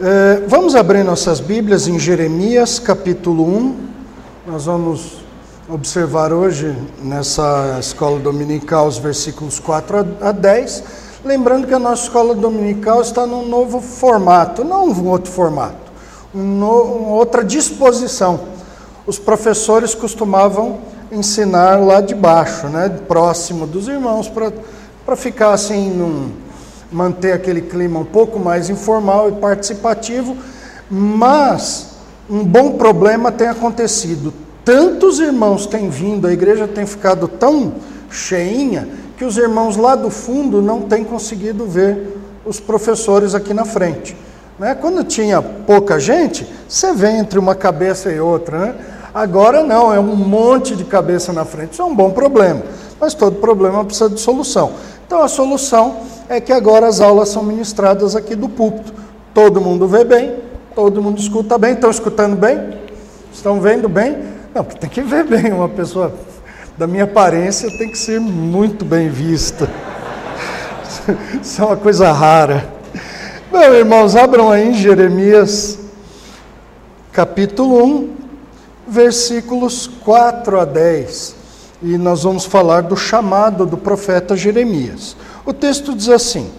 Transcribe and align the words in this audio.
É, 0.00 0.44
vamos 0.46 0.76
abrir 0.76 1.02
nossas 1.02 1.40
Bíblias 1.40 1.88
em 1.88 1.98
Jeremias 1.98 2.78
capítulo 2.78 3.44
1. 3.44 3.76
Nós 4.46 4.66
vamos 4.66 5.24
observar 5.68 6.32
hoje 6.32 6.72
nessa 7.02 7.78
escola 7.80 8.20
dominical 8.20 8.86
os 8.86 8.96
versículos 8.96 9.58
4 9.58 10.06
a 10.20 10.30
10. 10.30 10.84
Lembrando 11.24 11.66
que 11.66 11.74
a 11.74 11.80
nossa 11.80 12.04
escola 12.04 12.32
dominical 12.32 13.02
está 13.02 13.26
num 13.26 13.48
novo 13.48 13.80
formato, 13.80 14.62
não 14.62 14.86
um 14.86 15.08
outro 15.08 15.32
formato, 15.32 15.90
um 16.32 16.44
no, 16.44 16.82
uma 16.82 17.16
outra 17.16 17.42
disposição. 17.42 18.38
Os 19.04 19.18
professores 19.18 19.96
costumavam 19.96 20.78
ensinar 21.10 21.80
lá 21.80 22.00
de 22.00 22.14
baixo, 22.14 22.68
né, 22.68 22.88
próximo 23.08 23.66
dos 23.66 23.88
irmãos, 23.88 24.30
para 25.04 25.16
ficar 25.16 25.54
assim 25.54 25.90
num 25.90 26.47
manter 26.90 27.32
aquele 27.32 27.62
clima 27.62 28.00
um 28.00 28.04
pouco 28.04 28.38
mais 28.38 28.70
informal 28.70 29.28
e 29.28 29.32
participativo, 29.32 30.36
mas 30.90 31.96
um 32.28 32.44
bom 32.44 32.72
problema 32.72 33.30
tem 33.30 33.48
acontecido. 33.48 34.32
Tantos 34.64 35.18
irmãos 35.18 35.66
têm 35.66 35.88
vindo, 35.88 36.26
a 36.26 36.32
igreja 36.32 36.68
tem 36.68 36.86
ficado 36.86 37.26
tão 37.26 37.74
cheinha 38.10 38.88
que 39.16 39.24
os 39.24 39.36
irmãos 39.36 39.76
lá 39.76 39.96
do 39.96 40.10
fundo 40.10 40.62
não 40.62 40.82
têm 40.82 41.04
conseguido 41.04 41.66
ver 41.66 42.16
os 42.44 42.60
professores 42.60 43.34
aqui 43.34 43.52
na 43.52 43.64
frente. 43.64 44.16
Né? 44.58 44.74
Quando 44.74 45.04
tinha 45.04 45.40
pouca 45.40 45.98
gente, 45.98 46.46
você 46.68 46.92
vê 46.92 47.10
entre 47.10 47.38
uma 47.38 47.54
cabeça 47.54 48.10
e 48.10 48.20
outra. 48.20 48.58
Né? 48.58 48.74
Agora 49.14 49.62
não, 49.62 49.92
é 49.92 49.98
um 49.98 50.16
monte 50.16 50.76
de 50.76 50.84
cabeça 50.84 51.32
na 51.32 51.44
frente. 51.44 51.72
Isso 51.72 51.82
é 51.82 51.84
um 51.84 51.94
bom 51.94 52.10
problema, 52.10 52.62
mas 53.00 53.14
todo 53.14 53.36
problema 53.36 53.84
precisa 53.84 54.08
de 54.08 54.20
solução. 54.20 54.72
Então 55.08 55.22
a 55.22 55.28
solução 55.28 56.02
é 56.28 56.38
que 56.38 56.52
agora 56.52 56.86
as 56.86 57.00
aulas 57.00 57.30
são 57.30 57.42
ministradas 57.42 58.14
aqui 58.14 58.36
do 58.36 58.46
púlpito. 58.46 58.92
Todo 59.32 59.58
mundo 59.58 59.88
vê 59.88 60.04
bem, 60.04 60.36
todo 60.74 61.02
mundo 61.02 61.18
escuta 61.18 61.56
bem. 61.56 61.72
Estão 61.72 61.90
escutando 61.90 62.36
bem? 62.36 62.78
Estão 63.32 63.58
vendo 63.58 63.88
bem? 63.88 64.18
Não, 64.54 64.62
tem 64.62 64.90
que 64.90 65.00
ver 65.00 65.24
bem. 65.24 65.50
Uma 65.50 65.70
pessoa 65.70 66.12
da 66.76 66.86
minha 66.86 67.04
aparência 67.04 67.70
tem 67.78 67.90
que 67.90 67.96
ser 67.96 68.20
muito 68.20 68.84
bem 68.84 69.08
vista. 69.08 69.66
Isso 71.40 71.62
é 71.62 71.64
uma 71.64 71.76
coisa 71.78 72.12
rara. 72.12 72.70
Meus 73.50 73.76
irmãos, 73.76 74.14
abram 74.14 74.50
aí 74.50 74.68
em 74.68 74.74
Jeremias 74.74 75.78
capítulo 77.12 77.82
1, 77.82 78.10
versículos 78.86 79.86
4 80.04 80.60
a 80.60 80.66
10 80.66 81.37
e 81.82 81.96
nós 81.96 82.24
vamos 82.24 82.44
falar 82.44 82.82
do 82.82 82.96
chamado 82.96 83.64
do 83.64 83.76
profeta 83.76 84.36
Jeremias. 84.36 85.16
O 85.46 85.52
texto 85.52 85.94
diz 85.94 86.08
assim: 86.08 86.50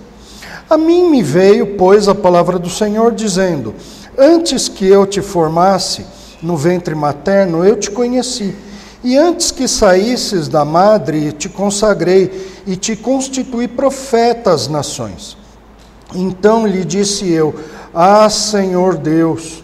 A 0.69 0.77
mim 0.77 1.09
me 1.09 1.21
veio, 1.21 1.75
pois, 1.75 2.07
a 2.07 2.15
palavra 2.15 2.57
do 2.57 2.69
Senhor, 2.69 3.11
dizendo: 3.11 3.75
Antes 4.17 4.67
que 4.67 4.87
eu 4.87 5.05
te 5.05 5.21
formasse 5.21 6.05
no 6.41 6.55
ventre 6.55 6.95
materno, 6.95 7.65
eu 7.65 7.75
te 7.75 7.91
conheci. 7.91 8.55
E 9.03 9.15
antes 9.15 9.51
que 9.51 9.67
saísses 9.67 10.47
da 10.47 10.65
madre, 10.65 11.31
te 11.31 11.47
consagrei 11.47 12.61
e 12.67 12.75
te 12.75 12.95
constituí 12.95 13.67
profeta 13.67 14.51
às 14.51 14.67
nações. 14.67 15.37
Então 16.13 16.65
lhe 16.65 16.83
disse 16.85 17.29
eu: 17.29 17.53
Ah, 17.93 18.29
Senhor 18.29 18.97
Deus, 18.97 19.63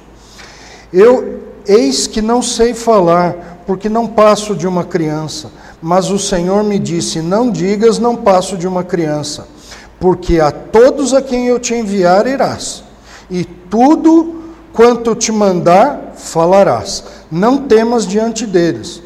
eu 0.91 1.43
eis 1.65 2.07
que 2.07 2.21
não 2.21 2.41
sei 2.41 2.73
falar 2.73 3.54
porque 3.65 3.89
não 3.89 4.07
passo 4.07 4.55
de 4.55 4.67
uma 4.67 4.83
criança. 4.83 5.51
Mas 5.81 6.09
o 6.09 6.19
Senhor 6.19 6.63
me 6.63 6.79
disse: 6.79 7.21
Não 7.21 7.49
digas, 7.49 7.99
não 7.99 8.15
passo 8.15 8.57
de 8.57 8.67
uma 8.67 8.83
criança, 8.83 9.47
porque 9.99 10.39
a 10.39 10.51
todos 10.51 11.13
a 11.13 11.21
quem 11.21 11.47
eu 11.47 11.59
te 11.59 11.73
enviar 11.73 12.27
irás, 12.27 12.83
e 13.29 13.43
tudo 13.43 14.43
quanto 14.73 15.15
te 15.15 15.31
mandar 15.31 16.13
falarás. 16.15 17.03
Não 17.31 17.57
temas 17.57 18.05
diante 18.05 18.45
deles, 18.45 19.01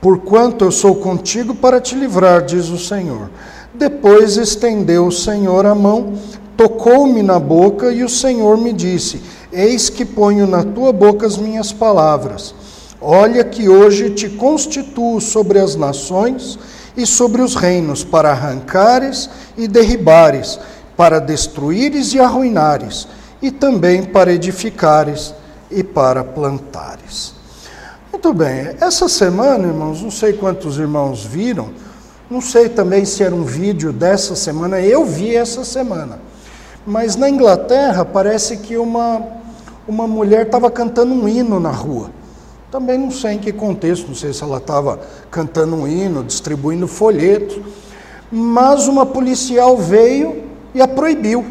porquanto 0.00 0.64
eu 0.64 0.72
sou 0.72 0.96
contigo 0.96 1.54
para 1.54 1.80
te 1.80 1.94
livrar, 1.94 2.42
diz 2.42 2.68
o 2.68 2.78
Senhor. 2.78 3.30
Depois 3.74 4.36
estendeu 4.36 5.06
o 5.06 5.12
Senhor 5.12 5.64
a 5.64 5.74
mão, 5.74 6.12
tocou-me 6.56 7.22
na 7.22 7.38
boca, 7.38 7.90
e 7.90 8.02
o 8.02 8.08
Senhor 8.08 8.58
me 8.58 8.72
disse: 8.72 9.22
Eis 9.52 9.88
que 9.88 10.04
ponho 10.04 10.46
na 10.46 10.62
tua 10.62 10.92
boca 10.92 11.26
as 11.26 11.36
minhas 11.36 11.72
palavras. 11.72 12.54
Olha 13.04 13.42
que 13.42 13.68
hoje 13.68 14.10
te 14.10 14.28
constituo 14.28 15.20
sobre 15.20 15.58
as 15.58 15.74
nações 15.74 16.56
e 16.96 17.04
sobre 17.04 17.42
os 17.42 17.56
reinos, 17.56 18.04
para 18.04 18.30
arrancares 18.30 19.28
e 19.58 19.66
derribares, 19.66 20.56
para 20.96 21.18
destruíres 21.18 22.14
e 22.14 22.20
arruinares, 22.20 23.08
e 23.42 23.50
também 23.50 24.04
para 24.04 24.32
edificares 24.32 25.34
e 25.68 25.82
para 25.82 26.22
plantares. 26.22 27.34
Muito 28.12 28.32
bem, 28.32 28.76
essa 28.80 29.08
semana, 29.08 29.66
irmãos, 29.66 30.00
não 30.00 30.10
sei 30.10 30.34
quantos 30.34 30.78
irmãos 30.78 31.24
viram, 31.24 31.70
não 32.30 32.40
sei 32.40 32.68
também 32.68 33.04
se 33.04 33.24
era 33.24 33.34
um 33.34 33.42
vídeo 33.42 33.92
dessa 33.92 34.36
semana, 34.36 34.80
eu 34.80 35.04
vi 35.04 35.34
essa 35.34 35.64
semana. 35.64 36.20
Mas 36.86 37.16
na 37.16 37.28
Inglaterra 37.28 38.04
parece 38.04 38.58
que 38.58 38.76
uma, 38.76 39.20
uma 39.88 40.06
mulher 40.06 40.46
estava 40.46 40.70
cantando 40.70 41.12
um 41.12 41.28
hino 41.28 41.58
na 41.58 41.72
rua. 41.72 42.21
Também 42.72 42.96
não 42.96 43.10
sei 43.10 43.32
em 43.32 43.38
que 43.38 43.52
contexto, 43.52 44.08
não 44.08 44.14
sei 44.14 44.32
se 44.32 44.42
ela 44.42 44.56
estava 44.56 44.98
cantando 45.30 45.76
um 45.76 45.86
hino, 45.86 46.24
distribuindo 46.24 46.88
folhetos, 46.88 47.60
mas 48.30 48.88
uma 48.88 49.04
policial 49.04 49.76
veio 49.76 50.44
e 50.74 50.80
a 50.80 50.88
proibiu. 50.88 51.44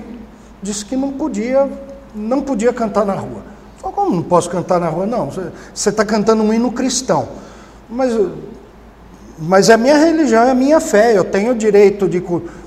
Disse 0.64 0.84
que 0.84 0.96
não 0.96 1.12
podia, 1.12 1.70
não 2.16 2.42
podia 2.42 2.74
cantar 2.74 3.06
na 3.06 3.14
rua. 3.14 3.44
Falei, 3.78 3.96
como 3.96 4.16
não 4.16 4.24
posso 4.24 4.50
cantar 4.50 4.80
na 4.80 4.90
rua? 4.90 5.06
Não, 5.06 5.30
você 5.30 5.90
está 5.90 6.04
cantando 6.04 6.42
um 6.42 6.52
hino 6.52 6.72
cristão. 6.72 7.28
Mas, 7.88 8.12
mas 9.38 9.70
é 9.70 9.74
a 9.74 9.78
minha 9.78 9.98
religião, 9.98 10.42
é 10.42 10.50
a 10.50 10.56
minha 10.56 10.80
fé, 10.80 11.16
eu 11.16 11.24
tenho 11.24 11.52
o 11.52 11.56
direito 11.56 12.10
de. 12.10 12.24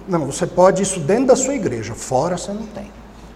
Não, 0.09 0.27
você 0.27 0.47
pode 0.47 0.81
isso 0.81 1.01
dentro 1.01 1.27
da 1.27 1.35
sua 1.35 1.55
igreja, 1.57 1.93
fora 1.93 2.39
você 2.39 2.53
não 2.53 2.67
tem. 2.67 2.89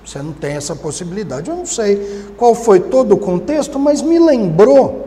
Você 0.09 0.23
não 0.23 0.33
tem 0.33 0.57
essa 0.57 0.75
possibilidade. 0.75 1.51
Eu 1.51 1.57
não 1.57 1.67
sei 1.67 2.25
qual 2.39 2.55
foi 2.55 2.81
todo 2.81 3.13
o 3.13 3.19
contexto, 3.19 3.79
mas 3.79 4.01
me 4.01 4.19
lembrou 4.19 5.07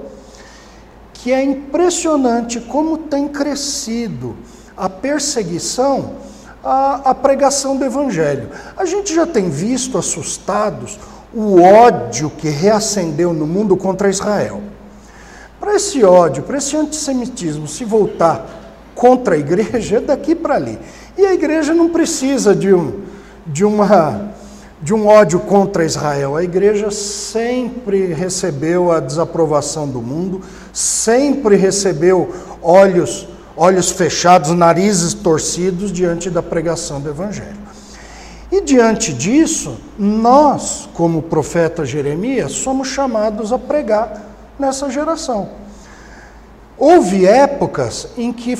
que 1.12 1.32
é 1.32 1.42
impressionante 1.44 2.60
como 2.60 3.00
tem 3.00 3.28
crescido 3.28 4.36
a 4.78 4.88
perseguição 4.88 6.18
à, 6.64 7.10
à 7.10 7.16
pregação 7.16 7.76
do 7.76 7.84
Evangelho. 7.84 8.50
A 8.78 8.86
gente 8.86 9.12
já 9.12 9.26
tem 9.26 9.50
visto 9.50 9.98
assustados 9.98 11.00
o 11.34 11.60
ódio 11.60 12.30
que 12.30 12.50
reacendeu 12.50 13.34
no 13.34 13.48
mundo 13.48 13.76
contra 13.76 14.08
Israel. 14.08 14.62
Para 15.60 15.78
esse 15.78 16.04
ódio, 16.04 16.44
para 16.44 16.60
esse 16.60 16.78
antissemitismo 16.78 17.68
se 17.68 17.84
voltar 17.84 18.46
contra 18.94 19.34
a 19.34 19.38
igreja, 19.40 19.98
é 19.98 20.00
daqui 20.00 20.36
para 20.36 20.54
ali. 20.54 20.78
E 21.18 21.26
a 21.26 21.34
igreja 21.34 21.74
não 21.74 21.90
precisa 21.90 22.56
de, 22.56 22.72
um, 22.72 23.02
de 23.48 23.66
uma 23.66 24.40
de 24.82 24.94
um 24.94 25.08
ódio 25.08 25.40
contra 25.40 25.86
Israel. 25.86 26.36
A 26.36 26.44
igreja 26.44 26.90
sempre 26.90 28.14
recebeu 28.14 28.92
a 28.92 29.00
desaprovação 29.00 29.88
do 29.88 30.02
mundo, 30.02 30.42
sempre 30.74 31.56
recebeu 31.56 32.34
olhos, 32.62 33.28
olhos 33.56 33.92
fechados, 33.92 34.52
narizes 34.52 35.14
torcidos 35.14 35.92
diante 35.92 36.30
da 36.30 36.42
pregação 36.42 37.00
do 37.00 37.10
evangelho. 37.10 37.62
E 38.52 38.60
diante 38.60 39.14
disso, 39.14 39.78
nós, 39.98 40.90
como 40.94 41.22
profeta 41.22 41.86
Jeremias, 41.86 42.52
somos 42.52 42.88
chamados 42.90 43.54
a 43.54 43.60
pregar 43.60 44.22
nessa 44.60 44.90
geração. 44.90 45.50
Houve 46.78 47.26
épocas 47.26 48.08
em 48.18 48.34
que, 48.34 48.58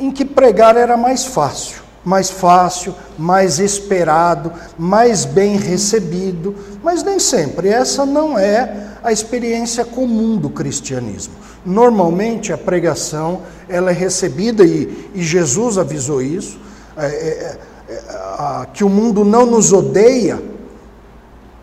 em 0.00 0.10
que 0.10 0.24
pregar 0.24 0.76
era 0.76 0.96
mais 0.96 1.26
fácil 1.26 1.83
mais 2.04 2.30
fácil, 2.30 2.94
mais 3.18 3.58
esperado, 3.58 4.52
mais 4.78 5.24
bem 5.24 5.56
recebido, 5.56 6.54
mas 6.82 7.02
nem 7.02 7.18
sempre. 7.18 7.68
Essa 7.68 8.04
não 8.04 8.38
é 8.38 8.98
a 9.02 9.10
experiência 9.10 9.84
comum 9.84 10.36
do 10.36 10.50
cristianismo. 10.50 11.34
Normalmente 11.64 12.52
a 12.52 12.58
pregação 12.58 13.42
ela 13.68 13.90
é 13.90 13.94
recebida 13.94 14.64
e, 14.64 15.10
e 15.14 15.22
Jesus 15.22 15.78
avisou 15.78 16.20
isso, 16.20 16.58
é, 16.96 17.06
é, 17.06 17.58
é, 17.88 18.66
que 18.72 18.84
o 18.84 18.88
mundo 18.88 19.24
não 19.24 19.46
nos 19.46 19.72
odeia 19.72 20.40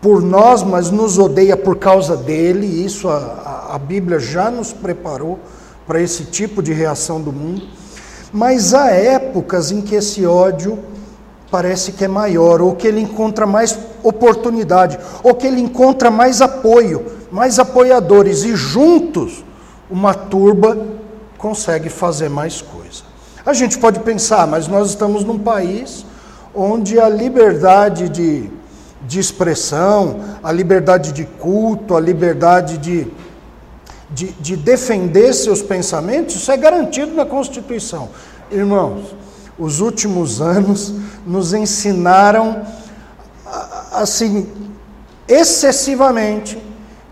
por 0.00 0.20
nós, 0.20 0.64
mas 0.64 0.90
nos 0.90 1.18
odeia 1.18 1.56
por 1.56 1.76
causa 1.76 2.16
dele. 2.16 2.66
Isso 2.66 3.08
a, 3.08 3.70
a 3.72 3.78
Bíblia 3.78 4.18
já 4.18 4.50
nos 4.50 4.72
preparou 4.72 5.38
para 5.86 6.00
esse 6.00 6.24
tipo 6.24 6.60
de 6.60 6.72
reação 6.72 7.20
do 7.20 7.32
mundo. 7.32 7.66
Mas 8.32 8.72
há 8.72 8.90
épocas 8.90 9.70
em 9.70 9.82
que 9.82 9.94
esse 9.94 10.24
ódio 10.24 10.78
parece 11.50 11.92
que 11.92 12.04
é 12.04 12.08
maior, 12.08 12.62
ou 12.62 12.74
que 12.74 12.86
ele 12.86 13.00
encontra 13.00 13.46
mais 13.46 13.78
oportunidade, 14.02 14.98
ou 15.22 15.34
que 15.34 15.46
ele 15.46 15.60
encontra 15.60 16.10
mais 16.10 16.40
apoio, 16.40 17.04
mais 17.30 17.58
apoiadores, 17.58 18.42
e 18.42 18.56
juntos 18.56 19.44
uma 19.90 20.14
turba 20.14 20.78
consegue 21.36 21.90
fazer 21.90 22.30
mais 22.30 22.62
coisa. 22.62 23.02
A 23.44 23.52
gente 23.52 23.76
pode 23.76 24.00
pensar, 24.00 24.46
mas 24.46 24.66
nós 24.66 24.88
estamos 24.88 25.24
num 25.24 25.38
país 25.38 26.06
onde 26.54 26.98
a 26.98 27.08
liberdade 27.08 28.08
de, 28.08 28.48
de 29.06 29.18
expressão, 29.18 30.20
a 30.42 30.50
liberdade 30.52 31.12
de 31.12 31.24
culto, 31.24 31.96
a 31.96 32.00
liberdade 32.00 32.78
de, 32.78 33.06
de, 34.14 34.32
de 34.32 34.56
defender 34.56 35.32
seus 35.32 35.62
pensamentos, 35.62 36.36
isso 36.36 36.52
é 36.52 36.56
garantido 36.56 37.14
na 37.14 37.24
Constituição. 37.24 38.08
Irmãos, 38.50 39.14
os 39.58 39.80
últimos 39.80 40.40
anos 40.40 40.92
nos 41.26 41.52
ensinaram, 41.54 42.62
assim, 43.92 44.46
excessivamente, 45.28 46.62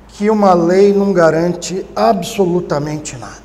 que 0.08 0.28
uma 0.28 0.52
lei 0.52 0.92
não 0.92 1.12
garante 1.12 1.86
absolutamente 1.96 3.16
nada. 3.16 3.40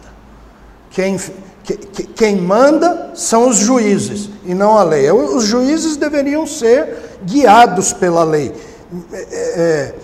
Quem, 0.90 1.18
que, 1.64 1.78
quem 2.08 2.38
manda 2.38 3.12
são 3.16 3.48
os 3.48 3.58
juízes 3.58 4.30
e 4.46 4.54
não 4.54 4.78
a 4.78 4.84
lei. 4.84 5.10
Os 5.12 5.46
juízes 5.46 5.98
deveriam 5.98 6.46
ser 6.46 7.18
guiados 7.24 7.94
pela 7.94 8.24
lei, 8.24 8.54
é, 9.12 9.22
é, 9.22 9.96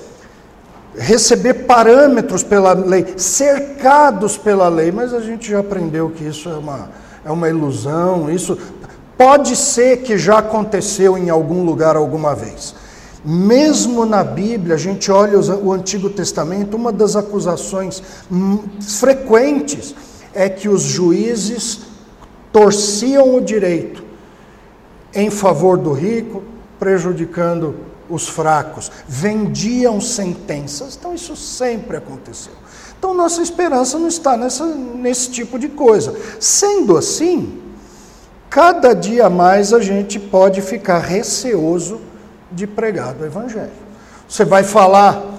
receber 0.98 1.66
parâmetros 1.66 2.44
pela 2.44 2.74
lei, 2.74 3.14
cercados 3.18 4.38
pela 4.38 4.68
lei, 4.68 4.92
mas 4.92 5.14
a 5.14 5.22
gente 5.22 5.50
já 5.50 5.60
aprendeu 5.60 6.10
que 6.10 6.24
isso 6.24 6.50
é 6.50 6.56
uma, 6.56 6.90
é 7.24 7.32
uma 7.32 7.50
ilusão, 7.50 8.30
isso 8.30 8.58
pode 9.18 9.56
ser 9.56 9.98
que 9.98 10.18
já 10.18 10.40
aconteceu 10.40 11.18
em 11.18 11.30
algum 11.30 11.64
lugar 11.64 11.96
alguma 11.96 12.36
vez. 12.36 12.76
Mesmo 13.24 14.06
na 14.06 14.24
Bíblia, 14.24 14.76
a 14.76 14.80
gente 14.80 15.12
olha 15.12 15.40
o 15.40 15.72
Antigo 15.72 16.10
Testamento, 16.10 16.76
uma 16.76 16.92
das 16.92 17.16
acusações 17.16 18.02
frequentes 18.82 19.94
é 20.34 20.50
que 20.50 20.68
os 20.68 20.82
juízes 20.82 21.82
torciam 22.52 23.36
o 23.36 23.42
direito 23.42 24.04
em 25.14 25.30
favor 25.30 25.78
do 25.78 25.92
rico, 25.94 26.42
prejudicando 26.80 27.76
os 28.12 28.28
fracos, 28.28 28.92
vendiam 29.08 30.02
sentenças. 30.02 30.98
Então, 31.00 31.16
isso 31.16 31.36
sempre 31.36 31.98
aconteceu. 31.98 32.54
Então, 32.98 33.14
nossa 33.14 33.42
esperança 33.42 33.98
não 33.98 34.08
está 34.08 34.38
nessa, 34.38 34.66
nesse 34.66 35.32
tipo 35.32 35.58
de 35.58 35.70
coisa. 35.70 36.16
Sendo 36.40 36.98
assim, 36.98 37.62
cada 38.50 38.94
dia 38.94 39.30
mais 39.30 39.74
a 39.74 39.80
gente 39.80 40.20
pode 40.20 40.62
ficar 40.62 41.00
receoso 41.00 42.02
de 42.52 42.68
pregar 42.68 43.16
o 43.20 43.26
Evangelho. 43.26 43.72
Você 44.28 44.46
vai 44.46 44.64
falar 44.64 45.32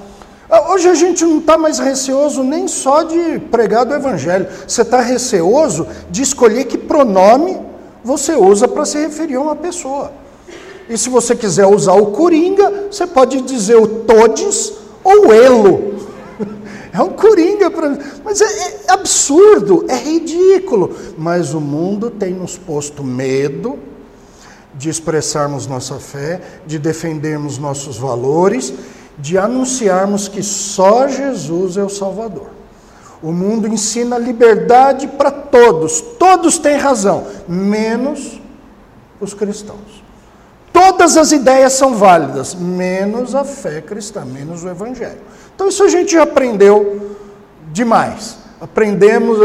ah, 0.55 0.71
hoje 0.71 0.87
a 0.87 0.95
gente 0.95 1.25
não 1.25 1.39
está 1.39 1.57
mais 1.57 1.79
receoso 1.79 2.45
nem 2.45 2.69
só 2.69 3.05
de 3.05 3.39
pregar 3.39 3.87
do 3.87 3.95
Evangelho, 3.95 4.47
você 4.69 4.83
está 4.83 5.01
receoso 5.01 5.89
de 6.11 6.21
escolher 6.21 6.67
que 6.67 6.77
pronome 6.77 7.59
você 8.05 8.35
usa 8.35 8.69
para 8.69 8.85
se 8.85 8.99
referir 8.99 9.37
a 9.37 9.41
uma 9.41 9.57
pessoa. 9.57 10.13
E 10.93 10.99
se 10.99 11.09
você 11.09 11.35
quiser 11.35 11.67
usar 11.67 11.95
o 11.95 12.07
coringa, 12.13 12.89
você 12.91 13.07
pode 13.07 13.41
dizer 13.43 13.77
o 13.77 13.87
todes 13.87 14.73
ou 15.03 15.29
o 15.29 15.33
elo. 15.33 15.93
É 16.95 17.01
um 17.01 17.09
coringa, 17.09 17.71
para. 17.71 17.99
mas 18.23 18.43
é, 18.43 18.45
é 18.87 18.93
absurdo, 18.93 19.87
é 19.89 19.97
ridículo. 19.97 20.95
Mas 21.17 21.55
o 21.55 21.61
mundo 21.61 22.11
tem 22.11 22.35
nos 22.35 22.59
posto 22.59 23.03
medo 23.03 23.79
de 24.75 24.91
expressarmos 24.91 25.67
nossa 25.67 25.95
fé, 25.95 26.43
de 26.67 26.79
defendermos 26.79 27.57
nossos 27.57 27.97
valores 27.97 28.75
de 29.19 29.37
anunciarmos 29.39 30.29
que 30.29 30.43
só 30.43 31.09
Jesus 31.09 31.77
é 31.77 31.83
o 31.83 31.89
Salvador. 31.89 32.49
O 33.23 33.31
mundo 33.31 33.69
ensina 33.69 34.19
liberdade 34.19 35.07
para 35.07 35.31
todos, 35.31 36.01
todos 36.19 36.59
têm 36.59 36.77
razão, 36.77 37.27
menos 37.47 38.41
os 39.21 39.33
cristãos. 39.33 39.92
Todas 40.85 41.17
as 41.17 41.31
ideias 41.31 41.75
são 41.75 41.95
válidas, 41.95 42.57
menos 42.57 43.37
a 43.37 43.45
fé 43.45 43.81
cristã, 43.81 44.25
menos 44.25 44.65
o 44.65 44.69
Evangelho. 44.69 45.21
Então, 45.55 45.69
isso 45.69 45.85
a 45.85 45.89
gente 45.89 46.15
já 46.15 46.25
aprendeu 46.25 47.17
demais. 47.73 48.37
Aprendemos, 48.61 49.39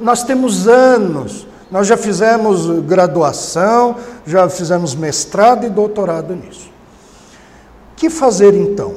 nós 0.00 0.22
temos 0.22 0.66
anos, 0.66 1.46
nós 1.70 1.86
já 1.86 1.98
fizemos 1.98 2.80
graduação, 2.80 3.96
já 4.26 4.48
fizemos 4.48 4.94
mestrado 4.94 5.66
e 5.66 5.68
doutorado 5.68 6.34
nisso. 6.34 6.70
O 7.92 7.96
que 7.96 8.08
fazer 8.08 8.54
então? 8.54 8.94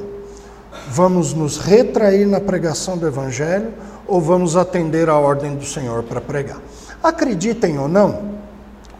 Vamos 0.88 1.34
nos 1.34 1.58
retrair 1.58 2.26
na 2.26 2.40
pregação 2.40 2.96
do 2.96 3.06
Evangelho 3.06 3.74
ou 4.06 4.22
vamos 4.22 4.56
atender 4.56 5.10
à 5.10 5.18
ordem 5.18 5.54
do 5.54 5.66
Senhor 5.66 6.02
para 6.02 6.22
pregar? 6.22 6.62
Acreditem 7.02 7.78
ou 7.78 7.88
não, 7.88 8.22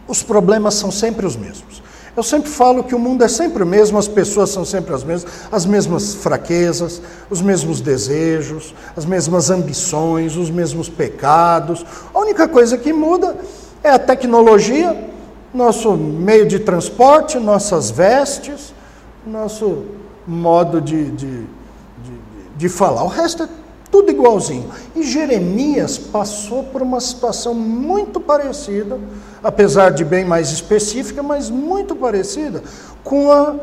os 0.07 0.23
problemas 0.23 0.75
são 0.75 0.91
sempre 0.91 1.25
os 1.25 1.35
mesmos. 1.35 1.83
Eu 2.17 2.23
sempre 2.23 2.49
falo 2.49 2.85
que 2.85 2.95
o 2.95 2.99
mundo 2.99 3.25
é 3.25 3.29
sempre 3.29 3.63
o 3.63 3.67
mesmo, 3.67 3.99
as 3.99 4.07
pessoas 4.07 4.51
são 4.51 4.65
sempre 4.65 4.95
as 4.95 5.03
mesmas, 5.03 5.33
as 5.51 5.67
mesmas 5.67 6.15
fraquezas, 6.15 7.03
os 7.29 7.43
mesmos 7.43 7.81
desejos, 7.81 8.75
as 8.97 9.05
mesmas 9.05 9.51
ambições, 9.51 10.37
os 10.37 10.51
mesmos 10.51 10.89
pecados. 10.89 11.85
A 12.15 12.19
única 12.19 12.47
coisa 12.47 12.79
que 12.79 12.93
muda 12.93 13.37
é 13.83 13.91
a 13.91 13.99
tecnologia, 13.99 15.11
nosso 15.53 15.93
meio 15.93 16.47
de 16.47 16.61
transporte, 16.61 17.39
nossas 17.39 17.91
vestes, 17.91 18.73
nosso 19.27 19.85
modo 20.27 20.81
de, 20.81 21.11
de 21.11 21.45
de 22.57 22.69
falar. 22.69 23.03
O 23.05 23.09
resto 23.09 23.43
é 23.43 23.49
tudo 23.95 24.11
igualzinho. 24.11 24.69
E 24.97 25.05
Jeremias 25.05 25.97
passou 25.97 26.65
por 26.65 26.83
uma 26.83 26.99
situação 26.99 27.55
muito 27.55 28.19
parecida, 28.19 28.99
apesar 29.41 29.91
de 29.91 30.05
bem 30.05 30.25
mais 30.25 30.51
específica, 30.51 31.23
mas 31.23 31.49
muito 31.49 31.95
parecida 31.95 32.61
com, 33.05 33.31
a, 33.31 33.55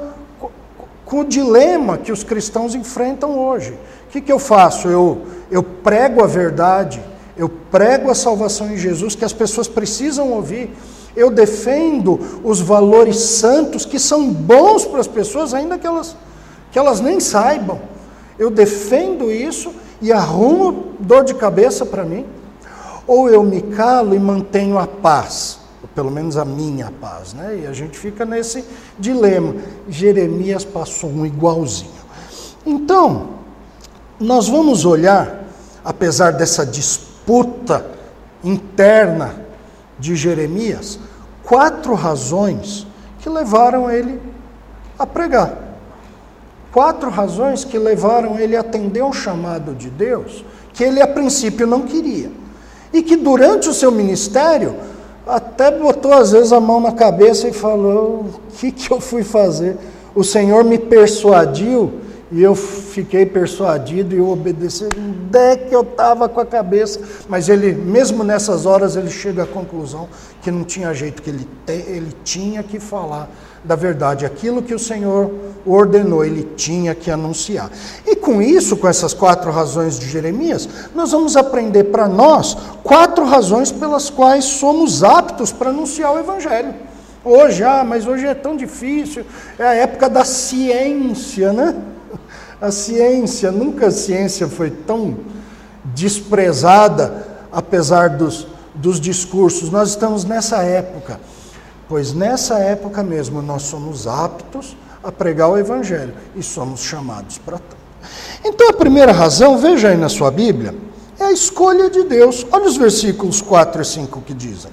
com 1.04 1.20
o 1.20 1.26
dilema 1.26 1.98
que 1.98 2.14
os 2.14 2.24
cristãos 2.24 2.74
enfrentam 2.76 3.38
hoje. 3.38 3.74
O 4.08 4.12
que, 4.12 4.22
que 4.22 4.32
eu 4.32 4.40
faço? 4.40 4.88
Eu, 4.88 5.24
eu 5.52 5.62
prego 5.62 6.24
a 6.24 6.28
verdade, 6.28 7.04
eu 7.36 7.50
prego 7.50 8.10
a 8.10 8.16
salvação 8.16 8.72
em 8.72 8.78
Jesus, 8.78 9.16
que 9.16 9.26
as 9.26 9.34
pessoas 9.34 9.68
precisam 9.68 10.32
ouvir. 10.32 10.70
Eu 11.14 11.30
defendo 11.30 12.40
os 12.42 12.62
valores 12.62 13.18
santos 13.18 13.86
que 13.86 14.00
são 14.00 14.30
bons 14.32 14.86
para 14.86 15.02
as 15.02 15.08
pessoas, 15.08 15.54
ainda 15.54 15.78
que 15.78 15.86
elas, 15.86 16.16
que 16.72 16.80
elas 16.80 17.02
nem 17.02 17.20
saibam 17.20 17.92
eu 18.42 18.50
defendo 18.50 19.32
isso 19.32 19.72
e 20.02 20.12
arrumo 20.12 20.94
dor 21.00 21.24
de 21.24 21.34
cabeça 21.36 21.86
para 21.86 22.04
mim, 22.04 22.26
ou 23.06 23.30
eu 23.30 23.44
me 23.44 23.62
calo 23.62 24.16
e 24.16 24.20
mantenho 24.20 24.78
a 24.78 24.88
paz, 24.88 25.60
pelo 25.94 26.10
menos 26.10 26.38
a 26.38 26.46
minha 26.46 26.92
paz, 27.00 27.34
né? 27.34 27.62
E 27.64 27.68
a 27.68 27.74
gente 27.74 27.98
fica 27.98 28.26
nesse 28.26 28.66
dilema. 28.98 29.56
Jeremias 29.88 30.66
passou 30.66 31.10
um 31.10 31.26
igualzinho. 31.26 32.02
Então, 32.66 33.30
nós 34.20 34.48
vamos 34.48 34.86
olhar, 34.86 35.46
apesar 35.84 36.32
dessa 36.32 36.66
disputa 36.66 37.86
interna 38.44 39.36
de 40.00 40.16
Jeremias, 40.16 41.00
quatro 41.44 41.94
razões 41.94 42.88
que 43.20 43.30
levaram 43.30 43.90
ele 43.90 44.22
a 44.98 45.06
pregar. 45.06 45.71
Quatro 46.72 47.10
razões 47.10 47.66
que 47.66 47.78
levaram 47.78 48.40
ele 48.40 48.56
a 48.56 48.62
atender 48.62 49.04
um 49.04 49.12
chamado 49.12 49.74
de 49.74 49.90
Deus 49.90 50.44
que 50.74 50.84
ele 50.84 51.02
a 51.02 51.08
princípio 51.08 51.68
não 51.68 51.82
queria. 51.82 52.32
E 52.94 53.02
que 53.02 53.16
durante 53.16 53.70
o 53.70 53.74
seu 53.74 53.92
ministério 53.92 54.76
até 55.26 55.72
botou 55.72 56.14
às 56.14 56.32
vezes 56.32 56.52
a 56.52 56.60
mão 56.60 56.80
na 56.80 56.92
cabeça 56.92 57.48
e 57.48 57.54
falou: 57.54 58.26
O 58.26 58.58
que, 58.58 58.72
que 58.72 58.92
eu 58.92 59.00
fui 59.00 59.24
fazer? 59.24 59.78
O 60.16 60.24
Senhor 60.24 60.64
me 60.64 60.78
persuadiu 60.78 61.94
e 62.32 62.42
eu 62.42 62.56
fiquei 62.56 63.26
persuadido 63.26 64.16
e 64.16 64.18
eu 64.18 64.30
obedeci. 64.30 64.86
Onde 64.86 65.38
é 65.38 65.56
que 65.56 65.76
eu 65.76 65.82
estava 65.82 66.30
com 66.30 66.40
a 66.40 66.46
cabeça? 66.46 67.00
Mas 67.28 67.50
ele, 67.50 67.74
mesmo 67.74 68.24
nessas 68.24 68.66
horas, 68.66 68.96
ele 68.96 69.10
chega 69.10 69.44
à 69.44 69.46
conclusão 69.46 70.08
que 70.42 70.50
não 70.50 70.64
tinha 70.64 70.94
jeito, 70.94 71.22
que 71.22 71.30
ele, 71.30 71.48
te, 71.66 71.74
ele 71.74 72.14
tinha 72.24 72.64
que 72.64 72.80
falar 72.80 73.30
da 73.64 73.76
verdade. 73.76 74.26
Aquilo 74.26 74.62
que 74.62 74.74
o 74.74 74.80
Senhor 74.80 75.32
ordenou, 75.66 76.26
ele 76.26 76.44
tinha 76.56 76.96
que 76.96 77.12
anunciar. 77.12 77.70
E 78.06 78.16
com 78.16 78.42
isso, 78.42 78.78
com 78.78 78.88
essas 78.88 79.14
quatro 79.14 79.52
razões 79.52 80.00
de 80.00 80.10
Jeremias, 80.10 80.68
nós 80.96 81.12
vamos 81.12 81.36
aprender 81.36 81.86
para 81.86 82.08
nós 82.08 82.58
quatro 82.84 83.26
razões 83.26 83.72
pelas 83.72 84.10
quais 84.10 84.46
somos 84.46 85.04
aptos 85.04 85.52
para 85.52 85.70
anunciar 85.70 86.14
o 86.14 86.20
Evangelho. 86.20 86.74
Hoje, 87.24 87.64
ah, 87.64 87.84
mas 87.84 88.08
hoje 88.08 88.26
é 88.26 88.34
tão 88.34 88.58
difícil, 88.58 89.24
é 89.60 89.64
a 89.64 89.74
época 89.76 90.10
da 90.10 90.26
ciência, 90.26 91.54
né? 91.54 91.76
A 92.60 92.72
ciência, 92.72 93.52
nunca 93.52 93.88
a 93.88 93.92
ciência 93.92 94.48
foi 94.48 94.72
tão 94.72 95.18
desprezada, 95.84 97.28
apesar 97.52 98.10
dos, 98.10 98.48
dos 98.74 99.00
discursos. 99.00 99.70
Nós 99.70 99.90
estamos 99.90 100.26
nessa 100.26 100.58
época 100.64 101.20
pois 101.92 102.14
nessa 102.14 102.58
época 102.58 103.04
mesmo 103.04 103.42
nós 103.42 103.64
somos 103.64 104.08
aptos 104.08 104.78
a 105.04 105.12
pregar 105.12 105.50
o 105.50 105.58
Evangelho 105.58 106.14
e 106.34 106.42
somos 106.42 106.80
chamados 106.80 107.38
para 107.38 107.58
tanto. 107.58 107.76
Então 108.46 108.70
a 108.70 108.74
primeira 108.74 109.12
razão, 109.12 109.58
veja 109.58 109.90
aí 109.90 109.98
na 109.98 110.08
sua 110.08 110.32
Bíblia, 110.32 110.74
é 111.20 111.26
a 111.26 111.32
escolha 111.34 111.90
de 111.90 112.04
Deus. 112.04 112.48
Olha 112.50 112.66
os 112.66 112.78
versículos 112.78 113.42
4 113.42 113.82
e 113.82 113.86
5 113.86 114.22
que 114.22 114.34
dizem: 114.34 114.72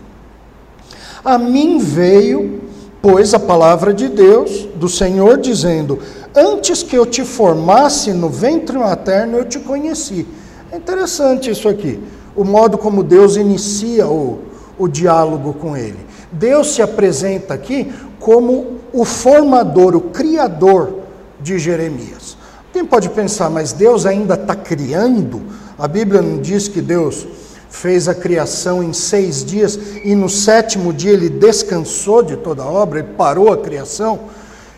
A 1.24 1.36
mim 1.36 1.78
veio, 1.80 2.62
pois, 3.02 3.34
a 3.34 3.40
palavra 3.40 3.92
de 3.92 4.08
Deus, 4.08 4.68
do 4.76 4.88
Senhor, 4.88 5.38
dizendo: 5.38 5.98
Antes 6.32 6.84
que 6.84 6.94
eu 6.94 7.04
te 7.04 7.24
formasse 7.24 8.12
no 8.12 8.28
ventre 8.28 8.78
materno, 8.78 9.38
eu 9.38 9.44
te 9.44 9.58
conheci. 9.58 10.24
É 10.70 10.76
interessante 10.76 11.50
isso 11.50 11.68
aqui, 11.68 11.98
o 12.36 12.44
modo 12.44 12.78
como 12.78 13.02
Deus 13.02 13.34
inicia 13.34 14.06
o, 14.06 14.38
o 14.78 14.86
diálogo 14.86 15.52
com 15.54 15.76
ele. 15.76 16.06
Deus 16.30 16.74
se 16.74 16.82
apresenta 16.82 17.54
aqui 17.54 17.92
como 18.18 18.78
o 18.92 19.04
formador, 19.04 19.96
o 19.96 20.00
criador 20.00 21.00
de 21.40 21.58
Jeremias. 21.58 22.36
Quem 22.72 22.84
pode 22.84 23.08
pensar, 23.08 23.48
mas 23.48 23.72
Deus 23.72 24.04
ainda 24.06 24.34
está 24.34 24.54
criando? 24.54 25.42
A 25.78 25.88
Bíblia 25.88 26.20
não 26.20 26.38
diz 26.38 26.68
que 26.68 26.80
Deus 26.80 27.26
fez 27.70 28.08
a 28.08 28.14
criação 28.14 28.82
em 28.82 28.92
seis 28.92 29.44
dias 29.44 29.78
e 30.04 30.14
no 30.14 30.28
sétimo 30.28 30.92
dia 30.92 31.12
ele 31.12 31.28
descansou 31.28 32.22
de 32.22 32.36
toda 32.36 32.62
a 32.62 32.66
obra, 32.70 33.00
ele 33.00 33.08
parou 33.16 33.52
a 33.52 33.58
criação. 33.58 34.20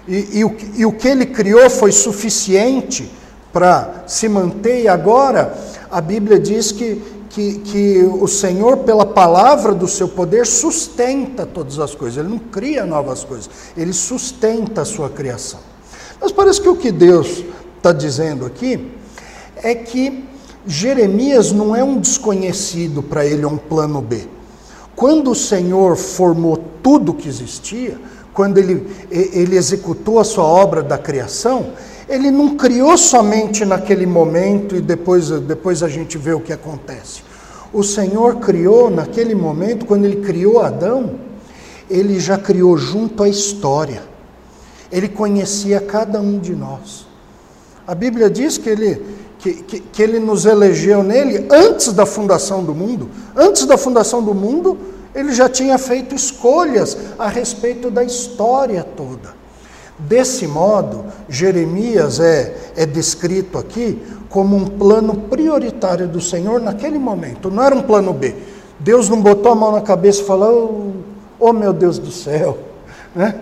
E, 0.07 0.39
e, 0.39 0.45
o, 0.45 0.57
e 0.77 0.87
o 0.87 0.93
que 0.93 1.09
ele 1.09 1.27
criou 1.27 1.69
foi 1.71 1.93
suficiente 1.93 3.11
para 3.53 4.05
se 4.07 4.29
manter, 4.29 4.83
e 4.83 4.89
agora 4.89 5.55
a 5.91 6.01
Bíblia 6.01 6.39
diz 6.39 6.73
que, 6.73 7.03
que, 7.31 7.61
que 7.61 8.03
o 8.03 8.27
Senhor, 8.27 8.79
pela 8.79 9.07
palavra 9.07 9.73
do 9.73 9.87
seu 9.87 10.09
poder, 10.09 10.45
sustenta 10.47 11.47
todas 11.47 11.79
as 11.79 11.95
coisas, 11.95 12.19
ele 12.19 12.29
não 12.29 12.39
cria 12.39 12.85
novas 12.85 13.25
coisas, 13.25 13.49
ele 13.77 13.93
sustenta 13.93 14.83
a 14.83 14.85
sua 14.85 15.09
criação. 15.09 15.61
Mas 16.21 16.33
parece 16.33 16.61
que 16.61 16.69
o 16.69 16.77
que 16.77 16.91
Deus 16.91 17.45
está 17.77 17.93
dizendo 17.93 18.45
aqui 18.45 18.91
é 19.57 19.75
que 19.75 20.25
Jeremias 20.67 21.53
não 21.53 21.75
é 21.75 21.83
um 21.83 21.99
desconhecido 21.99 23.03
para 23.03 23.25
ele, 23.25 23.45
é 23.45 23.49
um 23.49 23.57
plano 23.57 24.03
B. 24.03 24.27
Quando 24.97 25.31
o 25.31 25.35
Senhor 25.35 25.97
formou 25.97 26.59
tudo 26.83 27.15
que 27.15 27.29
existia, 27.29 27.97
quando 28.35 28.59
ele, 28.59 28.87
ele 29.11 29.57
executou 29.57 30.19
a 30.19 30.25
sua 30.25 30.45
obra 30.45 30.83
da 30.83 30.99
criação, 30.99 31.73
ele 32.11 32.29
não 32.29 32.57
criou 32.57 32.99
somente 32.99 33.65
naquele 33.65 34.05
momento 34.05 34.75
e 34.75 34.81
depois, 34.81 35.31
depois 35.31 35.81
a 35.81 35.89
gente 35.89 36.19
vê 36.19 36.33
o 36.33 36.41
que 36.41 36.53
acontece. 36.53 37.23
O 37.73 37.85
Senhor 37.85 38.41
criou 38.41 38.91
naquele 38.91 39.33
momento, 39.33 39.87
quando 39.87 40.07
ele 40.07 40.17
criou 40.17 40.61
Adão, 40.61 41.13
ele 41.89 42.19
já 42.19 42.37
criou 42.37 42.77
junto 42.77 43.23
à 43.23 43.29
história. 43.29 44.03
Ele 44.91 45.09
conhecia 45.09 45.81
cada 45.81 46.21
um 46.21 46.41
de 46.41 46.53
nós. 46.53 47.07
A 47.87 47.95
Bíblia 47.95 48.29
diz 48.29 48.59
que 48.59 48.69
ele, 48.69 49.01
que, 49.39 49.53
que, 49.63 49.79
que, 49.79 50.03
ele 50.03 50.19
nos 50.19 50.47
elegeu 50.47 51.05
nele 51.05 51.47
antes 51.49 51.93
da 51.93 52.05
fundação 52.05 52.65
do 52.65 52.75
mundo. 52.75 53.09
Antes 53.37 53.65
da 53.67 53.79
fundação 53.79 54.21
do 54.21 54.35
mundo, 54.35 54.77
ele 55.15 55.33
já 55.33 55.49
tinha 55.49 55.79
feito 55.79 56.13
escolhas 56.13 56.99
a 57.17 57.29
respeito 57.29 57.89
da 57.89 58.03
história 58.03 58.83
toda. 58.83 59.40
Desse 60.09 60.47
modo, 60.47 61.05
Jeremias 61.29 62.21
é, 62.21 62.55
é 62.77 62.87
descrito 62.87 63.59
aqui 63.59 64.03
como 64.29 64.57
um 64.57 64.65
plano 64.65 65.15
prioritário 65.15 66.07
do 66.09 66.21
Senhor 66.21 66.61
naquele 66.61 66.99
momento, 66.99 67.51
não 67.51 67.63
era 67.63 67.75
um 67.75 67.83
plano 67.83 68.13
B. 68.13 68.35
Deus 68.79 69.09
não 69.09 69.21
botou 69.21 69.53
a 69.53 69.55
mão 69.55 69.73
na 69.73 69.81
cabeça 69.81 70.23
e 70.23 70.25
falou: 70.25 70.95
Oh, 71.39 71.51
oh 71.51 71.53
meu 71.53 71.73
Deus 71.73 71.99
do 71.99 72.11
céu, 72.11 72.59
né? 73.15 73.35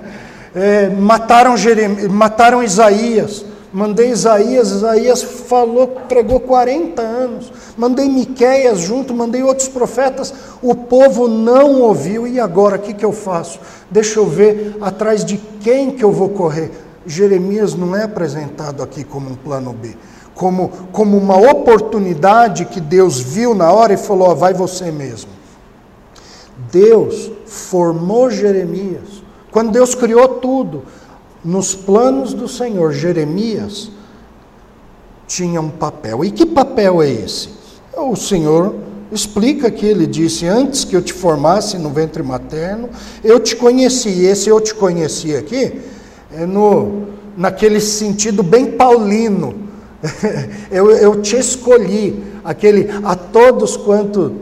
É, 0.55 0.89
mataram, 0.89 1.57
Jeremias, 1.57 2.09
mataram 2.09 2.63
Isaías, 2.63 3.45
Mandei 3.73 4.11
Isaías, 4.11 4.71
Isaías 4.71 5.23
falou, 5.23 5.89
pregou 6.09 6.41
40 6.41 7.03
anos. 7.03 7.53
Mandei 7.77 8.09
Miqueias 8.09 8.81
junto, 8.81 9.13
mandei 9.13 9.43
outros 9.43 9.69
profetas. 9.69 10.33
O 10.63 10.75
povo 10.75 11.29
não 11.29 11.83
ouviu. 11.83 12.27
E 12.27 12.41
agora, 12.41 12.77
o 12.77 12.79
que, 12.79 12.95
que 12.95 13.05
eu 13.05 13.13
faço? 13.13 13.61
Deixa 13.91 14.19
eu 14.19 14.27
ver 14.27 14.77
atrás 14.81 15.25
de 15.25 15.37
quem 15.61 15.91
que 15.91 16.03
eu 16.03 16.11
vou 16.11 16.31
correr. 16.31 16.71
Jeremias 17.07 17.75
não 17.75 17.95
é 17.95 18.05
apresentado 18.05 18.83
aqui 18.83 19.05
como 19.05 19.31
um 19.31 19.35
plano 19.35 19.73
B, 19.73 19.97
como, 20.35 20.69
como 20.93 21.17
uma 21.17 21.37
oportunidade 21.37 22.67
que 22.67 22.81
Deus 22.81 23.19
viu 23.19 23.55
na 23.55 23.73
hora 23.73 23.95
e 23.95 23.99
falou: 23.99 24.35
vai 24.35 24.53
você 24.53 24.91
mesmo. 24.91 25.31
Deus 26.71 27.31
formou 27.47 28.31
Jeremias. 28.31 29.23
Quando 29.51 29.73
Deus 29.73 29.95
criou 29.95 30.29
tudo, 30.29 30.85
nos 31.45 31.75
planos 31.75 32.35
do 32.35 32.49
Senhor, 32.49 32.93
Jeremias 32.93 33.91
tinha 35.27 35.61
um 35.61 35.69
papel. 35.71 36.25
E 36.25 36.31
que 36.31 36.47
papel 36.47 37.03
é 37.03 37.11
esse? 37.11 37.51
O 37.97 38.17
Senhor 38.17 38.75
explica 39.13 39.71
que 39.71 39.87
ele 39.87 40.07
disse: 40.07 40.47
Antes 40.47 40.85
que 40.85 40.97
eu 40.97 41.03
te 41.03 41.13
formasse 41.13 41.79
no 41.79 41.91
ventre 41.91 42.23
materno, 42.23 42.89
eu 43.23 43.39
te 43.39 43.55
conheci. 43.57 44.25
Esse 44.25 44.49
eu 44.49 44.61
te 44.61 44.75
conheci 44.75 45.37
aqui 45.37 45.81
é 46.33 46.45
no, 46.45 47.09
naquele 47.37 47.81
sentido 47.81 48.43
bem 48.43 48.73
paulino. 48.73 49.69
eu, 50.71 50.91
eu 50.91 51.21
te 51.21 51.37
escolhi, 51.37 52.23
aquele 52.45 52.89
a 53.03 53.17
todos 53.17 53.77
quanto 53.77 54.37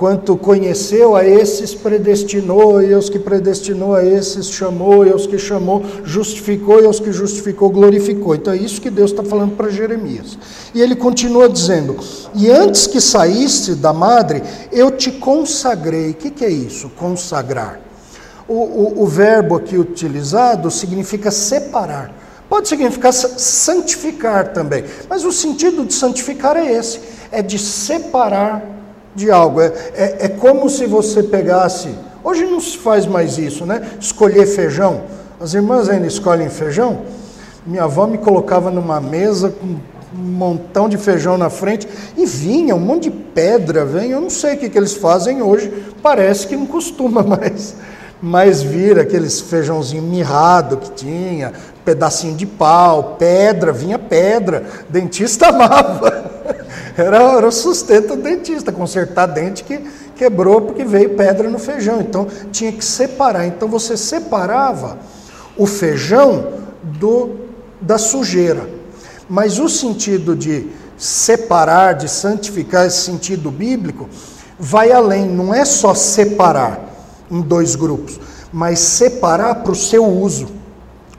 Quanto 0.00 0.34
conheceu 0.34 1.14
a 1.14 1.26
esses, 1.26 1.74
predestinou, 1.74 2.82
e 2.82 2.94
os 2.94 3.10
que 3.10 3.18
predestinou 3.18 3.94
a 3.94 4.02
esses, 4.02 4.46
chamou, 4.50 5.06
e 5.06 5.12
os 5.12 5.26
que 5.26 5.36
chamou, 5.36 5.84
justificou, 6.02 6.82
e 6.82 6.86
os 6.86 6.98
que 6.98 7.12
justificou, 7.12 7.68
glorificou. 7.68 8.34
Então 8.34 8.54
é 8.54 8.56
isso 8.56 8.80
que 8.80 8.88
Deus 8.88 9.10
está 9.10 9.22
falando 9.22 9.56
para 9.56 9.68
Jeremias. 9.68 10.38
E 10.72 10.80
ele 10.80 10.96
continua 10.96 11.50
dizendo: 11.50 11.98
E 12.34 12.50
antes 12.50 12.86
que 12.86 12.98
saísse 12.98 13.74
da 13.74 13.92
madre, 13.92 14.42
eu 14.72 14.90
te 14.90 15.12
consagrei. 15.12 16.12
O 16.12 16.14
que, 16.14 16.30
que 16.30 16.46
é 16.46 16.50
isso? 16.50 16.88
Consagrar. 16.96 17.78
O, 18.48 18.54
o, 18.54 19.02
o 19.02 19.06
verbo 19.06 19.54
aqui 19.54 19.76
utilizado 19.76 20.70
significa 20.70 21.30
separar. 21.30 22.10
Pode 22.48 22.68
significar 22.68 23.12
santificar 23.12 24.54
também, 24.54 24.82
mas 25.10 25.26
o 25.26 25.30
sentido 25.30 25.84
de 25.84 25.92
santificar 25.92 26.56
é 26.56 26.72
esse: 26.72 27.00
é 27.30 27.42
de 27.42 27.58
separar 27.58 28.79
de 29.14 29.30
algo. 29.30 29.60
É, 29.60 29.72
é, 29.94 30.16
é, 30.20 30.28
como 30.28 30.68
se 30.68 30.86
você 30.86 31.22
pegasse. 31.22 31.88
Hoje 32.22 32.44
não 32.44 32.60
se 32.60 32.76
faz 32.76 33.06
mais 33.06 33.38
isso, 33.38 33.64
né? 33.64 33.82
Escolher 33.98 34.46
feijão. 34.46 35.02
As 35.40 35.54
irmãs 35.54 35.88
ainda 35.88 36.06
escolhem 36.06 36.50
feijão. 36.50 37.02
Minha 37.66 37.84
avó 37.84 38.06
me 38.06 38.18
colocava 38.18 38.70
numa 38.70 39.00
mesa 39.00 39.50
com 39.50 39.66
um 39.66 39.78
montão 40.12 40.88
de 40.88 40.98
feijão 40.98 41.38
na 41.38 41.48
frente 41.48 41.88
e 42.16 42.26
vinha 42.26 42.74
um 42.74 42.80
monte 42.80 43.04
de 43.04 43.10
pedra, 43.10 43.84
vem. 43.84 44.10
Eu 44.10 44.20
não 44.20 44.30
sei 44.30 44.54
o 44.54 44.58
que, 44.58 44.68
que 44.68 44.78
eles 44.78 44.94
fazem 44.94 45.40
hoje. 45.40 45.72
Parece 46.02 46.46
que 46.46 46.56
não 46.56 46.66
costuma 46.66 47.22
mais. 47.24 47.74
Mas 48.20 48.60
vira 48.60 49.02
aqueles 49.02 49.40
feijãozinho 49.40 50.02
mirrado 50.02 50.76
que 50.76 50.90
tinha, 50.90 51.54
pedacinho 51.86 52.36
de 52.36 52.44
pau, 52.44 53.16
pedra, 53.18 53.72
vinha 53.72 53.98
pedra. 53.98 54.64
Dentista 54.90 55.48
amava. 55.48 56.29
Era, 57.02 57.36
era 57.36 57.48
o 57.48 57.52
sustento 57.52 58.16
do 58.16 58.22
dentista, 58.22 58.70
consertar 58.70 59.26
dente 59.26 59.64
que 59.64 59.78
quebrou 60.16 60.60
porque 60.60 60.84
veio 60.84 61.10
pedra 61.10 61.48
no 61.48 61.58
feijão. 61.58 62.00
Então 62.00 62.26
tinha 62.52 62.72
que 62.72 62.84
separar. 62.84 63.46
Então 63.46 63.68
você 63.68 63.96
separava 63.96 64.98
o 65.56 65.66
feijão 65.66 66.52
do 66.82 67.40
da 67.80 67.96
sujeira. 67.98 68.68
Mas 69.28 69.58
o 69.58 69.68
sentido 69.68 70.36
de 70.36 70.68
separar, 70.98 71.94
de 71.94 72.08
santificar, 72.08 72.86
esse 72.86 72.98
sentido 72.98 73.50
bíblico, 73.50 74.08
vai 74.58 74.92
além, 74.92 75.26
não 75.26 75.54
é 75.54 75.64
só 75.64 75.94
separar 75.94 76.80
em 77.30 77.40
dois 77.40 77.74
grupos, 77.74 78.20
mas 78.52 78.80
separar 78.80 79.56
para 79.56 79.72
o 79.72 79.76
seu 79.76 80.04
uso. 80.04 80.48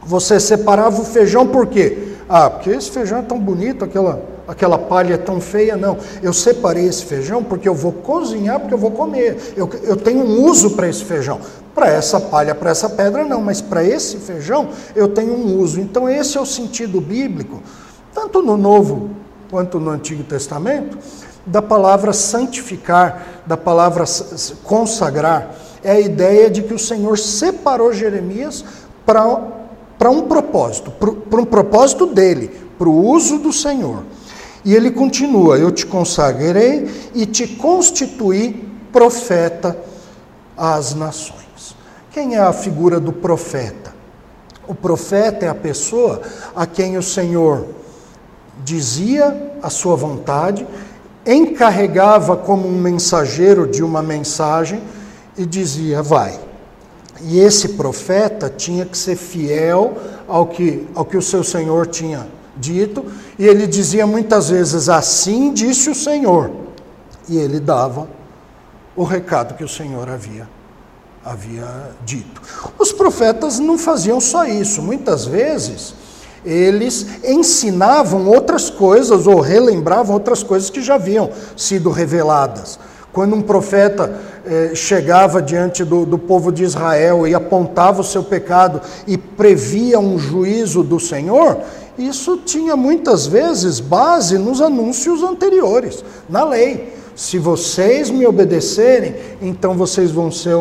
Você 0.04 0.40
separava 0.40 1.02
o 1.02 1.06
feijão 1.06 1.48
por 1.48 1.68
quê? 1.68 2.16
Ah, 2.30 2.50
porque 2.50 2.70
esse 2.70 2.92
feijão 2.92 3.20
é 3.20 3.22
tão 3.24 3.40
bonito, 3.40 3.84
aquela 3.84 4.22
aquela 4.51 4.77
palha 4.77 5.17
tão 5.17 5.39
feia, 5.39 5.77
não. 5.77 5.98
Eu 6.22 6.34
separei 6.34 6.86
esse 6.86 7.05
feijão 7.05 7.41
porque 7.41 7.67
eu 7.70 7.74
vou 7.74 7.93
cozinhar, 7.93 8.60
porque 8.60 8.74
eu 8.74 8.77
vou 8.77 8.91
comer. 8.91 9.53
Eu, 9.55 9.70
eu 9.84 9.96
tenho 9.96 10.25
um 10.25 10.43
uso 10.43 10.72
para 10.72 10.89
esse 10.89 11.05
feijão. 11.05 11.39
Para 11.74 11.88
essa 11.88 12.20
palha, 12.20 12.53
para 12.53 12.70
essa 12.70 12.89
pedra, 12.89 13.24
não, 13.24 13.41
mas 13.41 13.62
para 13.62 13.81
esse 13.81 14.17
feijão 14.17 14.70
eu 14.93 15.08
tenho 15.08 15.34
um 15.34 15.58
uso. 15.58 15.79
Então, 15.79 16.10
esse 16.10 16.38
é 16.38 16.41
o 16.41 16.46
sentido 16.46 17.00
bíblico, 17.00 17.63
tanto 18.13 18.41
no 18.41 18.58
Novo 18.58 19.12
quanto 19.50 19.79
no 19.79 19.89
Antigo 19.89 20.24
Testamento, 20.24 20.98
da 21.46 21.62
palavra 21.62 22.12
santificar, 22.12 23.43
da 23.46 23.55
palavra 23.55 24.03
consagrar. 24.63 25.55
É 25.81 25.91
a 25.91 26.00
ideia 26.00 26.50
de 26.50 26.62
que 26.62 26.74
o 26.74 26.79
Senhor 26.79 27.17
separou 27.17 27.93
Jeremias 27.93 28.65
para 29.05 30.10
um 30.10 30.24
propósito, 30.24 30.91
para 30.91 31.39
um 31.39 31.46
propósito 31.46 32.05
dele, 32.05 32.51
para 32.77 32.89
o 32.89 33.05
uso 33.05 33.39
do 33.39 33.53
Senhor. 33.53 34.03
E 34.63 34.75
ele 34.75 34.91
continua: 34.91 35.58
Eu 35.58 35.72
te 35.72 35.86
consagrei 35.86 36.89
e 37.13 37.25
te 37.25 37.48
constituí 37.48 38.68
profeta 38.91 39.77
às 40.56 40.94
nações. 40.94 41.75
Quem 42.12 42.36
é 42.36 42.39
a 42.39 42.53
figura 42.53 43.00
do 43.00 43.12
profeta? 43.12 43.94
O 44.68 44.75
profeta 44.75 45.46
é 45.46 45.50
a 45.50 45.56
pessoa 45.56 46.22
a 46.56 46.65
quem 46.65 46.98
o 46.98 47.03
Senhor 47.03 47.68
dizia 48.63 49.53
a 49.62 49.70
sua 49.70 49.96
vontade, 49.96 50.68
encarregava 51.25 52.38
como 52.38 52.68
um 52.68 52.77
mensageiro 52.77 53.65
de 53.65 53.84
uma 53.84 54.01
mensagem 54.01 54.82
e 55.38 55.46
dizia: 55.46 56.01
Vai. 56.01 56.39
E 57.24 57.39
esse 57.39 57.70
profeta 57.70 58.50
tinha 58.50 58.86
que 58.86 58.98
ser 58.98 59.15
fiel 59.15 59.96
ao 60.27 60.48
que, 60.48 60.88
ao 60.96 61.06
que 61.06 61.18
o 61.18 61.22
seu 61.22 61.44
Senhor 61.44 61.88
tinha 61.88 62.27
dito, 62.62 63.03
e 63.38 63.46
ele 63.46 63.68
dizia 63.68 64.08
muitas 64.08 64.50
vezes: 64.50 64.88
Assim 64.88 65.51
disse 65.53 65.89
o 65.89 65.96
Senhor. 65.96 66.51
E 67.27 67.38
ele 67.38 67.60
dava 67.60 68.08
o 68.96 69.03
recado 69.03 69.56
que 69.56 69.63
o 69.63 69.70
Senhor 69.70 70.08
havia 70.08 70.48
havia 71.24 71.91
dito. 72.03 72.41
Os 72.80 72.91
profetas 72.91 73.60
não 73.60 73.77
faziam 73.77 74.20
só 74.20 74.46
isso, 74.46 74.82
muitas 74.82 75.25
vezes 75.25 75.94
eles 76.44 77.06
ensinavam 77.24 78.27
outras 78.27 78.70
coisas 78.70 79.27
ou 79.27 79.39
relembravam 79.39 80.15
outras 80.15 80.41
coisas 80.41 80.70
que 80.70 80.82
já 80.82 80.96
haviam 80.96 81.30
sido 81.56 81.91
reveladas. 81.91 82.80
Quando 83.13 83.36
um 83.36 83.41
profeta 83.41 84.20
eh, 84.46 84.72
chegava 84.74 85.41
diante 85.41 85.84
do, 85.84 86.06
do 86.06 86.18
povo 86.18 86.51
de 86.51 86.63
Israel 86.63 87.27
e 87.27 87.36
apontava 87.36 88.01
o 88.01 88.06
seu 88.06 88.24
pecado 88.24 88.82
e 89.06 89.18
previa 89.18 90.00
um 90.00 90.18
juízo 90.18 90.82
do 90.82 91.00
Senhor, 91.00 91.58
isso 92.08 92.38
tinha 92.38 92.75
muitas 92.75 93.25
vezes 93.27 93.79
base 93.79 94.38
nos 94.38 94.62
anúncios 94.62 95.24
anteriores, 95.24 96.03
na 96.29 96.43
lei. 96.43 96.93
Se 97.15 97.38
vocês 97.38 98.10
me 98.10 98.25
obedecerem, 98.25 99.15
então 99.41 99.75
vocês 99.75 100.12
vão 100.12 100.31
ser 100.31 100.55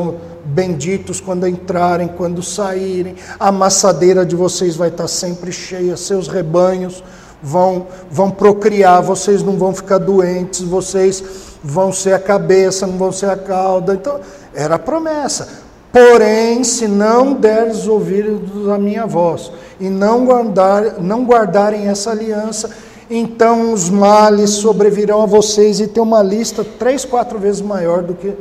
benditos 0.45 1.21
quando 1.21 1.47
entrarem, 1.47 2.09
quando 2.09 2.43
saírem. 2.43 3.15
A 3.39 3.49
amassadeira 3.49 4.27
de 4.27 4.35
vocês 4.35 4.77
vai 4.77 4.89
estar 4.89 5.09
sempre 5.09 5.53
cheia, 5.53 5.97
seus 5.97 6.29
rebanhos 6.29 7.03
vão 7.43 7.87
vão 8.11 8.31
procriar, 8.31 9.03
vocês 9.03 9.43
não 9.43 9.57
vão 9.57 9.75
ficar 9.75 9.99
doentes, 9.99 10.61
vocês 10.61 11.23
vão 11.63 11.93
ser 11.93 12.13
a 12.13 12.19
cabeça, 12.19 12.87
não 12.87 12.99
vão 12.99 13.13
ser 13.13 13.31
a 13.31 13.37
cauda. 13.37 13.95
Então, 13.95 14.21
era 14.55 14.75
a 14.75 14.79
promessa. 14.79 15.60
Porém, 15.93 16.63
se 16.63 16.87
não 16.87 17.35
deres 17.35 17.89
ouvidos 17.89 18.69
a 18.69 18.79
minha 18.79 19.07
voz 19.07 19.51
e 19.81 19.89
não, 19.89 20.25
guardar, 20.25 21.01
não 21.01 21.25
guardarem 21.25 21.89
essa 21.89 22.11
aliança, 22.11 22.71
então 23.11 23.73
os 23.73 23.91
males 23.91 24.51
sobrevirão 24.51 25.23
a 25.23 25.27
vocês 25.27 25.81
e 25.81 25.89
tem 25.89 26.03
uma 26.03 26.23
lista 26.23 26.65
três, 26.65 27.05
quatro 27.05 27.39
vezes 27.39 27.61
maior 27.61 28.03
do 28.03 28.15
que 28.15 28.33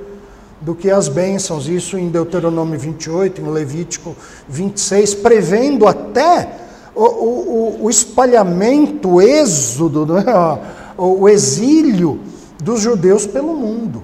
do 0.61 0.75
que 0.75 0.91
as 0.91 1.07
bênçãos, 1.07 1.67
isso 1.67 1.97
em 1.97 2.09
Deuteronômio 2.09 2.77
28, 2.77 3.41
em 3.41 3.49
Levítico 3.49 4.15
26, 4.47 5.15
prevendo 5.15 5.87
até 5.87 6.49
o, 6.93 7.03
o, 7.03 7.77
o 7.85 7.89
espalhamento, 7.89 9.09
o 9.09 9.21
êxodo, 9.21 10.05
né? 10.13 10.23
o 10.97 11.29
exílio 11.29 12.19
dos 12.61 12.81
judeus 12.81 13.25
pelo 13.25 13.55
mundo, 13.55 14.03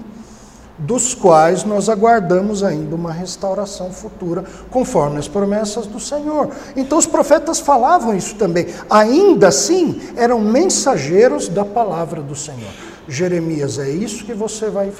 dos 0.78 1.14
quais 1.14 1.64
nós 1.64 1.88
aguardamos 1.88 2.62
ainda 2.62 2.94
uma 2.94 3.12
restauração 3.12 3.90
futura, 3.90 4.44
conforme 4.70 5.18
as 5.18 5.28
promessas 5.28 5.86
do 5.86 5.98
Senhor. 5.98 6.50
Então 6.76 6.98
os 6.98 7.06
profetas 7.06 7.60
falavam 7.60 8.14
isso 8.14 8.34
também, 8.36 8.66
ainda 8.90 9.48
assim 9.48 10.00
eram 10.16 10.40
mensageiros 10.40 11.48
da 11.48 11.64
palavra 11.64 12.20
do 12.20 12.36
Senhor. 12.36 12.70
Jeremias, 13.08 13.78
é 13.78 13.88
isso 13.88 14.24
que 14.24 14.34
você 14.34 14.68
vai 14.68 14.92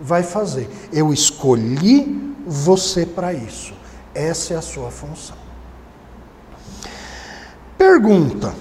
vai 0.00 0.22
fazer. 0.22 0.68
Eu 0.92 1.12
escolhi 1.12 2.34
você 2.46 3.04
para 3.04 3.34
isso. 3.34 3.74
Essa 4.14 4.54
é 4.54 4.56
a 4.56 4.62
sua 4.62 4.90
função. 4.90 5.36
Pergunta: 7.76 8.54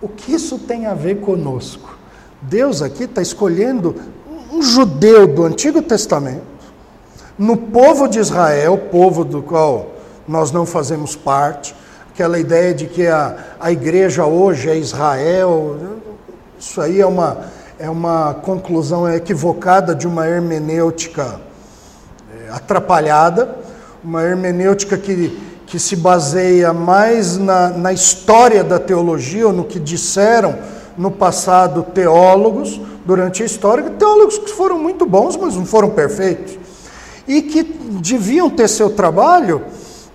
o 0.00 0.08
que 0.08 0.32
isso 0.32 0.58
tem 0.58 0.86
a 0.86 0.94
ver 0.94 1.20
conosco? 1.20 1.96
Deus 2.40 2.80
aqui 2.80 3.04
está 3.04 3.20
escolhendo 3.20 3.96
um 4.56 4.62
judeu 4.62 5.26
do 5.26 5.44
Antigo 5.44 5.82
Testamento, 5.82 6.56
no 7.38 7.56
povo 7.58 8.08
de 8.08 8.18
Israel, 8.18 8.78
povo 8.90 9.22
do 9.22 9.42
qual 9.42 9.88
nós 10.26 10.50
não 10.50 10.64
fazemos 10.64 11.14
parte, 11.14 11.76
aquela 12.10 12.38
ideia 12.38 12.72
de 12.72 12.86
que 12.86 13.06
a, 13.06 13.36
a 13.60 13.70
igreja 13.70 14.24
hoje 14.24 14.70
é 14.70 14.76
Israel, 14.76 15.76
isso 16.58 16.80
aí 16.80 17.00
é 17.02 17.06
uma, 17.06 17.38
é 17.78 17.90
uma 17.90 18.32
conclusão 18.32 19.06
equivocada 19.12 19.94
de 19.94 20.08
uma 20.08 20.26
hermenêutica 20.26 21.38
é, 22.34 22.50
atrapalhada, 22.50 23.54
uma 24.02 24.22
hermenêutica 24.22 24.96
que, 24.96 25.38
que 25.66 25.78
se 25.78 25.96
baseia 25.96 26.72
mais 26.72 27.36
na, 27.36 27.68
na 27.68 27.92
história 27.92 28.64
da 28.64 28.78
teologia, 28.78 29.48
ou 29.48 29.52
no 29.52 29.64
que 29.64 29.78
disseram 29.78 30.56
no 30.96 31.10
passado 31.10 31.82
teólogos, 31.82 32.80
durante 33.04 33.42
a 33.42 33.46
história, 33.46 33.84
teólogos 33.90 34.38
que 34.38 34.50
foram 34.50 34.78
muito 34.78 35.06
bons, 35.06 35.36
mas 35.36 35.54
não 35.54 35.64
foram 35.64 35.90
perfeitos, 35.90 36.58
e 37.26 37.42
que 37.42 37.62
deviam 37.62 38.50
ter 38.50 38.68
seu 38.68 38.90
trabalho 38.90 39.62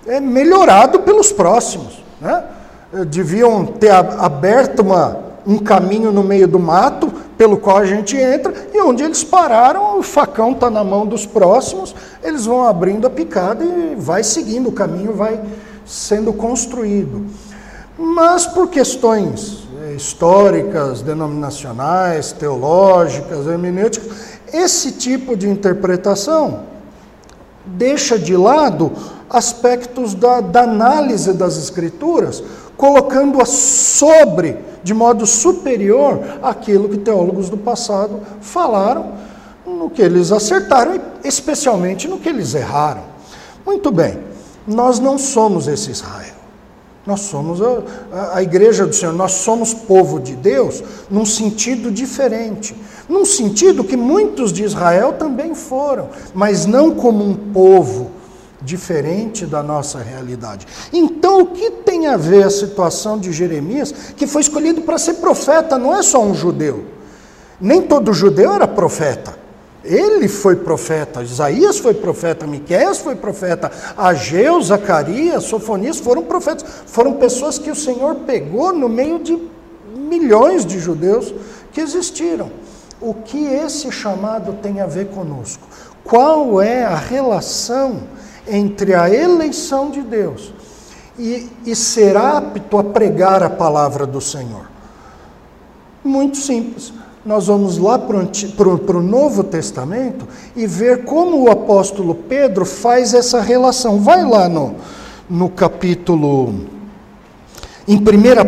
é, 0.05 0.19
melhorado 0.19 0.99
pelos 1.01 1.31
próximos. 1.31 2.03
Né? 2.19 2.43
Deviam 3.07 3.65
ter 3.65 3.91
aberto 3.91 4.81
uma, 4.81 5.17
um 5.45 5.57
caminho 5.57 6.11
no 6.11 6.23
meio 6.23 6.47
do 6.47 6.59
mato 6.59 7.11
pelo 7.37 7.57
qual 7.57 7.77
a 7.77 7.85
gente 7.85 8.15
entra, 8.15 8.53
e 8.73 8.79
onde 8.81 9.03
eles 9.03 9.23
pararam, 9.23 9.97
o 9.97 10.03
facão 10.03 10.51
está 10.51 10.69
na 10.69 10.83
mão 10.83 11.07
dos 11.07 11.25
próximos, 11.25 11.95
eles 12.23 12.45
vão 12.45 12.67
abrindo 12.67 13.07
a 13.07 13.09
picada 13.09 13.63
e 13.63 13.95
vai 13.97 14.23
seguindo, 14.23 14.69
o 14.69 14.71
caminho 14.71 15.13
vai 15.13 15.41
sendo 15.83 16.31
construído. 16.33 17.25
Mas 17.97 18.45
por 18.45 18.69
questões 18.69 19.60
eh, 19.60 19.60
históricas, 19.95 21.01
denominacionais, 21.01 22.31
teológicas, 22.31 23.47
hermenêuticas, 23.47 24.09
esse 24.53 24.93
tipo 24.93 25.35
de 25.35 25.49
interpretação 25.49 26.71
deixa 27.65 28.17
de 28.17 28.35
lado 28.35 28.91
aspectos 29.29 30.13
da, 30.13 30.41
da 30.41 30.63
análise 30.63 31.33
das 31.33 31.57
Escrituras, 31.57 32.43
colocando-a 32.75 33.45
sobre 33.45 34.57
de 34.83 34.93
modo 34.93 35.25
superior 35.25 36.19
àquilo 36.41 36.89
que 36.89 36.97
teólogos 36.97 37.49
do 37.49 37.57
passado 37.57 38.19
falaram, 38.41 39.13
no 39.65 39.89
que 39.89 40.01
eles 40.01 40.31
acertaram 40.31 40.99
especialmente 41.23 42.07
no 42.07 42.17
que 42.17 42.29
eles 42.29 42.55
erraram. 42.55 43.03
Muito 43.65 43.91
bem, 43.91 44.19
nós 44.67 44.99
não 44.99 45.17
somos 45.17 45.67
esse 45.67 45.91
Israel. 45.91 46.30
Nós 47.11 47.21
somos 47.21 47.59
a, 47.61 48.37
a, 48.37 48.41
igreja 48.41 48.87
do 48.87 48.95
Senhor, 48.95 49.11
nós 49.11 49.33
somos 49.33 49.73
povo 49.73 50.17
de 50.17 50.33
Deus 50.33 50.81
num 51.09 51.25
sentido 51.25 51.91
diferente. 51.91 52.73
Num 53.09 53.25
sentido 53.25 53.83
que 53.83 53.97
muitos 53.97 54.53
de 54.53 54.63
Israel 54.63 55.11
também 55.19 55.53
foram, 55.53 56.07
mas 56.33 56.65
não 56.65 56.95
como 56.95 57.21
um 57.21 57.35
povo 57.35 58.11
diferente 58.61 59.45
da 59.45 59.61
nossa 59.61 59.99
realidade. 59.99 60.65
Então, 60.93 61.41
o 61.41 61.47
que 61.47 61.69
tem 61.69 62.07
a 62.07 62.15
ver 62.15 62.45
a 62.45 62.49
situação 62.49 63.19
de 63.19 63.33
Jeremias, 63.33 63.93
que 64.15 64.25
foi 64.25 64.41
escolhido 64.41 64.83
para 64.83 64.97
ser 64.97 65.15
profeta, 65.15 65.77
não 65.77 65.93
é 65.93 66.01
só 66.01 66.23
um 66.23 66.33
judeu. 66.33 66.85
Nem 67.59 67.81
todo 67.81 68.13
judeu 68.13 68.53
era 68.53 68.69
profeta. 68.69 69.37
Ele 69.83 70.27
foi 70.27 70.57
profeta, 70.57 71.23
Isaías 71.23 71.79
foi 71.79 71.93
profeta, 71.93 72.45
Miqueias 72.45 72.99
foi 72.99 73.15
profeta, 73.15 73.71
Ageu, 73.97 74.61
Zacarias, 74.61 75.45
Sofonias 75.45 75.99
foram 75.99 76.23
profetas. 76.23 76.63
Foram 76.85 77.13
pessoas 77.13 77.57
que 77.57 77.71
o 77.71 77.75
Senhor 77.75 78.15
pegou 78.27 78.71
no 78.73 78.87
meio 78.87 79.19
de 79.19 79.39
milhões 79.95 80.65
de 80.65 80.79
judeus 80.79 81.33
que 81.71 81.81
existiram. 81.81 82.51
O 82.99 83.15
que 83.15 83.43
esse 83.43 83.91
chamado 83.91 84.53
tem 84.61 84.81
a 84.81 84.85
ver 84.85 85.07
conosco? 85.07 85.67
Qual 86.03 86.61
é 86.61 86.83
a 86.83 86.95
relação 86.95 88.03
entre 88.47 88.93
a 88.93 89.09
eleição 89.09 89.89
de 89.89 90.01
Deus 90.01 90.53
e, 91.17 91.49
e 91.65 91.75
ser 91.75 92.15
apto 92.15 92.77
a 92.77 92.83
pregar 92.83 93.41
a 93.41 93.49
palavra 93.49 94.05
do 94.05 94.21
Senhor? 94.21 94.69
Muito 96.03 96.37
simples. 96.37 96.93
Nós 97.23 97.45
vamos 97.45 97.77
lá 97.77 97.99
para 97.99 98.17
o 98.97 99.01
Novo 99.01 99.43
Testamento 99.43 100.27
e 100.55 100.65
ver 100.65 101.05
como 101.05 101.43
o 101.43 101.51
apóstolo 101.51 102.15
Pedro 102.15 102.65
faz 102.65 103.13
essa 103.13 103.39
relação. 103.39 103.99
Vai 103.99 104.25
lá 104.27 104.49
no, 104.49 104.73
no 105.29 105.47
capítulo. 105.47 106.65
Em 107.87 107.97
1 107.97 108.01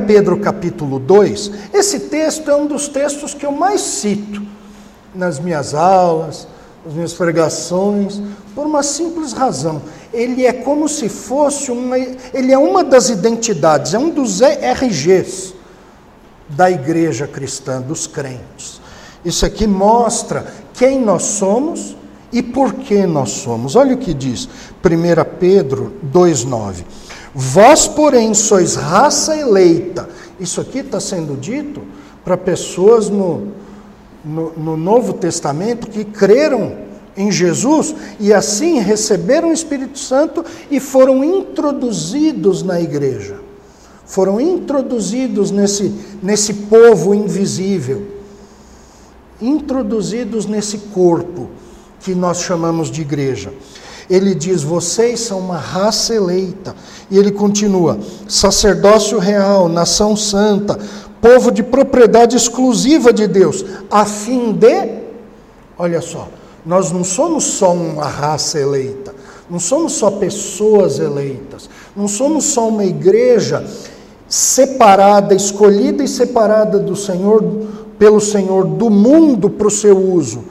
Pedro 0.08 0.40
capítulo 0.40 0.98
2, 0.98 1.52
esse 1.72 2.00
texto 2.00 2.50
é 2.50 2.56
um 2.56 2.66
dos 2.66 2.88
textos 2.88 3.36
que 3.36 3.46
eu 3.46 3.52
mais 3.52 3.80
cito 3.80 4.42
nas 5.14 5.40
minhas 5.40 5.76
aulas, 5.76 6.48
nas 6.84 6.96
minhas 6.96 7.14
pregações, 7.14 8.20
por 8.56 8.66
uma 8.66 8.82
simples 8.82 9.34
razão. 9.34 9.84
Ele 10.12 10.48
é 10.48 10.54
como 10.54 10.90
se 10.90 11.10
fosse 11.10 11.70
uma. 11.72 11.96
Ele 12.00 12.52
é 12.52 12.58
uma 12.58 12.84
das 12.84 13.10
identidades, 13.10 13.94
é 13.94 14.00
um 14.00 14.10
dos 14.10 14.42
RGs 14.42 15.54
da 16.50 16.70
igreja 16.70 17.28
cristã, 17.28 17.82
dos 17.82 18.08
crentes. 18.08 18.82
Isso 19.24 19.46
aqui 19.46 19.66
mostra 19.66 20.46
quem 20.74 21.00
nós 21.00 21.24
somos 21.24 21.96
e 22.32 22.42
por 22.42 22.74
que 22.74 23.06
nós 23.06 23.30
somos. 23.30 23.76
Olha 23.76 23.96
o 23.96 23.98
que 23.98 24.14
diz 24.14 24.50
1 24.84 25.38
Pedro 25.40 25.94
2,9. 26.12 26.84
Vós, 27.34 27.88
porém, 27.88 28.34
sois 28.34 28.76
raça 28.76 29.36
eleita. 29.36 30.10
Isso 30.40 30.60
aqui 30.60 30.80
está 30.80 31.00
sendo 31.00 31.36
dito 31.40 31.82
para 32.24 32.38
pessoas 32.38 33.10
no, 33.10 33.54
no, 34.24 34.52
no 34.54 34.78
Novo 34.78 35.14
Testamento 35.14 35.88
que 35.88 36.04
creram 36.04 36.84
em 37.16 37.32
Jesus 37.32 37.96
e 38.20 38.34
assim 38.34 38.80
receberam 38.80 39.50
o 39.50 39.54
Espírito 39.54 40.00
Santo 40.00 40.44
e 40.70 40.80
foram 40.80 41.24
introduzidos 41.24 42.64
na 42.64 42.82
igreja. 42.82 43.43
Foram 44.14 44.40
introduzidos 44.40 45.50
nesse, 45.50 45.92
nesse 46.22 46.54
povo 46.54 47.16
invisível, 47.16 48.06
introduzidos 49.42 50.46
nesse 50.46 50.78
corpo 50.94 51.50
que 52.00 52.14
nós 52.14 52.42
chamamos 52.42 52.92
de 52.92 53.02
igreja. 53.02 53.52
Ele 54.08 54.36
diz: 54.36 54.62
Vocês 54.62 55.20
são 55.20 55.40
uma 55.40 55.58
raça 55.58 56.14
eleita. 56.14 56.76
E 57.10 57.18
ele 57.18 57.32
continua: 57.32 57.98
sacerdócio 58.28 59.18
real, 59.18 59.68
nação 59.68 60.16
santa, 60.16 60.78
povo 61.20 61.52
de 61.52 61.64
propriedade 61.64 62.38
exclusiva 62.38 63.12
de 63.12 63.26
Deus, 63.26 63.66
a 63.90 64.06
fim 64.06 64.52
de. 64.52 64.92
Olha 65.76 66.02
só, 66.02 66.30
nós 66.64 66.92
não 66.92 67.04
somos 67.04 67.46
só 67.46 67.74
uma 67.74 68.06
raça 68.06 68.60
eleita, 68.60 69.12
não 69.50 69.60
somos 69.60 69.94
só 69.94 70.12
pessoas 70.12 71.00
eleitas, 71.00 71.68
não 71.96 72.08
somos 72.08 72.46
só 72.46 72.68
uma 72.68 72.86
igreja 72.86 73.66
separada, 74.34 75.36
escolhida 75.36 76.04
e 76.04 76.08
separada 76.08 76.80
do 76.80 76.96
Senhor, 76.96 77.44
pelo 78.00 78.20
Senhor, 78.20 78.66
do 78.66 78.90
mundo 78.90 79.48
para 79.48 79.68
o 79.68 79.70
seu 79.70 79.96
uso. 79.96 80.46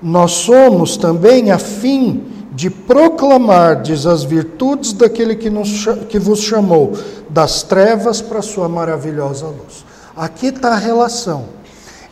Nós 0.00 0.30
somos 0.30 0.96
também 0.96 1.50
a 1.50 1.58
fim 1.58 2.22
de 2.52 2.70
proclamardes 2.70 4.06
as 4.06 4.22
virtudes 4.22 4.92
daquele 4.92 5.34
que, 5.34 5.50
nos, 5.50 5.84
que 6.08 6.16
vos 6.16 6.38
chamou 6.38 6.92
das 7.28 7.64
trevas 7.64 8.20
para 8.20 8.38
a 8.38 8.42
sua 8.42 8.68
maravilhosa 8.68 9.46
luz. 9.46 9.84
Aqui 10.16 10.46
está 10.46 10.74
a 10.74 10.78
relação 10.78 11.46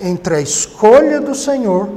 entre 0.00 0.34
a 0.34 0.40
escolha 0.40 1.20
do 1.20 1.36
Senhor 1.36 1.88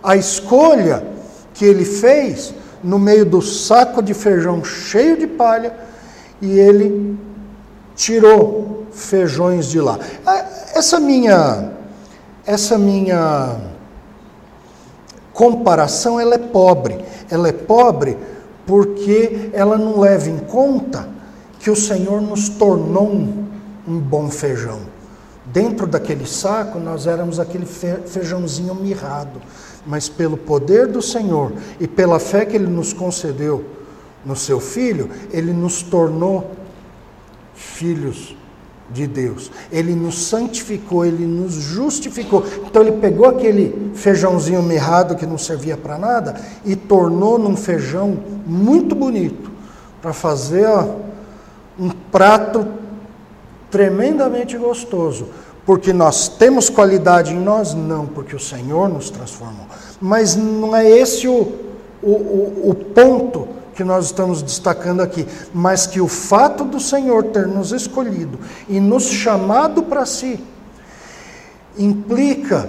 a 0.00 0.16
escolha 0.16 1.04
que 1.52 1.64
ele 1.64 1.84
fez 1.84 2.54
no 2.82 2.96
meio 2.96 3.24
do 3.24 3.42
saco 3.42 4.00
de 4.00 4.14
feijão 4.14 4.64
cheio 4.64 5.16
de 5.16 5.26
palha 5.26 5.74
e 6.40 6.58
ele 6.58 7.16
tirou 7.94 8.86
feijões 8.92 9.66
de 9.66 9.80
lá. 9.80 9.98
Ah, 10.26 10.44
essa 10.74 10.98
minha 10.98 11.72
essa 12.44 12.76
minha 12.76 13.56
comparação 15.32 16.18
ela 16.18 16.34
é 16.34 16.38
pobre. 16.38 16.98
Ela 17.30 17.48
é 17.48 17.52
pobre 17.52 18.18
porque 18.66 19.50
ela 19.52 19.78
não 19.78 20.00
leva 20.00 20.28
em 20.28 20.38
conta 20.38 21.08
que 21.58 21.70
o 21.70 21.76
Senhor 21.76 22.20
nos 22.20 22.48
tornou 22.48 23.06
um, 23.06 23.48
um 23.86 23.98
bom 23.98 24.28
feijão. 24.28 24.80
Dentro 25.46 25.86
daquele 25.86 26.26
saco 26.26 26.78
nós 26.78 27.06
éramos 27.06 27.38
aquele 27.38 27.66
feijãozinho 27.66 28.74
mirrado 28.74 29.40
mas 29.86 30.08
pelo 30.08 30.36
poder 30.36 30.86
do 30.86 31.02
Senhor 31.02 31.52
e 31.80 31.86
pela 31.86 32.18
fé 32.18 32.44
que 32.44 32.56
Ele 32.56 32.66
nos 32.66 32.92
concedeu 32.92 33.64
no 34.24 34.36
Seu 34.36 34.60
Filho, 34.60 35.10
Ele 35.32 35.52
nos 35.52 35.82
tornou 35.82 36.50
filhos 37.54 38.36
de 38.90 39.06
Deus. 39.06 39.50
Ele 39.70 39.94
nos 39.94 40.26
santificou, 40.26 41.04
Ele 41.04 41.26
nos 41.26 41.54
justificou. 41.54 42.44
Então 42.66 42.82
Ele 42.82 42.92
pegou 42.92 43.26
aquele 43.26 43.92
feijãozinho 43.94 44.62
mirrado 44.62 45.16
que 45.16 45.26
não 45.26 45.38
servia 45.38 45.76
para 45.76 45.98
nada 45.98 46.40
e 46.64 46.76
tornou 46.76 47.38
num 47.38 47.56
feijão 47.56 48.18
muito 48.46 48.94
bonito 48.94 49.50
para 50.00 50.12
fazer 50.12 50.66
ó, 50.66 50.96
um 51.78 51.90
prato 52.10 52.66
tremendamente 53.70 54.56
gostoso. 54.58 55.28
Porque 55.64 55.92
nós 55.92 56.28
temos 56.28 56.68
qualidade 56.68 57.32
em 57.32 57.40
nós? 57.40 57.72
Não, 57.72 58.04
porque 58.04 58.34
o 58.34 58.40
Senhor 58.40 58.88
nos 58.88 59.10
transformou. 59.10 59.66
Mas 60.00 60.34
não 60.34 60.74
é 60.74 60.88
esse 60.90 61.28
o, 61.28 61.52
o, 62.02 62.10
o, 62.10 62.70
o 62.70 62.74
ponto 62.74 63.48
que 63.74 63.82
nós 63.84 64.06
estamos 64.06 64.42
destacando 64.42 65.00
aqui, 65.00 65.26
mas 65.52 65.86
que 65.86 66.00
o 66.00 66.08
fato 66.08 66.64
do 66.64 66.78
Senhor 66.78 67.24
ter 67.24 67.46
nos 67.46 67.72
escolhido 67.72 68.38
e 68.68 68.78
nos 68.78 69.04
chamado 69.04 69.82
para 69.82 70.04
si 70.04 70.38
implica 71.78 72.68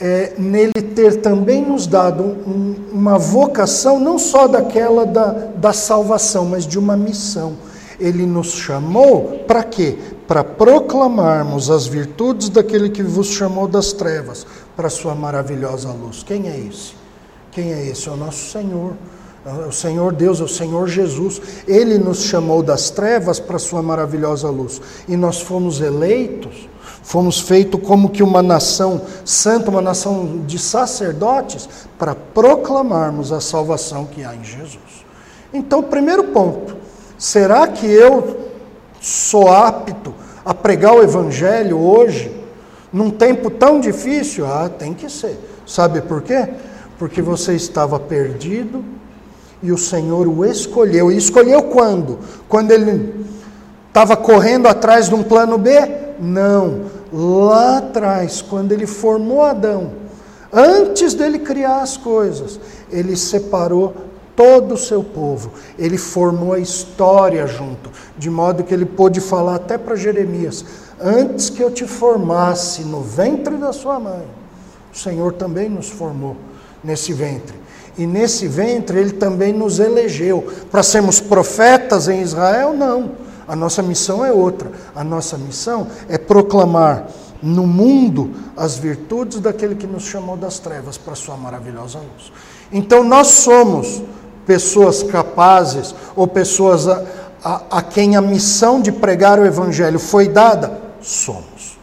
é, 0.00 0.34
nele 0.38 0.82
ter 0.94 1.20
também 1.20 1.62
nos 1.64 1.86
dado 1.86 2.22
um, 2.22 2.74
uma 2.92 3.18
vocação, 3.18 4.00
não 4.00 4.18
só 4.18 4.48
daquela 4.48 5.06
da, 5.06 5.26
da 5.56 5.72
salvação, 5.72 6.44
mas 6.44 6.66
de 6.66 6.78
uma 6.78 6.96
missão. 6.96 7.56
Ele 7.98 8.26
nos 8.26 8.52
chamou 8.52 9.44
para 9.46 9.62
quê? 9.62 9.96
Para 10.26 10.42
proclamarmos 10.42 11.70
as 11.70 11.86
virtudes 11.86 12.48
daquele 12.48 12.90
que 12.90 13.02
vos 13.02 13.28
chamou 13.28 13.68
das 13.68 13.92
trevas 13.92 14.44
para 14.76 14.90
sua 14.90 15.14
maravilhosa 15.14 15.90
luz. 15.90 16.24
Quem 16.24 16.48
é 16.48 16.58
esse? 16.58 16.94
Quem 17.52 17.72
é 17.72 17.86
esse? 17.86 18.08
É 18.08 18.12
o 18.12 18.16
nosso 18.16 18.50
Senhor. 18.50 18.94
O 19.66 19.72
Senhor 19.72 20.12
Deus, 20.12 20.40
o 20.40 20.48
Senhor 20.48 20.88
Jesus. 20.88 21.40
Ele 21.66 21.98
nos 21.98 22.22
chamou 22.22 22.62
das 22.62 22.90
trevas 22.90 23.38
para 23.38 23.58
sua 23.58 23.82
maravilhosa 23.82 24.48
luz. 24.48 24.80
E 25.06 25.16
nós 25.16 25.40
fomos 25.40 25.80
eleitos, 25.80 26.68
fomos 27.02 27.40
feitos 27.40 27.80
como 27.82 28.08
que 28.08 28.22
uma 28.22 28.42
nação 28.42 29.02
santa, 29.24 29.70
uma 29.70 29.82
nação 29.82 30.44
de 30.46 30.58
sacerdotes, 30.58 31.68
para 31.98 32.14
proclamarmos 32.14 33.32
a 33.32 33.40
salvação 33.40 34.06
que 34.06 34.24
há 34.24 34.34
em 34.34 34.44
Jesus. 34.44 35.04
Então, 35.52 35.82
primeiro 35.82 36.24
ponto, 36.24 36.84
Será 37.24 37.66
que 37.68 37.86
eu 37.86 38.50
sou 39.00 39.48
apto 39.48 40.14
a 40.44 40.52
pregar 40.52 40.94
o 40.94 41.02
Evangelho 41.02 41.78
hoje, 41.78 42.30
num 42.92 43.10
tempo 43.10 43.50
tão 43.50 43.80
difícil? 43.80 44.46
Ah, 44.46 44.68
tem 44.68 44.92
que 44.92 45.08
ser. 45.08 45.38
Sabe 45.66 46.02
por 46.02 46.22
quê? 46.22 46.48
Porque 46.98 47.22
você 47.22 47.54
estava 47.54 47.98
perdido 47.98 48.84
e 49.62 49.72
o 49.72 49.78
Senhor 49.78 50.26
o 50.28 50.44
escolheu. 50.44 51.10
E 51.10 51.16
escolheu 51.16 51.62
quando? 51.64 52.18
Quando 52.48 52.70
ele 52.70 53.26
estava 53.88 54.16
correndo 54.16 54.66
atrás 54.66 55.08
de 55.08 55.14
um 55.14 55.22
plano 55.22 55.58
B? 55.58 55.70
Não. 56.20 56.82
Lá 57.12 57.78
atrás, 57.78 58.42
quando 58.42 58.72
ele 58.72 58.86
formou 58.86 59.42
Adão, 59.42 59.92
antes 60.52 61.14
dele 61.14 61.38
criar 61.38 61.80
as 61.80 61.96
coisas, 61.96 62.58
ele 62.90 63.16
separou 63.16 63.94
todo 64.36 64.74
o 64.74 64.78
seu 64.78 65.02
povo. 65.02 65.52
Ele 65.78 65.96
formou 65.96 66.52
a 66.52 66.58
história 66.58 67.46
junto, 67.46 67.90
de 68.18 68.28
modo 68.30 68.64
que 68.64 68.74
ele 68.74 68.84
pôde 68.84 69.20
falar 69.20 69.56
até 69.56 69.78
para 69.78 69.96
Jeremias: 69.96 70.64
Antes 71.00 71.50
que 71.50 71.62
eu 71.62 71.70
te 71.70 71.86
formasse 71.86 72.82
no 72.82 73.00
ventre 73.00 73.56
da 73.56 73.72
sua 73.72 73.98
mãe, 73.98 74.26
o 74.92 74.98
Senhor 74.98 75.32
também 75.32 75.68
nos 75.68 75.88
formou 75.88 76.36
nesse 76.82 77.12
ventre. 77.12 77.63
E 77.96 78.06
nesse 78.06 78.48
ventre 78.48 78.98
ele 78.98 79.12
também 79.12 79.52
nos 79.52 79.78
elegeu 79.78 80.46
para 80.70 80.82
sermos 80.82 81.20
profetas 81.20 82.08
em 82.08 82.20
Israel? 82.20 82.72
Não. 82.72 83.12
A 83.46 83.54
nossa 83.54 83.82
missão 83.82 84.24
é 84.24 84.32
outra. 84.32 84.72
A 84.94 85.04
nossa 85.04 85.38
missão 85.38 85.86
é 86.08 86.18
proclamar 86.18 87.06
no 87.42 87.66
mundo 87.66 88.30
as 88.56 88.76
virtudes 88.76 89.38
daquele 89.38 89.74
que 89.74 89.86
nos 89.86 90.04
chamou 90.04 90.36
das 90.36 90.58
trevas 90.58 90.96
para 90.96 91.14
sua 91.14 91.36
maravilhosa 91.36 91.98
luz. 91.98 92.32
Então 92.72 93.04
nós 93.04 93.28
somos 93.28 94.02
pessoas 94.46 95.02
capazes 95.02 95.94
ou 96.16 96.26
pessoas 96.26 96.88
a, 96.88 97.04
a, 97.44 97.78
a, 97.78 97.82
quem 97.82 98.16
a 98.16 98.20
missão 98.20 98.80
de 98.80 98.90
pregar 98.90 99.38
o 99.38 99.44
Evangelho 99.44 99.98
foi 99.98 100.28
dada? 100.28 100.80
Somos. 101.00 101.78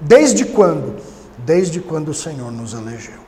Desde 0.00 0.44
quando? 0.44 0.96
Desde 1.44 1.80
quando 1.80 2.08
o 2.10 2.14
Senhor 2.14 2.50
nos 2.52 2.72
elegeu. 2.72 3.20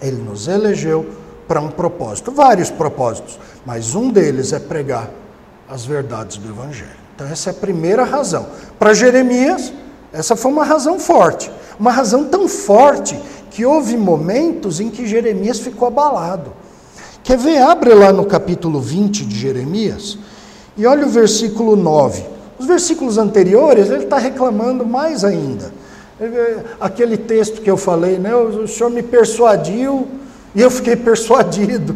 Ele 0.00 0.22
nos 0.22 0.48
elegeu 0.48 1.06
para 1.50 1.60
um 1.60 1.68
propósito, 1.68 2.30
vários 2.30 2.70
propósitos, 2.70 3.36
mas 3.66 3.96
um 3.96 4.08
deles 4.08 4.52
é 4.52 4.60
pregar 4.60 5.10
as 5.68 5.84
verdades 5.84 6.36
do 6.36 6.48
Evangelho. 6.48 6.94
Então, 7.12 7.26
essa 7.26 7.50
é 7.50 7.52
a 7.52 7.54
primeira 7.54 8.04
razão. 8.04 8.46
Para 8.78 8.94
Jeremias, 8.94 9.72
essa 10.12 10.36
foi 10.36 10.52
uma 10.52 10.62
razão 10.62 11.00
forte. 11.00 11.50
Uma 11.76 11.90
razão 11.90 12.26
tão 12.26 12.46
forte 12.46 13.18
que 13.50 13.66
houve 13.66 13.96
momentos 13.96 14.78
em 14.78 14.90
que 14.90 15.08
Jeremias 15.08 15.58
ficou 15.58 15.88
abalado. 15.88 16.52
Quer 17.24 17.36
ver? 17.36 17.60
Abre 17.60 17.94
lá 17.94 18.12
no 18.12 18.26
capítulo 18.26 18.80
20 18.80 19.24
de 19.24 19.36
Jeremias 19.36 20.18
e 20.76 20.86
olha 20.86 21.04
o 21.04 21.10
versículo 21.10 21.74
9. 21.74 22.22
Os 22.60 22.66
versículos 22.66 23.18
anteriores 23.18 23.90
ele 23.90 24.04
está 24.04 24.18
reclamando 24.18 24.86
mais 24.86 25.24
ainda. 25.24 25.72
Aquele 26.80 27.16
texto 27.16 27.60
que 27.60 27.68
eu 27.68 27.76
falei, 27.76 28.18
né? 28.18 28.36
o 28.36 28.68
senhor 28.68 28.88
me 28.88 29.02
persuadiu 29.02 30.06
e 30.54 30.60
eu 30.60 30.70
fiquei 30.70 30.96
persuadido. 30.96 31.94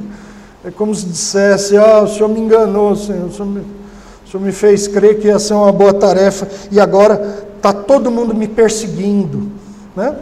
É 0.64 0.70
como 0.70 0.94
se 0.94 1.06
dissesse: 1.06 1.76
ah, 1.76 2.02
o 2.02 2.08
senhor 2.08 2.28
me 2.28 2.40
enganou, 2.40 2.96
senhor. 2.96 3.26
O 3.26 3.32
senhor 3.32 3.46
me, 3.46 3.60
o 3.60 4.30
senhor 4.30 4.42
me 4.44 4.52
fez 4.52 4.88
crer 4.88 5.18
que 5.18 5.28
ia 5.28 5.38
ser 5.38 5.54
uma 5.54 5.72
boa 5.72 5.92
tarefa 5.92 6.48
e 6.70 6.80
agora 6.80 7.46
está 7.56 7.72
todo 7.72 8.10
mundo 8.10 8.34
me 8.34 8.48
perseguindo. 8.48 9.50
Né? 9.94 10.16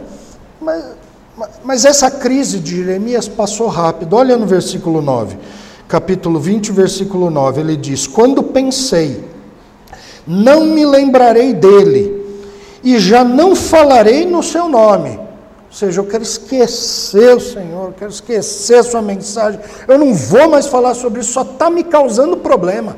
Mas 0.61 0.83
mas 1.63 1.85
essa 1.85 2.11
crise 2.11 2.59
de 2.59 2.77
Jeremias 2.77 3.27
passou 3.27 3.67
rápido. 3.67 4.15
Olha 4.15 4.37
no 4.37 4.45
versículo 4.45 5.01
9, 5.01 5.37
capítulo 5.87 6.39
20, 6.39 6.71
versículo 6.71 7.29
9. 7.29 7.61
Ele 7.61 7.75
diz: 7.75 8.05
Quando 8.05 8.43
pensei, 8.43 9.23
não 10.27 10.65
me 10.65 10.85
lembrarei 10.85 11.53
dele, 11.53 12.21
e 12.83 12.99
já 12.99 13.23
não 13.23 13.55
falarei 13.55 14.25
no 14.25 14.43
seu 14.43 14.67
nome. 14.67 15.19
Ou 15.73 15.77
seja, 15.79 16.01
eu 16.01 16.05
quero 16.05 16.21
esquecer 16.21 17.35
o 17.35 17.39
Senhor, 17.39 17.87
eu 17.87 17.93
quero 17.97 18.11
esquecer 18.11 18.75
a 18.75 18.83
sua 18.83 19.01
mensagem. 19.01 19.59
Eu 19.87 19.97
não 19.97 20.13
vou 20.13 20.47
mais 20.47 20.67
falar 20.67 20.93
sobre 20.93 21.21
isso, 21.21 21.33
só 21.33 21.41
está 21.41 21.67
me 21.67 21.83
causando 21.83 22.37
problema. 22.37 22.95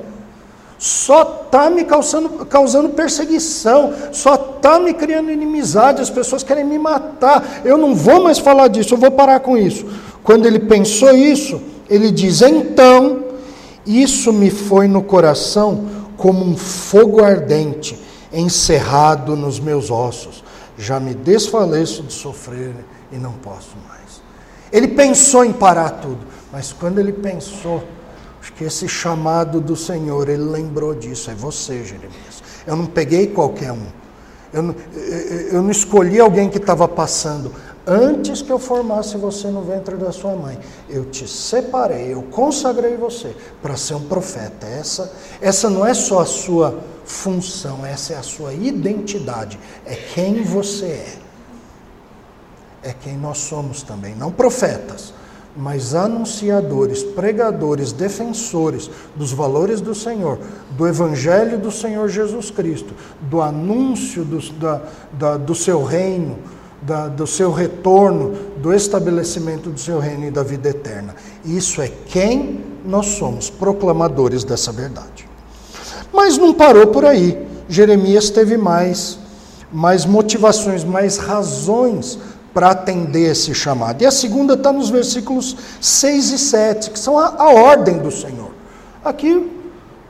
Só 0.77 1.45
está 1.45 1.69
me 1.69 1.85
causando, 1.85 2.45
causando 2.45 2.89
perseguição, 2.89 3.93
só 4.11 4.35
está 4.35 4.77
me 4.77 4.93
criando 4.93 5.31
inimizade, 5.31 6.01
as 6.01 6.09
pessoas 6.09 6.43
querem 6.43 6.65
me 6.65 6.77
matar. 6.77 7.61
Eu 7.63 7.77
não 7.77 7.95
vou 7.95 8.21
mais 8.21 8.39
falar 8.39 8.67
disso, 8.67 8.95
eu 8.95 8.97
vou 8.97 9.11
parar 9.11 9.39
com 9.39 9.57
isso. 9.57 9.85
Quando 10.21 10.45
ele 10.45 10.59
pensou 10.59 11.15
isso, 11.15 11.61
ele 11.89 12.11
diz: 12.11 12.41
Então, 12.41 13.23
isso 13.85 14.33
me 14.33 14.51
foi 14.51 14.85
no 14.85 15.01
coração 15.01 15.85
como 16.17 16.43
um 16.43 16.57
fogo 16.57 17.23
ardente, 17.23 17.97
encerrado 18.33 19.33
nos 19.37 19.61
meus 19.61 19.89
ossos. 19.89 20.43
Já 20.77 20.99
me 20.99 21.13
desfaleço 21.13 22.03
de 22.03 22.13
sofrer 22.13 22.73
e 23.11 23.17
não 23.17 23.33
posso 23.33 23.75
mais. 23.87 24.21
Ele 24.71 24.89
pensou 24.89 25.45
em 25.45 25.53
parar 25.53 25.89
tudo, 25.89 26.19
mas 26.51 26.73
quando 26.73 26.99
ele 26.99 27.13
pensou, 27.13 27.83
acho 28.41 28.51
que 28.53 28.63
esse 28.63 28.87
chamado 28.87 29.61
do 29.61 29.75
Senhor, 29.75 30.27
ele 30.27 30.43
lembrou 30.43 30.93
disso. 30.93 31.31
É 31.31 31.33
você, 31.33 31.83
Jeremias. 31.83 32.43
Eu 32.67 32.75
não 32.75 32.85
peguei 32.85 33.27
qualquer 33.27 33.71
um. 33.71 33.87
Eu 34.51 34.63
não, 34.63 34.75
eu 35.51 35.61
não 35.61 35.71
escolhi 35.71 36.19
alguém 36.19 36.49
que 36.49 36.57
estava 36.57 36.87
passando. 36.87 37.51
Antes 37.87 38.41
que 38.41 38.51
eu 38.51 38.57
formasse 38.57 39.15
você 39.15 39.47
no 39.49 39.61
ventre 39.61 39.95
da 39.95 40.11
sua 40.11 40.35
mãe, 40.35 40.57
eu 40.89 41.05
te 41.05 41.27
separei, 41.27 42.13
eu 42.13 42.23
consagrei 42.23 42.97
você 42.97 43.35
para 43.61 43.77
ser 43.77 43.93
um 43.93 44.07
profeta. 44.07 44.65
Essa, 44.65 45.13
essa 45.39 45.69
não 45.69 45.85
é 45.85 45.93
só 45.93 46.21
a 46.21 46.25
sua 46.25 46.79
função, 47.05 47.85
essa 47.85 48.13
é 48.13 48.17
a 48.17 48.23
sua 48.23 48.53
identidade, 48.53 49.59
é 49.85 49.93
quem 49.93 50.41
você 50.41 50.85
é. 50.85 51.25
É 52.81 52.93
quem 52.93 53.17
nós 53.17 53.37
somos 53.39 53.83
também, 53.83 54.15
não 54.15 54.31
profetas, 54.31 55.13
mas 55.55 55.93
anunciadores, 55.93 57.03
pregadores, 57.03 57.91
defensores 57.91 58.89
dos 59.15 59.31
valores 59.31 59.79
do 59.79 59.93
Senhor, 59.93 60.39
do 60.71 60.87
Evangelho 60.87 61.57
do 61.59 61.71
Senhor 61.71 62.07
Jesus 62.09 62.49
Cristo, 62.49 62.93
do 63.21 63.41
anúncio 63.41 64.25
do, 64.25 64.39
da, 64.53 64.81
da, 65.13 65.37
do 65.37 65.53
seu 65.53 65.83
reino 65.83 66.37
da, 66.85 67.07
do 67.07 67.25
seu 67.25 67.51
retorno, 67.51 68.33
do 68.57 68.73
estabelecimento 68.73 69.69
do 69.69 69.79
seu 69.79 69.99
reino 69.99 70.25
e 70.25 70.31
da 70.31 70.43
vida 70.43 70.69
eterna. 70.69 71.15
Isso 71.43 71.81
é 71.81 71.91
quem 72.07 72.63
nós 72.85 73.07
somos, 73.07 73.49
proclamadores 73.49 74.43
dessa 74.43 74.71
verdade. 74.71 75.27
Mas 76.13 76.37
não 76.37 76.53
parou 76.53 76.87
por 76.87 77.03
aí. 77.03 77.45
Jeremias 77.67 78.29
teve 78.29 78.55
mais, 78.55 79.17
mais 79.71 80.05
motivações, 80.05 80.83
mais 80.83 81.17
razões 81.17 82.19
para 82.53 82.71
atender 82.71 83.31
esse 83.31 83.53
chamado. 83.53 84.01
E 84.01 84.05
a 84.05 84.11
segunda 84.11 84.53
está 84.53 84.71
nos 84.71 84.89
versículos 84.89 85.57
6 85.81 86.31
e 86.31 86.37
7, 86.37 86.91
que 86.91 86.99
são 86.99 87.17
a, 87.17 87.35
a 87.37 87.49
ordem 87.49 87.97
do 87.97 88.11
Senhor. 88.11 88.51
Aqui, 89.03 89.51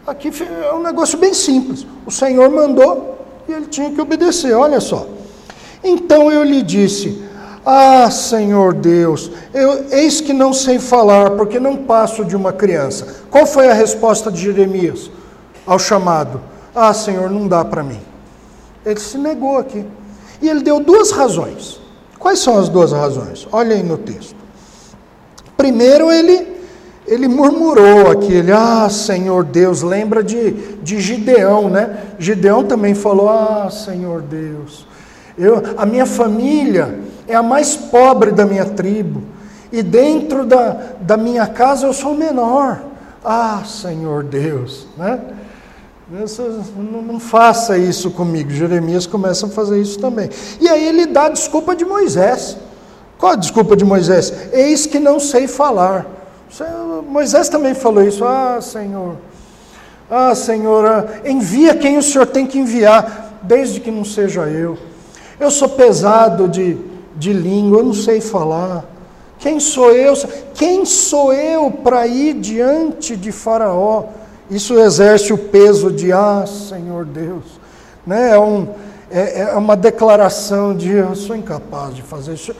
aqui 0.05 0.31
é 0.43 0.73
um 0.73 0.83
negócio 0.83 1.17
bem 1.17 1.33
simples. 1.33 1.87
O 2.05 2.11
Senhor 2.11 2.49
mandou 2.51 3.17
e 3.47 3.53
ele 3.53 3.65
tinha 3.67 3.89
que 3.89 3.99
obedecer. 3.99 4.53
Olha 4.53 4.79
só. 4.79 5.07
Então 5.85 6.31
eu 6.31 6.43
lhe 6.43 6.63
disse: 6.63 7.23
Ah, 7.63 8.09
Senhor 8.09 8.73
Deus, 8.73 9.31
eu, 9.53 9.85
eis 9.91 10.19
que 10.19 10.33
não 10.33 10.51
sei 10.51 10.79
falar, 10.79 11.31
porque 11.31 11.59
não 11.59 11.77
passo 11.77 12.25
de 12.25 12.35
uma 12.35 12.51
criança. 12.51 13.23
Qual 13.29 13.45
foi 13.45 13.69
a 13.69 13.73
resposta 13.73 14.31
de 14.31 14.41
Jeremias 14.41 15.11
ao 15.65 15.77
chamado? 15.77 16.41
Ah, 16.73 16.93
Senhor, 16.93 17.29
não 17.29 17.47
dá 17.47 17.63
para 17.63 17.83
mim. 17.83 18.01
Ele 18.83 18.99
se 18.99 19.19
negou 19.19 19.57
aqui. 19.57 19.85
E 20.41 20.49
ele 20.49 20.61
deu 20.61 20.79
duas 20.79 21.11
razões. 21.11 21.79
Quais 22.17 22.39
são 22.39 22.57
as 22.57 22.67
duas 22.67 22.91
razões? 22.91 23.47
Olha 23.51 23.75
aí 23.75 23.83
no 23.83 23.97
texto. 23.97 24.35
Primeiro, 25.55 26.11
ele 26.11 26.55
ele 27.07 27.27
murmurou 27.27 28.09
aquele, 28.09 28.51
ah, 28.51 28.89
Senhor 28.89 29.43
Deus, 29.43 29.83
lembra 29.83 30.23
de, 30.23 30.51
de 30.81 30.99
Gideão, 30.99 31.69
né? 31.69 31.99
Gideão 32.17 32.63
também 32.63 32.95
falou, 32.95 33.29
ah, 33.29 33.69
Senhor 33.69 34.23
Deus, 34.23 34.87
eu, 35.37 35.61
a 35.77 35.85
minha 35.85 36.05
família 36.05 36.99
é 37.27 37.35
a 37.35 37.43
mais 37.43 37.75
pobre 37.75 38.31
da 38.31 38.45
minha 38.45 38.65
tribo. 38.65 39.21
E 39.71 39.83
dentro 39.83 40.45
da, 40.45 40.77
da 41.01 41.17
minha 41.17 41.47
casa 41.47 41.85
eu 41.85 41.93
sou 41.93 42.13
o 42.13 42.17
menor. 42.17 42.81
Ah, 43.23 43.63
Senhor 43.65 44.23
Deus, 44.23 44.87
né? 44.97 45.19
Não, 46.77 47.01
não 47.01 47.19
faça 47.19 47.77
isso 47.77 48.11
comigo. 48.11 48.51
Jeremias 48.51 49.07
começa 49.07 49.47
a 49.47 49.49
fazer 49.49 49.81
isso 49.81 49.99
também. 49.99 50.29
E 50.61 50.69
aí 50.69 50.87
ele 50.87 51.07
dá 51.07 51.25
a 51.25 51.29
desculpa 51.29 51.75
de 51.75 51.83
Moisés. 51.83 52.57
Qual 53.17 53.31
a 53.31 53.35
desculpa 53.35 53.75
de 53.75 53.83
Moisés? 53.83 54.31
Eis 54.53 54.85
que 54.85 54.99
não 54.99 55.19
sei 55.19 55.47
falar. 55.47 56.05
Moisés 57.07 57.49
também 57.49 57.73
falou 57.73 58.03
isso. 58.03 58.23
Ah, 58.23 58.59
Senhor. 58.61 59.15
Ah, 60.09 60.35
Senhor, 60.35 60.85
ah, 60.85 61.05
envia 61.25 61.73
quem 61.75 61.97
o 61.97 62.03
Senhor 62.03 62.27
tem 62.27 62.45
que 62.45 62.59
enviar, 62.59 63.39
desde 63.41 63.79
que 63.79 63.89
não 63.89 64.05
seja 64.05 64.41
eu. 64.41 64.77
Eu 65.39 65.51
sou 65.51 65.69
pesado 65.69 66.47
de, 66.47 66.77
de 67.15 67.33
língua, 67.33 67.79
eu 67.79 67.85
não 67.85 67.93
sei 67.93 68.21
falar. 68.21 68.85
Quem 69.39 69.59
sou 69.59 69.91
eu? 69.91 70.13
Quem 70.53 70.85
sou 70.85 71.33
eu 71.33 71.69
para 71.69 72.07
ir 72.07 72.35
diante 72.35 73.15
de 73.15 73.31
Faraó? 73.31 74.05
Isso 74.49 74.79
exerce 74.79 75.33
o 75.33 75.37
peso 75.37 75.91
de, 75.91 76.11
ah, 76.11 76.45
Senhor 76.47 77.05
Deus. 77.05 77.43
Né? 78.05 78.31
É, 78.31 78.39
um, 78.39 78.67
é, 79.09 79.41
é 79.41 79.55
uma 79.55 79.75
declaração 79.75 80.75
de, 80.75 80.91
eu 80.91 81.15
sou 81.15 81.35
incapaz 81.35 81.95
de 81.95 82.01
fazer 82.01 82.33
isso. 82.33 82.53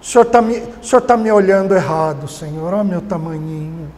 O 0.00 0.04
Senhor 0.04 0.24
está 0.24 0.42
me, 0.42 0.60
tá 1.06 1.16
me 1.16 1.30
olhando 1.30 1.74
errado, 1.74 2.28
Senhor. 2.28 2.74
Olha 2.74 2.82
meu 2.82 3.00
tamanhinho. 3.00 3.88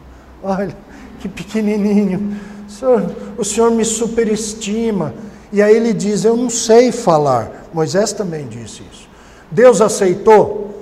Olha, 0.43 0.75
que 1.19 1.27
pequenininho. 1.27 2.37
O 2.67 2.71
Senhor, 2.71 3.11
o 3.39 3.43
Senhor 3.43 3.71
me 3.71 3.83
superestima. 3.83 5.13
E 5.51 5.61
aí 5.61 5.75
ele 5.75 5.93
diz: 5.93 6.25
Eu 6.25 6.35
não 6.35 6.49
sei 6.49 6.91
falar. 6.91 7.67
Moisés 7.73 8.13
também 8.13 8.47
disse 8.47 8.83
isso. 8.91 9.09
Deus 9.51 9.81
aceitou 9.81 10.73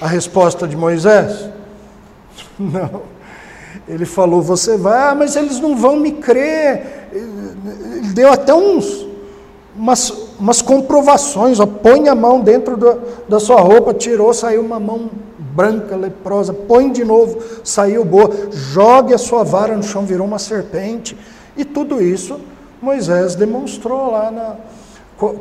a 0.00 0.06
resposta 0.06 0.66
de 0.66 0.76
Moisés? 0.76 1.48
Não. 2.58 3.02
Ele 3.88 4.04
falou: 4.04 4.40
Você 4.42 4.76
vai, 4.76 5.10
ah, 5.10 5.14
mas 5.14 5.36
eles 5.36 5.58
não 5.58 5.76
vão 5.76 5.96
me 5.96 6.12
crer. 6.12 7.08
Ele 7.12 8.12
deu 8.14 8.32
até 8.32 8.54
uns, 8.54 9.06
umas, 9.76 10.10
umas 10.38 10.62
comprovações. 10.62 11.58
Ó, 11.58 11.66
põe 11.66 12.08
a 12.08 12.14
mão 12.14 12.40
dentro 12.40 12.76
do, 12.76 13.00
da 13.28 13.40
sua 13.40 13.60
roupa, 13.60 13.92
tirou, 13.92 14.32
saiu 14.32 14.60
uma 14.60 14.78
mão 14.78 15.10
branca, 15.38 15.96
leprosa. 15.96 16.52
Põe 16.52 16.92
de 16.92 17.04
novo, 17.04 17.38
saiu 17.64 18.04
boa. 18.04 18.30
Jogue 18.52 19.12
a 19.12 19.18
sua 19.18 19.42
vara 19.42 19.76
no 19.76 19.82
chão, 19.82 20.04
virou 20.04 20.26
uma 20.26 20.38
serpente. 20.38 21.16
E 21.56 21.64
tudo 21.64 22.00
isso 22.00 22.38
Moisés 22.80 23.34
demonstrou 23.34 24.12
lá 24.12 24.30
na, 24.30 24.56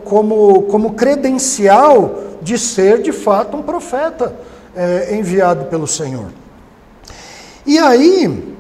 como, 0.04 0.64
como 0.64 0.94
credencial 0.94 2.24
de 2.42 2.58
ser 2.58 3.02
de 3.02 3.12
fato 3.12 3.56
um 3.56 3.62
profeta 3.62 4.36
é, 4.76 5.16
enviado 5.16 5.66
pelo 5.66 5.88
Senhor. 5.88 6.28
E 7.66 7.78
aí, 7.78 8.56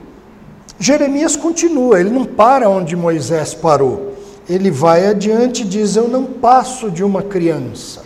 Jeremias 0.79 1.35
continua, 1.35 1.99
ele 1.99 2.09
não 2.09 2.25
para 2.25 2.69
onde 2.69 2.95
Moisés 2.95 3.53
parou. 3.53 4.13
Ele 4.47 4.71
vai 4.71 5.07
adiante 5.07 5.61
e 5.61 5.65
diz: 5.65 5.95
Eu 5.95 6.07
não 6.07 6.25
passo 6.25 6.89
de 6.89 7.03
uma 7.03 7.21
criança. 7.21 8.03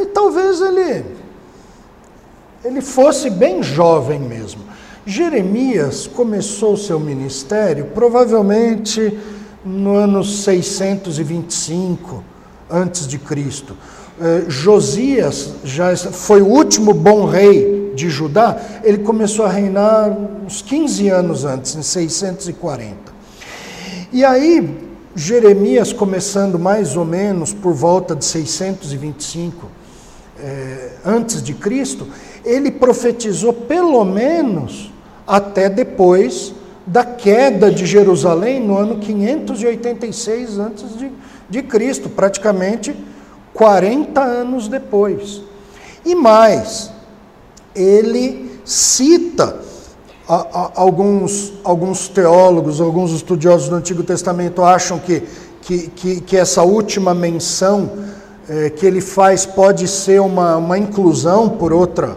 E 0.00 0.06
talvez 0.06 0.60
ele, 0.60 1.04
ele 2.64 2.80
fosse 2.80 3.30
bem 3.30 3.62
jovem 3.62 4.18
mesmo. 4.18 4.62
Jeremias 5.04 6.06
começou 6.06 6.72
o 6.72 6.76
seu 6.76 6.98
ministério 6.98 7.86
provavelmente 7.94 9.16
no 9.66 9.96
ano 9.96 10.22
625 10.22 12.22
antes 12.70 13.08
de 13.08 13.18
Cristo. 13.18 13.76
Eh, 14.20 14.44
Josias 14.48 15.54
já 15.64 15.96
foi 15.96 16.40
o 16.40 16.46
último 16.46 16.94
bom 16.94 17.26
rei 17.26 17.92
de 17.94 18.08
Judá, 18.08 18.56
ele 18.84 18.98
começou 18.98 19.44
a 19.44 19.48
reinar 19.48 20.16
uns 20.46 20.62
15 20.62 21.08
anos 21.08 21.44
antes, 21.44 21.74
em 21.74 21.82
640. 21.82 23.16
E 24.12 24.24
aí, 24.24 24.78
Jeremias, 25.14 25.92
começando 25.92 26.58
mais 26.58 26.96
ou 26.96 27.04
menos 27.04 27.52
por 27.52 27.72
volta 27.72 28.14
de 28.14 28.24
625 28.24 29.68
eh, 30.38 30.92
antes 31.04 31.42
de 31.42 31.54
Cristo, 31.54 32.06
ele 32.44 32.70
profetizou 32.70 33.52
pelo 33.52 34.04
menos 34.04 34.92
até 35.26 35.68
depois 35.68 36.54
da 36.86 37.04
queda 37.04 37.70
de 37.70 37.84
Jerusalém 37.84 38.60
no 38.60 38.76
ano 38.76 38.98
586 38.98 40.58
antes 40.58 40.96
de, 40.96 41.10
de 41.50 41.62
Cristo, 41.62 42.08
praticamente 42.08 42.94
40 43.52 44.20
anos 44.20 44.68
depois. 44.68 45.42
E 46.04 46.14
mais, 46.14 46.92
ele 47.74 48.60
cita 48.64 49.58
a, 50.28 50.34
a, 50.34 50.70
alguns, 50.76 51.52
alguns 51.64 52.08
teólogos, 52.08 52.80
alguns 52.80 53.12
estudiosos 53.12 53.68
do 53.68 53.76
Antigo 53.76 54.02
Testamento 54.02 54.62
acham 54.62 54.98
que, 54.98 55.22
que, 55.62 55.88
que, 55.88 56.20
que 56.20 56.36
essa 56.36 56.62
última 56.62 57.14
menção 57.14 57.90
é, 58.48 58.70
que 58.70 58.86
ele 58.86 59.00
faz 59.00 59.44
pode 59.44 59.88
ser 59.88 60.20
uma, 60.20 60.56
uma 60.56 60.78
inclusão 60.78 61.48
por 61.48 61.72
outra, 61.72 62.16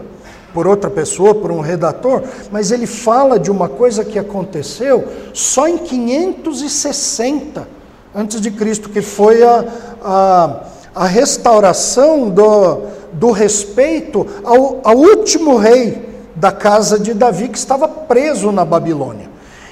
por 0.52 0.66
outra 0.66 0.90
pessoa, 0.90 1.34
por 1.34 1.50
um 1.50 1.60
redator, 1.60 2.22
mas 2.50 2.70
ele 2.70 2.86
fala 2.86 3.38
de 3.38 3.50
uma 3.50 3.68
coisa 3.68 4.04
que 4.04 4.18
aconteceu 4.18 5.06
só 5.32 5.68
em 5.68 5.78
560 5.78 7.68
antes 8.14 8.40
de 8.40 8.50
Cristo, 8.50 8.88
que 8.88 9.00
foi 9.00 9.42
a, 9.42 9.64
a, 10.02 10.60
a 10.94 11.06
restauração 11.06 12.28
do, 12.28 12.82
do 13.12 13.30
respeito 13.30 14.26
ao, 14.44 14.80
ao 14.82 14.96
último 14.96 15.56
rei 15.56 16.08
da 16.34 16.50
casa 16.50 16.98
de 16.98 17.14
Davi 17.14 17.48
que 17.48 17.58
estava 17.58 17.86
preso 17.86 18.50
na 18.50 18.64
Babilônia 18.64 19.29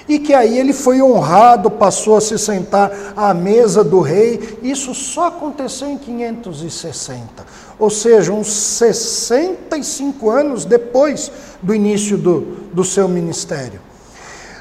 e 0.09 0.19
que 0.19 0.33
aí 0.33 0.59
ele 0.59 0.73
foi 0.73 1.03
honrado, 1.03 1.71
passou 1.71 2.17
a 2.17 2.21
se 2.21 2.39
sentar 2.39 3.13
à 3.15 3.35
mesa 3.35 3.85
do 3.85 4.01
rei. 4.01 4.59
Isso 4.63 4.95
só 4.95 5.27
aconteceu 5.27 5.89
em 5.89 5.99
560, 5.99 7.45
ou 7.79 7.91
seja, 7.91 8.33
uns 8.33 8.51
65 8.51 10.31
anos 10.31 10.65
depois 10.65 11.31
do 11.63 11.75
início 11.75 12.17
do, 12.17 12.41
do 12.73 12.83
seu 12.83 13.07
ministério. 13.07 13.81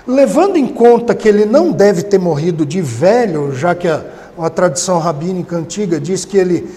Levando 0.05 0.57
em 0.57 0.67
conta 0.67 1.15
que 1.15 1.27
ele 1.27 1.45
não 1.45 1.71
deve 1.71 2.03
ter 2.03 2.17
morrido 2.17 2.65
de 2.65 2.81
velho, 2.81 3.53
já 3.53 3.73
que 3.73 3.87
a, 3.87 4.05
a 4.37 4.49
tradição 4.49 4.99
rabínica 4.99 5.55
antiga 5.55 5.99
diz 5.99 6.25
que 6.25 6.37
ele, 6.37 6.69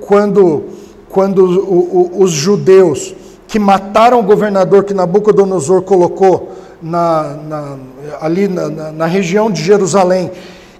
quando, 0.00 0.64
quando 1.08 2.18
os 2.18 2.30
judeus 2.30 3.14
que 3.46 3.58
mataram 3.58 4.20
o 4.20 4.22
governador 4.22 4.84
que 4.84 4.92
Nabucodonosor 4.92 5.82
colocou 5.82 6.52
na, 6.84 7.34
na, 7.48 7.76
ali 8.20 8.46
na, 8.46 8.68
na, 8.68 9.06
região 9.06 9.50
de 9.50 9.62
Jerusalém. 9.62 10.30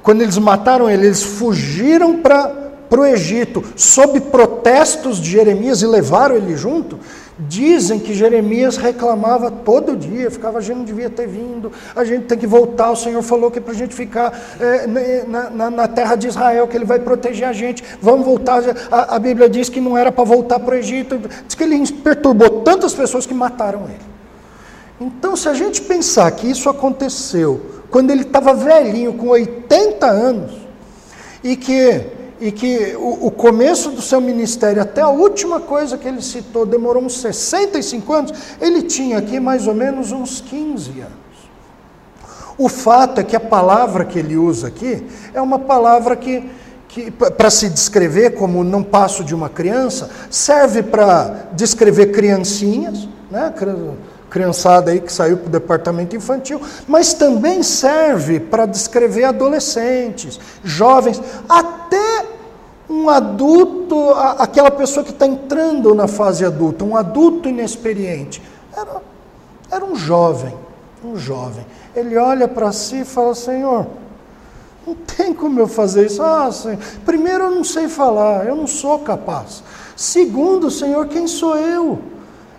Quando 0.02 0.20
eles 0.20 0.36
mataram 0.36 0.88
ele, 0.90 1.06
eles 1.06 1.22
fugiram 1.22 2.18
para 2.18 2.52
o 2.90 3.06
Egito, 3.06 3.64
sob 3.74 4.20
protestos 4.20 5.18
de 5.18 5.30
Jeremias 5.30 5.80
e 5.80 5.86
levaram 5.86 6.36
ele 6.36 6.56
junto. 6.56 6.98
Dizem 7.36 7.98
que 7.98 8.14
Jeremias 8.14 8.76
reclamava 8.76 9.50
todo 9.50 9.96
dia, 9.96 10.30
ficava, 10.30 10.58
a 10.58 10.60
gente 10.60 10.76
não 10.76 10.84
devia 10.84 11.10
ter 11.10 11.26
vindo, 11.26 11.72
a 11.96 12.04
gente 12.04 12.26
tem 12.26 12.38
que 12.38 12.46
voltar, 12.46 12.92
o 12.92 12.96
Senhor 12.96 13.20
falou 13.22 13.50
que 13.50 13.58
é 13.58 13.60
para 13.60 13.72
a 13.72 13.76
gente 13.76 13.92
ficar 13.92 14.38
é, 14.60 14.86
na, 15.26 15.50
na, 15.50 15.70
na, 15.70 15.88
terra 15.88 16.14
de 16.14 16.28
Israel, 16.28 16.68
que 16.68 16.76
Ele 16.76 16.84
vai 16.84 17.00
proteger 17.00 17.48
a 17.48 17.52
gente, 17.52 17.82
vamos 18.00 18.24
voltar. 18.24 18.62
A, 18.88 19.16
a 19.16 19.18
Bíblia 19.18 19.48
diz 19.48 19.68
que 19.68 19.80
não 19.80 19.98
era 19.98 20.12
para 20.12 20.22
voltar 20.22 20.60
para 20.60 20.76
o 20.76 20.78
Egito, 20.78 21.18
diz 21.44 21.56
que 21.56 21.64
Ele 21.64 21.84
perturbou 21.92 22.60
tantas 22.60 22.94
pessoas 22.94 23.26
que 23.26 23.34
mataram 23.34 23.82
ele. 23.86 24.13
Então, 25.04 25.36
se 25.36 25.46
a 25.50 25.52
gente 25.52 25.82
pensar 25.82 26.30
que 26.30 26.50
isso 26.50 26.70
aconteceu 26.70 27.60
quando 27.90 28.10
ele 28.10 28.22
estava 28.22 28.54
velhinho, 28.54 29.12
com 29.12 29.28
80 29.28 30.06
anos, 30.06 30.52
e 31.42 31.56
que, 31.56 32.06
e 32.40 32.50
que 32.50 32.96
o, 32.96 33.26
o, 33.26 33.30
começo 33.30 33.90
do 33.90 34.00
seu 34.00 34.18
ministério, 34.18 34.80
até 34.80 35.02
a 35.02 35.08
última 35.08 35.60
coisa 35.60 35.98
que 35.98 36.08
ele 36.08 36.22
citou, 36.22 36.64
demorou 36.64 37.02
uns 37.02 37.20
65 37.20 38.12
anos, 38.12 38.32
ele 38.62 38.80
tinha 38.82 39.18
aqui 39.18 39.38
mais 39.38 39.66
ou 39.66 39.74
menos 39.74 40.10
uns 40.10 40.40
15 40.40 40.90
anos. 41.00 41.12
O 42.56 42.68
fato 42.68 43.20
é 43.20 43.24
que 43.24 43.36
a 43.36 43.40
palavra 43.40 44.06
que 44.06 44.18
ele 44.18 44.36
usa 44.36 44.68
aqui 44.68 45.04
é 45.34 45.40
uma 45.40 45.58
palavra 45.58 46.16
que, 46.16 46.48
que 46.88 47.10
para 47.10 47.50
se 47.50 47.68
descrever 47.68 48.30
como 48.30 48.64
não 48.64 48.82
passo 48.82 49.22
de 49.22 49.34
uma 49.34 49.50
criança, 49.50 50.08
serve 50.30 50.82
para 50.82 51.48
descrever 51.52 52.06
criancinhas, 52.06 53.06
né? 53.30 53.52
Criançada 54.34 54.90
aí 54.90 55.00
que 55.00 55.12
saiu 55.12 55.36
para 55.36 55.46
o 55.46 55.50
departamento 55.50 56.16
infantil, 56.16 56.60
mas 56.88 57.14
também 57.14 57.62
serve 57.62 58.40
para 58.40 58.66
descrever 58.66 59.22
adolescentes, 59.22 60.40
jovens, 60.64 61.22
até 61.48 62.26
um 62.90 63.08
adulto, 63.08 64.10
aquela 64.36 64.72
pessoa 64.72 65.04
que 65.04 65.12
está 65.12 65.24
entrando 65.24 65.94
na 65.94 66.08
fase 66.08 66.44
adulta, 66.44 66.84
um 66.84 66.96
adulto 66.96 67.48
inexperiente. 67.48 68.42
Era, 68.76 69.02
era 69.70 69.84
um 69.84 69.94
jovem, 69.94 70.52
um 71.04 71.16
jovem. 71.16 71.64
Ele 71.94 72.16
olha 72.16 72.48
para 72.48 72.72
si 72.72 73.02
e 73.02 73.04
fala: 73.04 73.36
Senhor, 73.36 73.86
não 74.84 74.96
tem 74.96 75.32
como 75.32 75.60
eu 75.60 75.68
fazer 75.68 76.06
isso. 76.06 76.20
Ah, 76.20 76.50
Senhor, 76.50 76.78
primeiro 77.06 77.44
eu 77.44 77.50
não 77.52 77.62
sei 77.62 77.86
falar, 77.86 78.48
eu 78.48 78.56
não 78.56 78.66
sou 78.66 78.98
capaz. 78.98 79.62
Segundo, 79.94 80.72
Senhor, 80.72 81.06
quem 81.06 81.28
sou 81.28 81.56
eu? 81.56 82.13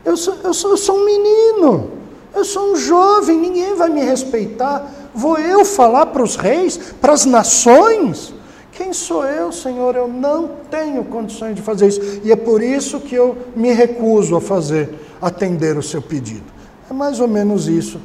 Eu 0.05 0.15
sou, 0.15 0.35
eu, 0.43 0.53
sou, 0.53 0.71
eu 0.71 0.77
sou 0.77 0.99
um 0.99 1.05
menino, 1.05 1.89
eu 2.33 2.45
sou 2.45 2.73
um 2.73 2.75
jovem, 2.75 3.39
ninguém 3.39 3.75
vai 3.75 3.89
me 3.89 4.01
respeitar. 4.01 5.09
Vou 5.13 5.37
eu 5.39 5.65
falar 5.65 6.05
para 6.07 6.21
os 6.21 6.35
reis, 6.35 6.77
para 7.01 7.13
as 7.13 7.25
nações? 7.25 8.33
Quem 8.71 8.93
sou 8.93 9.25
eu, 9.25 9.51
Senhor? 9.51 9.95
Eu 9.95 10.07
não 10.07 10.49
tenho 10.69 11.03
condições 11.05 11.55
de 11.55 11.61
fazer 11.61 11.87
isso. 11.87 12.21
E 12.23 12.31
é 12.31 12.35
por 12.35 12.61
isso 12.61 12.99
que 12.99 13.15
eu 13.15 13.35
me 13.55 13.71
recuso 13.71 14.35
a 14.35 14.41
fazer, 14.41 14.93
atender 15.21 15.77
o 15.77 15.81
seu 15.81 16.01
pedido. 16.01 16.43
É 16.89 16.93
mais 16.93 17.19
ou 17.19 17.27
menos 17.27 17.67
isso 17.67 17.99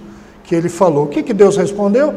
que 0.44 0.54
ele 0.54 0.68
falou. 0.68 1.04
O 1.04 1.08
que, 1.08 1.22
que 1.22 1.34
Deus 1.34 1.56
respondeu? 1.56 2.14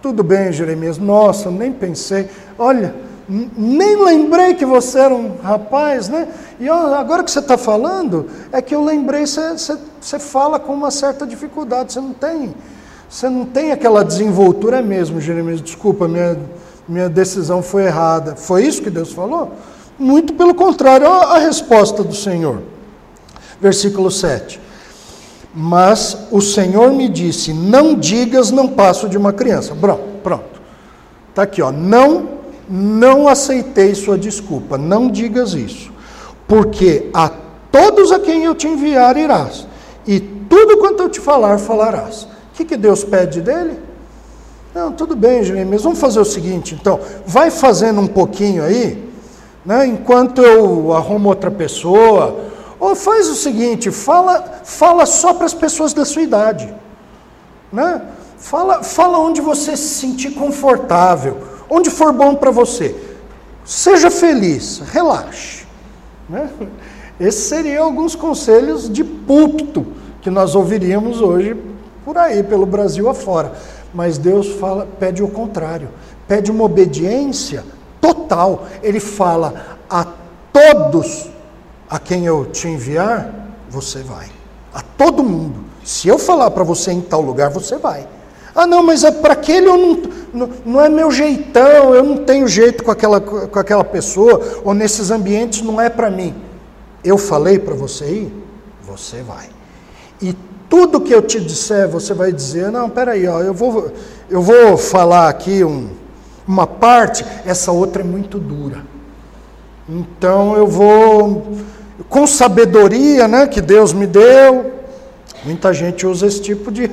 Tudo 0.00 0.22
bem, 0.22 0.52
Jeremias. 0.52 0.98
Nossa, 0.98 1.50
nem 1.50 1.72
pensei. 1.72 2.28
Olha, 2.56 2.94
nem 3.28 4.04
lembrei 4.04 4.54
que 4.54 4.64
você 4.64 5.00
era 5.00 5.14
um 5.14 5.36
rapaz, 5.42 6.08
né? 6.08 6.28
E 6.60 6.68
agora 6.68 7.24
que 7.24 7.30
você 7.30 7.40
está 7.40 7.58
falando, 7.58 8.26
é 8.52 8.62
que 8.62 8.74
eu 8.74 8.84
lembrei, 8.84 9.26
você, 9.26 9.56
você, 10.00 10.18
fala 10.18 10.60
com 10.60 10.72
uma 10.72 10.92
certa 10.92 11.26
dificuldade, 11.26 11.92
você 11.92 12.00
não 12.00 12.12
tem, 12.12 12.54
você 13.08 13.28
não 13.28 13.44
tem 13.44 13.72
aquela 13.72 14.04
desenvoltura 14.04 14.78
é 14.78 14.82
mesmo, 14.82 15.20
Jeremias, 15.20 15.60
desculpa, 15.60 16.06
minha, 16.06 16.38
minha 16.88 17.08
decisão 17.08 17.62
foi 17.62 17.86
errada. 17.86 18.36
Foi 18.36 18.64
isso 18.64 18.80
que 18.80 18.90
Deus 18.90 19.12
falou? 19.12 19.52
Muito 19.98 20.34
pelo 20.34 20.54
contrário, 20.54 21.08
olha 21.08 21.26
a 21.28 21.38
resposta 21.38 22.04
do 22.04 22.14
Senhor. 22.14 22.62
Versículo 23.60 24.10
7. 24.10 24.60
Mas 25.52 26.28
o 26.30 26.40
Senhor 26.40 26.92
me 26.92 27.08
disse: 27.08 27.52
Não 27.52 27.94
digas, 27.94 28.50
não 28.50 28.68
passo 28.68 29.08
de 29.08 29.16
uma 29.16 29.32
criança. 29.32 29.74
Pronto, 29.74 30.04
pronto. 30.22 30.60
Está 31.30 31.42
aqui, 31.42 31.62
ó. 31.62 31.72
Não 31.72 32.35
não 32.68 33.28
aceitei 33.28 33.94
sua 33.94 34.18
desculpa, 34.18 34.76
não 34.76 35.08
digas 35.08 35.54
isso, 35.54 35.92
porque 36.46 37.08
a 37.14 37.30
todos 37.70 38.12
a 38.12 38.18
quem 38.18 38.44
eu 38.44 38.54
te 38.54 38.66
enviar 38.66 39.16
irás, 39.16 39.66
e 40.06 40.20
tudo 40.20 40.78
quanto 40.78 41.02
eu 41.02 41.08
te 41.08 41.20
falar, 41.20 41.58
falarás. 41.58 42.22
O 42.24 42.28
que, 42.54 42.64
que 42.64 42.76
Deus 42.76 43.04
pede 43.04 43.40
dele? 43.40 43.78
Não, 44.74 44.92
tudo 44.92 45.16
bem, 45.16 45.42
Jeremias, 45.42 45.82
vamos 45.82 45.98
fazer 45.98 46.20
o 46.20 46.24
seguinte, 46.24 46.74
então, 46.74 47.00
vai 47.26 47.50
fazendo 47.50 48.00
um 48.00 48.06
pouquinho 48.06 48.62
aí, 48.62 49.06
né, 49.64 49.86
enquanto 49.86 50.42
eu 50.42 50.92
arrumo 50.92 51.28
outra 51.28 51.50
pessoa, 51.50 52.46
ou 52.78 52.94
faz 52.94 53.28
o 53.28 53.34
seguinte, 53.34 53.90
fala, 53.90 54.60
fala 54.64 55.06
só 55.06 55.32
para 55.32 55.46
as 55.46 55.54
pessoas 55.54 55.92
da 55.92 56.04
sua 56.04 56.22
idade, 56.22 56.72
né? 57.72 58.02
Fala, 58.38 58.82
fala 58.82 59.18
onde 59.18 59.40
você 59.40 59.76
se 59.76 59.94
sentir 59.94 60.32
confortável, 60.32 61.38
onde 61.68 61.90
for 61.90 62.12
bom 62.12 62.34
para 62.34 62.50
você. 62.50 62.94
Seja 63.64 64.10
feliz, 64.10 64.80
relaxe. 64.92 65.66
Né? 66.28 66.50
Esses 67.18 67.44
seriam 67.44 67.84
alguns 67.84 68.14
conselhos 68.14 68.90
de 68.90 69.02
púlpito 69.02 69.86
que 70.20 70.30
nós 70.30 70.54
ouviríamos 70.54 71.20
hoje 71.20 71.56
por 72.04 72.16
aí, 72.18 72.42
pelo 72.42 72.66
Brasil 72.66 73.08
afora. 73.08 73.52
Mas 73.92 74.18
Deus 74.18 74.48
fala, 74.60 74.86
pede 74.98 75.22
o 75.22 75.28
contrário, 75.28 75.88
pede 76.28 76.50
uma 76.50 76.64
obediência 76.64 77.64
total. 78.00 78.66
Ele 78.82 79.00
fala 79.00 79.78
a 79.88 80.06
todos 80.52 81.28
a 81.88 81.98
quem 81.98 82.26
eu 82.26 82.46
te 82.46 82.68
enviar, 82.68 83.32
você 83.68 84.00
vai. 84.00 84.26
A 84.74 84.82
todo 84.82 85.24
mundo. 85.24 85.64
Se 85.84 86.08
eu 86.08 86.18
falar 86.18 86.50
para 86.50 86.64
você 86.64 86.92
em 86.92 87.00
tal 87.00 87.20
lugar, 87.20 87.50
você 87.50 87.78
vai. 87.78 88.06
Ah, 88.56 88.66
não, 88.66 88.82
mas 88.82 89.04
é 89.04 89.10
para 89.10 89.34
aquele 89.34 89.66
eu 89.66 89.76
não, 89.76 90.02
não, 90.32 90.50
não, 90.64 90.80
é 90.80 90.88
meu 90.88 91.10
jeitão, 91.10 91.94
eu 91.94 92.02
não 92.02 92.16
tenho 92.16 92.48
jeito 92.48 92.82
com 92.82 92.90
aquela, 92.90 93.20
com 93.20 93.58
aquela 93.58 93.84
pessoa, 93.84 94.40
ou 94.64 94.72
nesses 94.72 95.10
ambientes 95.10 95.60
não 95.60 95.78
é 95.78 95.90
para 95.90 96.08
mim. 96.08 96.34
Eu 97.04 97.18
falei 97.18 97.58
para 97.58 97.74
você 97.74 98.06
ir, 98.06 98.32
você 98.82 99.20
vai. 99.20 99.50
E 100.22 100.34
tudo 100.70 101.02
que 101.02 101.14
eu 101.14 101.20
te 101.20 101.38
disser, 101.38 101.86
você 101.86 102.14
vai 102.14 102.32
dizer, 102.32 102.72
não, 102.72 102.88
peraí, 102.88 103.28
ó, 103.28 103.40
eu 103.42 103.52
vou, 103.52 103.92
eu 104.30 104.40
vou 104.40 104.78
falar 104.78 105.28
aqui 105.28 105.62
um, 105.62 105.90
uma 106.48 106.66
parte, 106.66 107.26
essa 107.44 107.70
outra 107.70 108.00
é 108.00 108.06
muito 108.06 108.38
dura. 108.38 108.84
Então 109.86 110.56
eu 110.56 110.66
vou, 110.66 111.58
com 112.08 112.26
sabedoria 112.26 113.28
né, 113.28 113.46
que 113.46 113.60
Deus 113.60 113.92
me 113.92 114.06
deu, 114.06 114.72
muita 115.44 115.74
gente 115.74 116.06
usa 116.06 116.26
esse 116.26 116.40
tipo 116.40 116.72
de, 116.72 116.90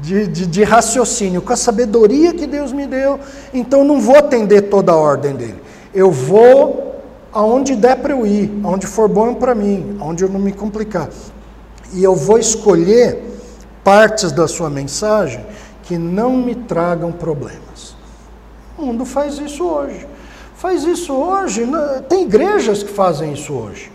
de, 0.00 0.26
de, 0.26 0.46
de, 0.46 0.64
raciocínio, 0.64 1.42
com 1.42 1.52
a 1.52 1.56
sabedoria 1.56 2.32
que 2.32 2.46
Deus 2.46 2.72
me 2.72 2.86
deu, 2.86 3.18
então 3.52 3.84
não 3.84 4.00
vou 4.00 4.16
atender 4.16 4.62
toda 4.62 4.92
a 4.92 4.96
ordem 4.96 5.34
dele. 5.34 5.60
Eu 5.94 6.10
vou 6.10 6.90
aonde 7.32 7.76
der 7.76 7.96
para 7.96 8.12
eu 8.12 8.26
ir, 8.26 8.50
aonde 8.64 8.86
for 8.86 9.08
bom 9.08 9.34
para 9.34 9.54
mim, 9.54 9.96
aonde 10.00 10.24
eu 10.24 10.28
não 10.28 10.40
me 10.40 10.52
complicar. 10.52 11.08
E 11.92 12.02
eu 12.02 12.14
vou 12.14 12.38
escolher 12.38 13.22
partes 13.82 14.32
da 14.32 14.46
sua 14.46 14.70
mensagem 14.70 15.44
que 15.82 15.98
não 15.98 16.32
me 16.32 16.54
tragam 16.54 17.12
problemas. 17.12 17.96
O 18.78 18.86
mundo 18.86 19.04
faz 19.04 19.38
isso 19.38 19.64
hoje. 19.64 20.06
faz 20.54 20.84
isso 20.84 21.12
hoje. 21.12 21.66
Tem 22.08 22.22
igrejas 22.22 22.82
que 22.82 22.92
fazem 22.92 23.32
isso 23.32 23.52
hoje. 23.52 23.90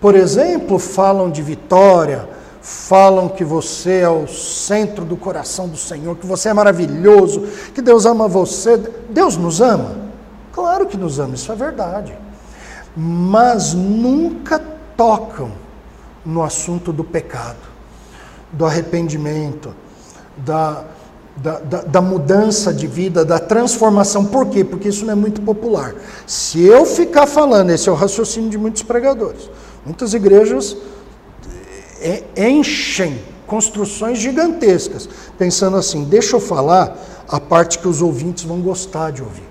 Por 0.00 0.14
exemplo, 0.14 0.78
falam 0.78 1.30
de 1.30 1.42
vitória, 1.42 2.28
falam 2.62 3.28
que 3.28 3.44
você 3.44 4.00
é 4.00 4.08
o 4.08 4.26
centro 4.26 5.04
do 5.04 5.16
coração 5.16 5.68
do 5.68 5.76
Senhor, 5.76 6.16
que 6.16 6.26
você 6.26 6.50
é 6.50 6.54
maravilhoso, 6.54 7.48
que 7.74 7.80
Deus 7.80 8.04
ama 8.04 8.28
você. 8.28 8.76
Deus 9.08 9.36
nos 9.36 9.60
ama? 9.60 9.96
Claro 10.52 10.86
que 10.86 10.96
nos 10.96 11.18
ama, 11.18 11.34
isso 11.34 11.50
é 11.50 11.54
verdade. 11.54 12.16
Mas 12.96 13.72
nunca 13.72 14.60
tocam 14.96 15.52
no 16.24 16.42
assunto 16.42 16.92
do 16.92 17.02
pecado, 17.02 17.56
do 18.52 18.66
arrependimento, 18.66 19.74
da, 20.36 20.84
da, 21.36 21.58
da, 21.60 21.82
da, 21.82 22.00
mudança 22.00 22.74
de 22.74 22.86
vida, 22.86 23.24
da 23.24 23.38
transformação. 23.38 24.24
Por 24.24 24.46
quê? 24.48 24.64
Porque 24.64 24.88
isso 24.88 25.06
não 25.06 25.12
é 25.12 25.16
muito 25.16 25.40
popular. 25.40 25.94
Se 26.26 26.62
eu 26.62 26.84
ficar 26.84 27.26
falando, 27.26 27.70
esse 27.70 27.88
é 27.88 27.92
o 27.92 27.94
raciocínio 27.94 28.50
de 28.50 28.58
muitos 28.58 28.82
pregadores. 28.82 29.48
Muitas 29.84 30.12
igrejas 30.12 30.76
enchem 32.36 33.18
construções 33.46 34.18
gigantescas, 34.18 35.08
pensando 35.36 35.76
assim: 35.76 36.04
deixa 36.04 36.36
eu 36.36 36.40
falar 36.40 36.96
a 37.28 37.40
parte 37.40 37.78
que 37.78 37.88
os 37.88 38.00
ouvintes 38.00 38.44
vão 38.44 38.60
gostar 38.60 39.10
de 39.10 39.22
ouvir. 39.22 39.48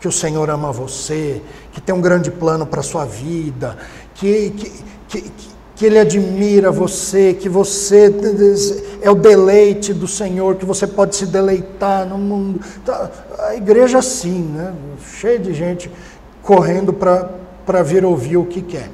Que 0.00 0.08
o 0.08 0.12
Senhor 0.12 0.48
ama 0.50 0.72
você, 0.72 1.42
que 1.72 1.80
tem 1.80 1.94
um 1.94 2.00
grande 2.00 2.30
plano 2.30 2.66
para 2.66 2.80
a 2.80 2.82
sua 2.82 3.04
vida, 3.04 3.76
que, 4.14 4.50
que, 4.50 4.72
que, 5.08 5.32
que 5.74 5.86
Ele 5.86 5.98
admira 5.98 6.70
você, 6.70 7.34
que 7.34 7.48
você 7.48 8.12
é 9.02 9.10
o 9.10 9.14
deleite 9.14 9.92
do 9.92 10.08
Senhor, 10.08 10.56
que 10.56 10.64
você 10.64 10.86
pode 10.86 11.16
se 11.16 11.26
deleitar 11.26 12.06
no 12.06 12.18
mundo. 12.18 12.60
Tá, 12.84 13.10
a 13.38 13.54
igreja 13.54 13.98
assim, 13.98 14.42
né? 14.42 14.74
cheia 15.18 15.38
de 15.38 15.52
gente 15.52 15.90
correndo 16.42 16.92
para 16.92 17.82
vir 17.82 18.04
ouvir 18.04 18.36
o 18.36 18.44
que 18.44 18.62
quer. 18.62 18.90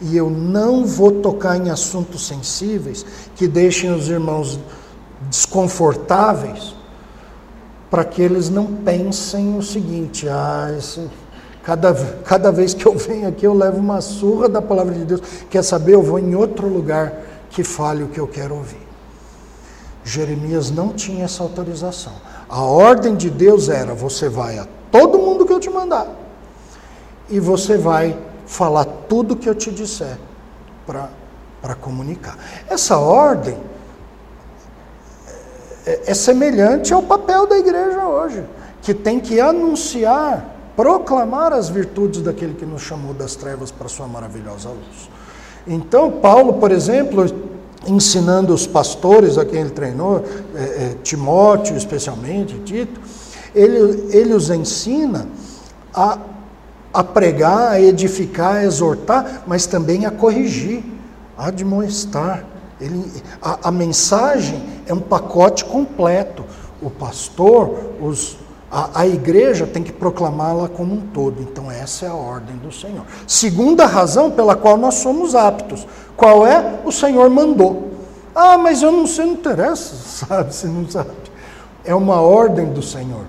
E 0.00 0.16
eu 0.16 0.28
não 0.28 0.84
vou 0.84 1.10
tocar 1.10 1.56
em 1.56 1.70
assuntos 1.70 2.26
sensíveis 2.26 3.04
que 3.34 3.48
deixem 3.48 3.90
os 3.92 4.08
irmãos 4.08 4.58
desconfortáveis, 5.30 6.74
para 7.90 8.04
que 8.04 8.20
eles 8.20 8.50
não 8.50 8.66
pensem 8.66 9.56
o 9.56 9.62
seguinte: 9.62 10.28
ah, 10.28 10.74
esse 10.76 11.08
Cada, 11.66 11.92
cada 12.24 12.52
vez 12.52 12.74
que 12.74 12.86
eu 12.86 12.96
venho 12.96 13.26
aqui, 13.26 13.44
eu 13.44 13.52
levo 13.52 13.78
uma 13.78 14.00
surra 14.00 14.48
da 14.48 14.62
palavra 14.62 14.94
de 14.94 15.04
Deus. 15.04 15.20
Quer 15.50 15.64
saber? 15.64 15.94
Eu 15.94 16.02
vou 16.02 16.16
em 16.16 16.32
outro 16.32 16.68
lugar 16.68 17.12
que 17.50 17.64
fale 17.64 18.04
o 18.04 18.06
que 18.06 18.20
eu 18.20 18.28
quero 18.28 18.54
ouvir. 18.54 18.86
Jeremias 20.04 20.70
não 20.70 20.90
tinha 20.90 21.24
essa 21.24 21.42
autorização. 21.42 22.12
A 22.48 22.62
ordem 22.62 23.16
de 23.16 23.28
Deus 23.28 23.68
era: 23.68 23.94
você 23.94 24.28
vai 24.28 24.60
a 24.60 24.68
todo 24.92 25.18
mundo 25.18 25.44
que 25.44 25.52
eu 25.52 25.58
te 25.58 25.68
mandar, 25.68 26.06
e 27.28 27.40
você 27.40 27.76
vai 27.76 28.16
falar 28.46 28.84
tudo 29.08 29.36
que 29.36 29.48
eu 29.48 29.54
te 29.54 29.70
disser 29.70 30.18
para 30.86 31.74
comunicar. 31.74 32.38
Essa 32.68 32.98
ordem 32.98 33.58
é, 35.84 36.10
é 36.10 36.14
semelhante 36.14 36.94
ao 36.94 37.02
papel 37.02 37.46
da 37.46 37.58
igreja 37.58 38.06
hoje, 38.06 38.44
que 38.82 38.94
tem 38.94 39.20
que 39.20 39.40
anunciar 39.40 40.56
proclamar 40.76 41.54
as 41.54 41.70
virtudes 41.70 42.20
daquele 42.20 42.54
que 42.54 42.66
nos 42.66 42.82
chamou 42.82 43.14
das 43.14 43.34
trevas 43.34 43.70
para 43.70 43.88
sua 43.88 44.06
maravilhosa 44.06 44.68
luz. 44.68 45.08
Então, 45.66 46.12
Paulo, 46.12 46.54
por 46.54 46.70
exemplo, 46.70 47.24
ensinando 47.86 48.52
os 48.52 48.66
pastores 48.66 49.38
a 49.38 49.44
quem 49.44 49.62
ele 49.62 49.70
treinou, 49.70 50.22
é, 50.54 50.60
é, 50.60 50.96
Timóteo 51.02 51.76
especialmente, 51.76 52.58
Tito, 52.60 53.00
ele, 53.54 54.08
ele 54.14 54.34
os 54.34 54.50
ensina 54.50 55.26
a, 55.94 56.18
a 57.00 57.04
pregar, 57.04 57.72
a 57.72 57.80
edificar, 57.80 58.56
a 58.56 58.64
exortar, 58.64 59.42
mas 59.46 59.66
também 59.66 60.06
a 60.06 60.10
corrigir, 60.10 60.82
a 61.36 61.48
admoestar. 61.48 62.44
Ele, 62.80 63.04
a, 63.40 63.68
a 63.68 63.70
mensagem 63.70 64.62
é 64.86 64.94
um 64.94 65.00
pacote 65.00 65.64
completo. 65.64 66.44
O 66.80 66.90
pastor, 66.90 67.94
os 68.00 68.36
a, 68.70 69.00
a 69.00 69.06
igreja 69.06 69.66
tem 69.66 69.82
que 69.82 69.92
proclamá-la 69.92 70.68
como 70.68 70.94
um 70.94 71.00
todo. 71.00 71.40
Então, 71.40 71.70
essa 71.70 72.06
é 72.06 72.08
a 72.08 72.14
ordem 72.14 72.56
do 72.56 72.72
Senhor. 72.72 73.04
Segunda 73.26 73.86
razão 73.86 74.30
pela 74.30 74.56
qual 74.56 74.76
nós 74.76 74.94
somos 74.96 75.34
aptos. 75.34 75.86
Qual 76.16 76.46
é? 76.46 76.80
O 76.84 76.90
Senhor 76.90 77.30
mandou. 77.30 77.90
Ah, 78.34 78.58
mas 78.58 78.82
eu 78.82 78.92
não 78.92 79.06
sei, 79.06 79.26
não 79.26 79.32
interessa, 79.34 79.94
sabe? 80.26 80.54
Se 80.54 80.66
não 80.66 80.88
sabe. 80.88 81.10
É 81.84 81.94
uma 81.94 82.20
ordem 82.20 82.66
do 82.66 82.82
Senhor. 82.82 83.24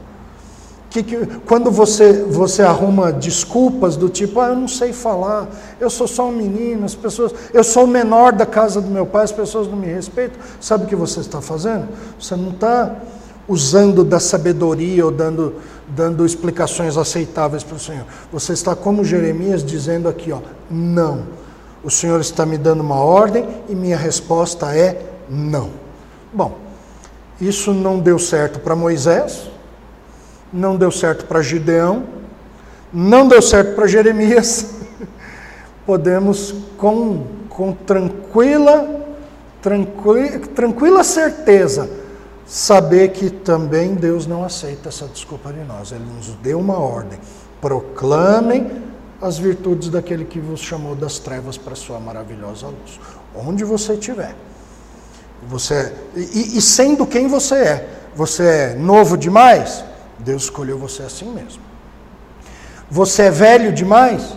Que, 0.90 1.04
que, 1.04 1.26
quando 1.46 1.70
você, 1.70 2.14
você 2.24 2.62
arruma 2.62 3.12
desculpas 3.12 3.98
do 3.98 4.08
tipo, 4.08 4.40
ah, 4.40 4.48
eu 4.50 4.56
não 4.56 4.68
sei 4.68 4.94
falar, 4.94 5.50
eu 5.80 5.90
sou 5.90 6.08
só 6.08 6.30
um 6.30 6.32
menino, 6.32 6.86
as 6.86 6.96
pessoas, 6.96 7.34
eu 7.54 7.64
sou 7.64 7.84
o 7.84 7.88
menor 7.88 8.32
da 8.32 8.46
casa 8.46 8.80
do 8.82 8.90
meu 8.90 9.06
pai, 9.06 9.26
as 9.26 9.32
pessoas 9.32 9.68
não 9.68 9.76
me 9.76 9.88
respeitam, 9.88 10.40
sabe 10.62 10.86
o 10.86 10.88
que 10.88 10.96
você 10.96 11.20
está 11.20 11.42
fazendo? 11.42 11.90
Você 12.18 12.36
não 12.36 12.52
está 12.52 12.96
usando 13.48 14.04
da 14.04 14.20
sabedoria 14.20 15.06
ou 15.06 15.12
dando, 15.12 15.56
dando 15.88 16.26
explicações 16.26 16.98
aceitáveis 16.98 17.64
para 17.64 17.76
o 17.76 17.80
Senhor. 17.80 18.06
Você 18.32 18.54
está 18.54 18.76
como 18.76 19.04
Jeremias 19.04 19.64
dizendo 19.64 20.10
aqui, 20.10 20.32
ó, 20.32 20.40
não. 20.70 21.24
O 21.84 21.90
Senhor 21.90 22.20
está 22.20 22.46
me 22.46 22.58
dando 22.58 22.82
uma 22.82 23.00
ordem 23.00 23.48
e 23.70 23.76
minha 23.76 23.98
resposta 23.98 24.76
é 24.76 25.06
não. 25.30 25.70
Bom, 26.34 26.58
isso 27.40 27.74
não 27.74 28.00
deu 28.00 28.20
certo 28.20 28.60
para 28.60 28.76
Moisés, 28.76 29.50
não 30.52 30.76
deu 30.76 30.92
certo 30.92 31.26
para 31.26 31.42
Gideão, 31.42 32.04
não 32.92 33.28
deu 33.28 33.42
certo 33.42 33.76
para 33.76 33.88
Jeremias. 33.88 34.76
Podemos 35.86 36.54
com, 36.78 37.26
com 37.50 37.74
tranquila, 37.74 39.06
tranquila, 39.62 40.40
tranquila 40.54 41.04
certeza 41.04 41.90
saber 42.46 43.10
que 43.10 43.30
também 43.30 43.94
Deus 43.94 44.26
não 44.26 44.44
aceita 44.44 44.90
essa 44.90 45.06
desculpa 45.08 45.52
de 45.52 45.64
nós. 45.64 45.92
Ele 45.92 46.06
nos 46.16 46.28
deu 46.42 46.60
uma 46.60 46.80
ordem: 46.80 47.20
proclamem 47.62 48.72
as 49.22 49.38
virtudes 49.38 49.90
daquele 49.90 50.26
que 50.26 50.40
vos 50.40 50.62
chamou 50.62 50.96
das 50.96 51.20
trevas 51.20 51.58
para 51.58 51.76
sua 51.76 52.00
maravilhosa 52.00 52.68
luz. 52.68 53.00
Onde 53.36 53.64
você 53.64 53.94
estiver. 53.94 54.36
Você, 55.48 55.94
e, 56.16 56.58
e 56.58 56.62
sendo 56.62 57.06
quem 57.06 57.28
você 57.28 57.56
é. 57.56 57.90
Você 58.16 58.44
é 58.44 58.76
novo 58.76 59.16
demais? 59.16 59.84
Deus 60.20 60.44
escolheu 60.44 60.78
você 60.78 61.04
assim 61.04 61.32
mesmo. 61.32 61.62
Você 62.90 63.24
é 63.24 63.32
velho 63.32 63.72
demais? 63.72 64.36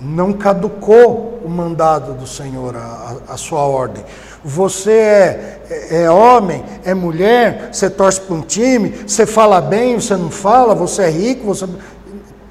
Não 0.00 0.32
caducou 0.32 1.40
o 1.44 1.48
mandado 1.48 2.14
do 2.14 2.26
Senhor, 2.26 2.76
a, 2.76 3.16
a, 3.28 3.36
sua 3.36 3.60
ordem 3.60 4.04
você 4.42 4.90
é, 4.90 5.60
é, 5.68 6.02
é, 6.02 6.10
homem, 6.10 6.64
é 6.84 6.94
mulher, 6.94 7.68
você 7.72 7.90
torce 7.90 8.20
para 8.20 8.34
um 8.34 8.40
time, 8.40 9.04
você 9.06 9.26
fala 9.26 9.60
bem, 9.60 10.00
você 10.00 10.16
não 10.16 10.30
fala, 10.30 10.74
você 10.74 11.02
é 11.02 11.10
rico, 11.10 11.46
você. 11.46 11.66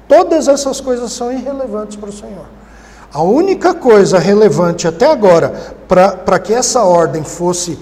Todas 0.06 0.48
essas 0.48 0.80
coisas 0.80 1.12
são 1.12 1.32
irrelevantes 1.32 1.96
para 1.96 2.08
o 2.08 2.12
Senhor. 2.12 2.46
A 3.12 3.22
única 3.22 3.74
coisa 3.74 4.18
relevante 4.18 4.86
até 4.86 5.06
agora 5.06 5.52
para 5.88 6.38
que 6.38 6.52
essa 6.52 6.84
ordem 6.84 7.24
fosse 7.24 7.76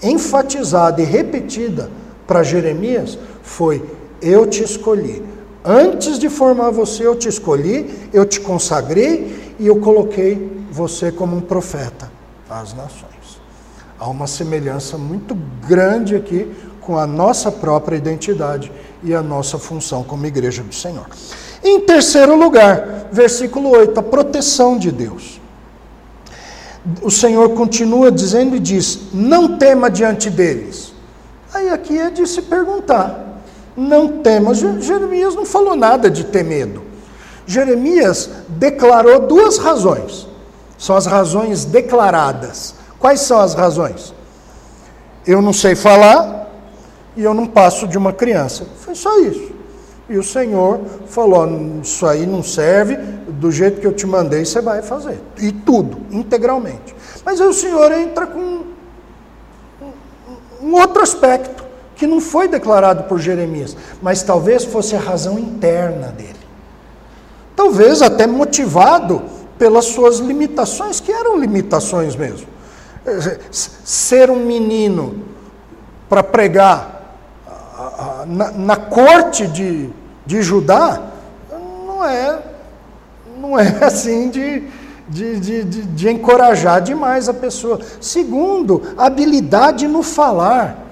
enfatizada 0.00 1.02
e 1.02 1.04
repetida 1.04 1.90
para 2.26 2.44
Jeremias 2.44 3.18
foi: 3.48 3.82
Eu 4.20 4.46
te 4.46 4.62
escolhi. 4.62 5.22
Antes 5.64 6.18
de 6.18 6.28
formar 6.28 6.70
você, 6.70 7.06
eu 7.06 7.16
te 7.16 7.28
escolhi, 7.28 8.08
eu 8.12 8.24
te 8.24 8.40
consagrei 8.40 9.54
e 9.58 9.66
eu 9.66 9.80
coloquei 9.80 10.64
você 10.70 11.10
como 11.10 11.36
um 11.36 11.40
profeta 11.40 12.10
às 12.48 12.72
nações. 12.74 13.40
Há 13.98 14.08
uma 14.08 14.26
semelhança 14.26 14.96
muito 14.96 15.36
grande 15.66 16.14
aqui 16.14 16.50
com 16.80 16.96
a 16.96 17.06
nossa 17.06 17.50
própria 17.50 17.96
identidade 17.96 18.70
e 19.02 19.14
a 19.14 19.22
nossa 19.22 19.58
função 19.58 20.04
como 20.04 20.24
igreja 20.26 20.62
do 20.62 20.74
Senhor. 20.74 21.06
Em 21.62 21.80
terceiro 21.80 22.36
lugar, 22.36 23.08
versículo 23.10 23.70
8, 23.70 23.98
a 23.98 24.02
proteção 24.02 24.78
de 24.78 24.92
Deus. 24.92 25.40
O 27.02 27.10
Senhor 27.10 27.50
continua 27.50 28.10
dizendo 28.10 28.54
e 28.54 28.60
diz: 28.60 29.12
Não 29.12 29.58
tema 29.58 29.90
diante 29.90 30.30
deles. 30.30 30.94
Aí 31.52 31.68
aqui 31.68 31.98
é 31.98 32.08
de 32.08 32.26
se 32.26 32.42
perguntar: 32.42 33.27
Não 33.78 34.18
tema. 34.18 34.52
Jeremias 34.54 35.36
não 35.36 35.46
falou 35.46 35.76
nada 35.76 36.10
de 36.10 36.24
ter 36.24 36.42
medo. 36.42 36.82
Jeremias 37.46 38.28
declarou 38.48 39.20
duas 39.20 39.56
razões. 39.56 40.26
São 40.76 40.96
as 40.96 41.06
razões 41.06 41.64
declaradas. 41.64 42.74
Quais 42.98 43.20
são 43.20 43.38
as 43.38 43.54
razões? 43.54 44.12
Eu 45.24 45.40
não 45.40 45.52
sei 45.52 45.76
falar 45.76 46.50
e 47.16 47.22
eu 47.22 47.32
não 47.32 47.46
passo 47.46 47.86
de 47.86 47.96
uma 47.96 48.12
criança. 48.12 48.66
Foi 48.80 48.96
só 48.96 49.16
isso. 49.20 49.52
E 50.08 50.18
o 50.18 50.24
Senhor 50.24 50.80
falou: 51.06 51.46
Isso 51.80 52.04
aí 52.04 52.26
não 52.26 52.42
serve, 52.42 52.96
do 53.28 53.52
jeito 53.52 53.80
que 53.80 53.86
eu 53.86 53.92
te 53.92 54.08
mandei, 54.08 54.44
você 54.44 54.60
vai 54.60 54.82
fazer. 54.82 55.20
E 55.40 55.52
tudo, 55.52 55.98
integralmente. 56.10 56.96
Mas 57.24 57.40
aí 57.40 57.46
o 57.46 57.52
Senhor 57.52 57.92
entra 57.92 58.26
com 58.26 58.64
um 60.60 60.74
outro 60.74 61.00
aspecto, 61.00 61.64
que 61.98 62.06
não 62.06 62.20
foi 62.20 62.46
declarado 62.46 63.02
por 63.04 63.18
Jeremias, 63.18 63.76
mas 64.00 64.22
talvez 64.22 64.64
fosse 64.64 64.94
a 64.94 65.00
razão 65.00 65.38
interna 65.38 66.08
dele. 66.08 66.38
talvez 67.56 68.00
até 68.02 68.24
motivado 68.24 69.20
pelas 69.58 69.86
suas 69.86 70.20
limitações, 70.20 71.00
que 71.00 71.10
eram 71.10 71.36
limitações 71.36 72.14
mesmo. 72.14 72.46
Ser 73.50 74.30
um 74.30 74.46
menino 74.46 75.24
para 76.08 76.22
pregar 76.22 77.16
na, 78.28 78.52
na 78.52 78.76
corte 78.76 79.48
de, 79.48 79.90
de 80.24 80.40
Judá 80.40 81.02
não 81.84 82.04
é, 82.04 82.38
não 83.40 83.58
é 83.58 83.78
assim 83.84 84.30
de, 84.30 84.62
de, 85.08 85.40
de, 85.40 85.64
de, 85.64 85.82
de 85.82 86.10
encorajar 86.10 86.80
demais 86.80 87.28
a 87.28 87.34
pessoa. 87.34 87.80
Segundo, 88.00 88.82
habilidade 88.96 89.88
no 89.88 90.04
falar. 90.04 90.87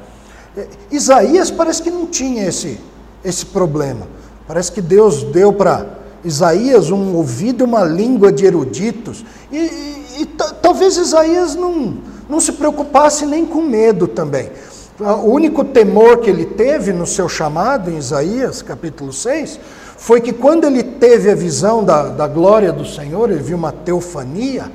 Isaías 0.91 1.51
parece 1.51 1.83
que 1.83 1.91
não 1.91 2.07
tinha 2.07 2.47
esse, 2.49 2.79
esse 3.25 3.47
problema. 3.47 4.07
Parece 4.47 4.73
que 4.73 4.81
Deus 4.81 5.23
deu 5.25 5.53
para 5.53 5.87
Isaías 6.25 6.91
um 6.91 7.15
ouvido 7.15 7.63
e 7.63 7.67
uma 7.67 7.85
língua 7.85 8.33
de 8.33 8.47
eruditos. 8.47 9.25
E, 9.51 9.57
e, 9.57 10.23
e 10.23 10.27
talvez 10.63 10.97
Isaías 10.97 11.55
não, 11.55 11.99
não 12.29 12.41
se 12.41 12.53
preocupasse 12.53 13.27
nem 13.27 13.45
com 13.45 13.63
medo 13.63 14.09
também. 14.09 14.51
O 14.99 15.31
único 15.31 15.63
temor 15.63 16.19
que 16.19 16.31
ele 16.31 16.47
teve 16.47 16.91
no 16.91 17.07
seu 17.07 17.29
chamado, 17.29 17.91
em 17.91 17.99
Isaías 17.99 18.63
capítulo 18.63 19.13
6, 19.13 19.61
foi 19.99 20.23
que 20.23 20.33
quando 20.33 20.65
ele 20.65 20.83
teve 20.83 21.31
a 21.31 21.35
visão 21.35 21.85
da, 21.85 22.09
da 22.09 22.27
glória 22.27 22.73
do 22.73 22.87
Senhor, 22.87 23.31
ele 23.31 23.43
viu 23.43 23.59
uma 23.59 23.73
teofania, 23.73 24.71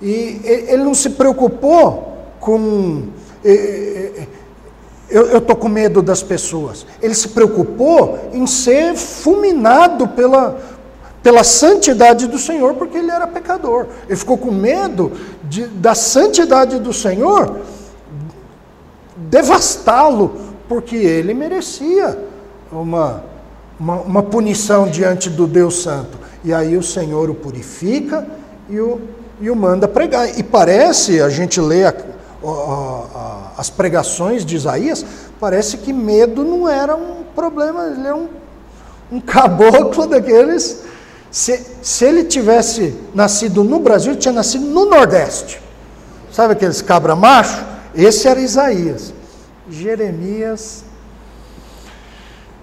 e 0.00 0.40
ele 0.44 0.82
não 0.82 0.94
se 0.94 1.10
preocupou 1.10 2.16
com. 2.40 3.08
Eu 5.12 5.38
estou 5.38 5.54
com 5.54 5.68
medo 5.68 6.00
das 6.00 6.22
pessoas. 6.22 6.86
Ele 7.02 7.14
se 7.14 7.28
preocupou 7.28 8.30
em 8.32 8.46
ser 8.46 8.96
fulminado 8.96 10.08
pela, 10.08 10.58
pela 11.22 11.44
santidade 11.44 12.26
do 12.26 12.38
Senhor, 12.38 12.74
porque 12.74 12.96
ele 12.96 13.10
era 13.10 13.26
pecador. 13.26 13.86
Ele 14.08 14.16
ficou 14.16 14.38
com 14.38 14.50
medo 14.50 15.12
de, 15.44 15.66
da 15.66 15.94
santidade 15.94 16.78
do 16.78 16.92
Senhor 16.92 17.58
devastá-lo, 19.28 20.34
porque 20.68 20.96
ele 20.96 21.34
merecia 21.34 22.18
uma, 22.70 23.22
uma, 23.78 23.96
uma, 23.96 24.22
punição 24.22 24.88
diante 24.88 25.28
do 25.28 25.46
Deus 25.46 25.82
Santo. 25.82 26.18
E 26.42 26.52
aí 26.52 26.76
o 26.76 26.82
Senhor 26.82 27.28
o 27.30 27.34
purifica 27.34 28.26
e 28.68 28.80
o, 28.80 29.00
e 29.40 29.50
o 29.50 29.56
manda 29.56 29.86
pregar. 29.86 30.38
E 30.38 30.42
parece, 30.42 31.20
a 31.20 31.28
gente 31.28 31.60
lê 31.60 31.84
a, 31.84 31.94
as 33.56 33.70
pregações 33.70 34.44
de 34.44 34.56
Isaías, 34.56 35.04
parece 35.38 35.78
que 35.78 35.92
medo 35.92 36.44
não 36.44 36.68
era 36.68 36.96
um 36.96 37.22
problema, 37.34 37.86
ele 37.86 38.06
é 38.06 38.14
um, 38.14 38.28
um 39.10 39.20
caboclo 39.20 40.06
daqueles. 40.08 40.82
Se, 41.30 41.64
se 41.80 42.04
ele 42.04 42.24
tivesse 42.24 42.94
nascido 43.14 43.64
no 43.64 43.78
Brasil, 43.78 44.12
ele 44.12 44.20
tinha 44.20 44.32
nascido 44.32 44.66
no 44.66 44.84
Nordeste. 44.84 45.62
Sabe 46.30 46.54
aqueles 46.54 46.82
cabra 46.82 47.16
macho? 47.16 47.64
Esse 47.94 48.28
era 48.28 48.40
Isaías. 48.40 49.14
Jeremias. 49.68 50.84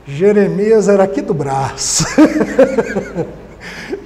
Jeremias 0.05 0.87
era 0.87 1.03
aqui 1.03 1.21
do 1.21 1.33
braço. 1.33 2.05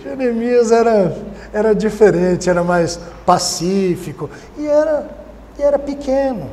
Jeremias 0.03 0.71
era, 0.71 1.17
era 1.53 1.73
diferente, 1.73 2.49
era 2.49 2.63
mais 2.63 2.99
pacífico. 3.25 4.29
E 4.57 4.67
era, 4.67 5.22
e 5.57 5.61
era 5.61 5.77
pequeno, 5.77 6.49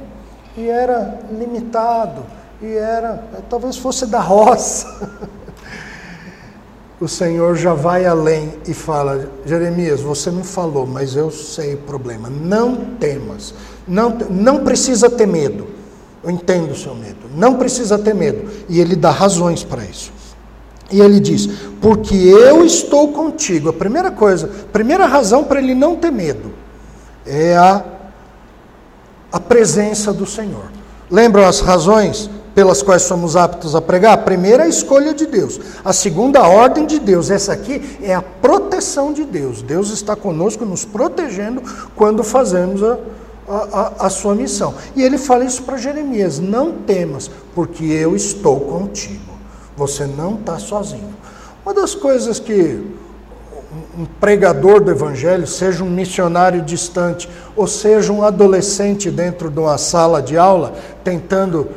e 0.57 0.69
era 0.69 1.21
limitado, 1.31 2.25
e 2.61 2.75
era, 2.75 3.25
talvez 3.49 3.77
fosse 3.77 4.07
da 4.07 4.21
roça. 4.21 5.09
o 7.01 7.09
Senhor 7.09 7.57
já 7.57 7.73
vai 7.73 8.05
além 8.05 8.53
e 8.69 8.75
fala: 8.75 9.31
Jeremias, 9.47 10.01
você 10.01 10.31
não 10.31 10.45
falou, 10.45 10.87
mas 10.87 11.17
eu 11.17 11.31
sei 11.31 11.75
o 11.75 11.79
problema. 11.79 12.29
Não 12.29 12.77
temas, 12.99 13.55
não, 13.89 14.11
não 14.31 14.65
precisa 14.65 15.09
ter 15.09 15.27
medo. 15.27 15.67
Eu 16.23 16.31
entendo 16.31 16.73
o 16.73 16.77
seu 16.77 16.95
medo, 16.95 17.31
não 17.35 17.57
precisa 17.57 17.99
ter 17.99 18.15
medo. 18.15 18.51
E 18.69 18.79
ele 18.79 18.95
dá 18.95 19.11
razões 19.11 19.65
para 19.65 19.83
isso. 19.85 20.13
E 20.93 21.01
ele 21.01 21.19
diz: 21.19 21.47
Porque 21.81 22.15
eu 22.15 22.65
estou 22.65 23.13
contigo. 23.13 23.71
A 23.71 23.73
primeira 23.73 24.11
coisa, 24.11 24.51
primeira 24.71 25.07
razão 25.07 25.45
para 25.45 25.61
ele 25.61 25.75
não 25.75 25.97
ter 25.97 26.11
medo 26.11 26.53
é 27.25 27.57
a, 27.57 27.83
a 29.33 29.41
presença 29.41 30.12
do 30.12 30.26
Senhor. 30.26 30.70
Lembram 31.11 31.47
as 31.47 31.61
razões? 31.61 32.31
pelas 32.55 32.83
quais 32.83 33.03
somos 33.03 33.37
aptos 33.37 33.74
a 33.74 33.81
pregar? 33.81 34.12
A 34.12 34.18
primeira 34.18 34.64
é 34.64 34.66
a 34.66 34.68
escolha 34.68 35.14
de 35.14 35.26
Deus, 35.26 35.61
a 35.85 35.93
segunda 35.93 36.41
a 36.41 36.49
ordem 36.49 36.87
de 36.87 36.99
Deus. 36.99 37.31
Essa 37.31 37.53
aqui 37.53 37.99
é 38.03 38.14
a 38.14 38.22
proteção 38.22 39.12
de 39.12 39.24
Deus. 39.24 39.62
Deus 39.62 39.91
está 39.91 40.16
conosco, 40.16 40.64
nos 40.64 40.85
protegendo 40.85 41.62
quando 41.95 42.24
fazemos 42.24 42.83
a, 42.83 42.99
a, 43.49 44.07
a 44.07 44.11
sua 44.11 44.35
missão. 44.35 44.74
E 44.95 45.03
ele 45.03 45.18
fala 45.18 45.45
isso 45.45 45.62
para 45.62 45.76
Jeremias: 45.76 46.39
não 46.39 46.72
temas, 46.72 47.31
porque 47.55 47.85
eu 47.85 48.14
estou 48.16 48.61
contigo. 48.61 49.31
Você 49.76 50.05
não 50.05 50.35
está 50.35 50.59
sozinho. 50.59 51.14
Uma 51.64 51.74
das 51.74 51.95
coisas 51.95 52.39
que 52.39 52.85
um 53.99 54.05
pregador 54.05 54.80
do 54.80 54.91
evangelho, 54.91 55.47
seja 55.47 55.82
um 55.82 55.91
missionário 55.91 56.62
distante, 56.62 57.28
ou 57.57 57.66
seja 57.66 58.12
um 58.12 58.22
adolescente 58.22 59.11
dentro 59.11 59.51
de 59.51 59.59
uma 59.59 59.78
sala 59.78 60.22
de 60.22 60.36
aula, 60.36 60.74
tentando 61.03 61.68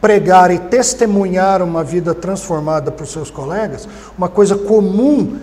pregar 0.00 0.50
e 0.50 0.58
testemunhar 0.58 1.62
uma 1.62 1.84
vida 1.84 2.12
transformada 2.12 2.90
para 2.90 3.04
os 3.04 3.12
seus 3.12 3.30
colegas, 3.30 3.88
uma 4.18 4.28
coisa 4.28 4.56
comum 4.56 5.38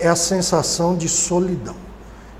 é 0.00 0.08
a 0.08 0.16
sensação 0.16 0.96
de 0.96 1.08
solidão. 1.08 1.76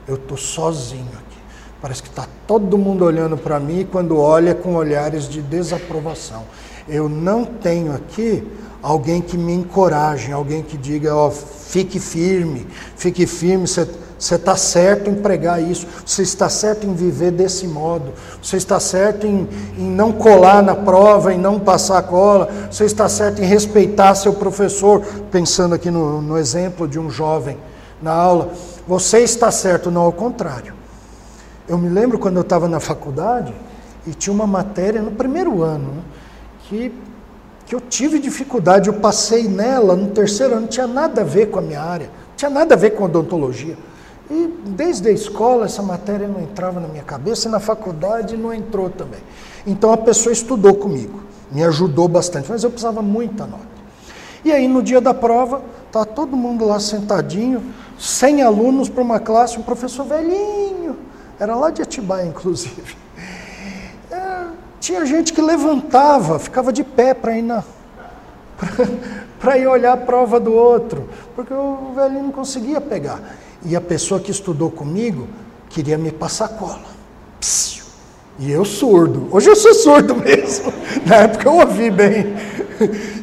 Eu 0.09 0.17
estou 0.17 0.37
sozinho 0.37 1.07
aqui. 1.13 1.39
Parece 1.81 2.03
que 2.03 2.09
está 2.09 2.27
todo 2.47 2.77
mundo 2.77 3.05
olhando 3.05 3.37
para 3.37 3.61
mim 3.61 3.87
quando 3.91 4.19
olha 4.19 4.55
com 4.55 4.75
olhares 4.75 5.29
de 5.29 5.41
desaprovação. 5.41 6.43
Eu 6.89 7.09
não 7.09 7.45
tenho 7.45 7.95
aqui 7.95 8.43
alguém 8.83 9.21
que 9.21 9.37
me 9.37 9.53
encoraje, 9.53 10.33
alguém 10.33 10.63
que 10.63 10.77
diga, 10.77 11.15
ó, 11.15 11.31
fique 11.31 11.99
firme, 12.01 12.67
fique 12.97 13.27
firme, 13.27 13.67
você 13.67 14.35
está 14.35 14.57
certo 14.57 15.09
em 15.09 15.15
pregar 15.15 15.63
isso, 15.63 15.87
você 16.05 16.23
está 16.23 16.49
certo 16.49 16.87
em 16.87 16.95
viver 16.95 17.31
desse 17.31 17.67
modo, 17.67 18.13
você 18.43 18.57
está 18.57 18.79
certo 18.79 19.27
em, 19.27 19.49
em 19.79 19.91
não 19.91 20.13
colar 20.13 20.63
na 20.63 20.75
prova, 20.75 21.33
em 21.33 21.39
não 21.39 21.59
passar 21.59 21.99
a 21.99 22.03
cola, 22.03 22.49
você 22.71 22.85
está 22.85 23.09
certo 23.09 23.41
em 23.41 23.47
respeitar 23.47 24.15
seu 24.15 24.35
professor, 24.35 25.03
pensando 25.31 25.75
aqui 25.75 25.91
no, 25.91 26.21
no 26.21 26.37
exemplo 26.37 26.87
de 26.87 26.99
um 26.99 27.11
jovem 27.11 27.57
na 28.03 28.13
aula. 28.13 28.53
Você 28.87 29.21
está 29.21 29.51
certo, 29.51 29.91
não 29.91 30.03
ao 30.03 30.13
contrário. 30.13 30.75
Eu 31.69 31.79
me 31.79 31.89
lembro 31.89 32.19
quando 32.19 32.37
eu 32.37 32.43
estava 32.43 32.69
na 32.69 32.81
faculdade 32.81 33.55
e 34.07 34.11
tinha 34.11 34.33
uma 34.35 34.47
matéria 34.47 35.01
no 35.01 35.13
primeiro 35.13 35.63
ano 35.63 35.87
né, 35.93 36.03
que, 36.65 36.93
que 37.71 37.77
eu 37.77 37.81
tive 37.81 38.19
dificuldade, 38.19 38.89
eu 38.89 38.95
passei 38.95 39.47
nela 39.47 39.95
no 39.95 40.09
terceiro 40.09 40.55
ano, 40.55 40.63
não 40.63 40.69
tinha 40.69 40.89
nada 40.89 41.21
a 41.21 41.25
ver 41.25 41.53
com 41.53 41.61
a 41.61 41.63
minha 41.63 41.81
área, 41.81 42.07
não 42.07 42.37
tinha 42.37 42.51
nada 42.51 42.75
a 42.75 42.77
ver 42.77 42.97
com 42.97 43.05
odontologia. 43.05 43.79
E 44.29 44.53
desde 44.71 45.09
a 45.09 45.13
escola 45.13 45.67
essa 45.67 45.81
matéria 45.81 46.27
não 46.27 46.41
entrava 46.41 46.81
na 46.81 46.89
minha 46.89 47.05
cabeça 47.05 47.47
e 47.47 47.51
na 47.51 47.61
faculdade 47.61 48.37
não 48.37 48.53
entrou 48.53 48.91
também. 48.91 49.21
Então 49.65 49.93
a 49.93 49.97
pessoa 49.97 50.33
estudou 50.33 50.75
comigo, 50.75 51.21
me 51.49 51.63
ajudou 51.63 52.09
bastante, 52.09 52.51
mas 52.51 52.65
eu 52.65 52.71
precisava 52.71 53.03
muita 53.03 53.47
nota. 53.47 53.63
E 54.45 54.51
aí 54.51 54.67
no 54.67 54.83
dia 54.83 55.01
da 55.01 55.15
prova, 55.15 55.63
tá 55.93 56.05
todo 56.05 56.37
mundo 56.37 56.65
lá 56.65 56.81
sentadinho, 56.81 57.63
100 57.97 58.43
alunos 58.43 58.89
para 58.89 59.01
uma 59.05 59.21
classe, 59.21 59.61
um 59.61 59.63
professor 59.63 60.05
velhinho, 60.05 60.97
era 61.39 61.55
lá 61.55 61.71
de 61.71 61.83
Atibaia 61.83 62.27
inclusive. 62.27 62.97
Tinha 64.81 65.05
gente 65.05 65.35
que 65.35 65.43
levantava, 65.43 66.39
ficava 66.39 66.73
de 66.73 66.83
pé 66.83 67.13
para 67.13 67.37
ir 67.37 67.43
na 67.43 67.63
para 69.39 69.57
ir 69.59 69.67
olhar 69.67 69.93
a 69.93 69.97
prova 69.97 70.41
do 70.41 70.53
outro, 70.53 71.09
porque 71.35 71.53
o 71.53 71.93
velhinho 71.95 72.25
não 72.25 72.33
conseguia 72.33 72.81
pegar. 72.81 73.21
E 73.65 73.77
a 73.77 73.81
pessoa 73.81 74.21
que 74.21 74.31
estudou 74.31 74.71
comigo 74.71 75.29
queria 75.69 75.99
me 75.99 76.11
passar 76.11 76.49
cola. 76.49 76.85
Psiu. 77.39 77.85
E 78.39 78.51
eu 78.51 78.65
surdo. 78.65 79.29
Hoje 79.31 79.49
eu 79.51 79.57
sou 79.57 79.75
surdo 79.75 80.17
mesmo. 80.21 80.73
Na 81.07 81.17
época 81.17 81.49
eu 81.49 81.55
ouvi 81.57 81.91
bem. 81.91 82.35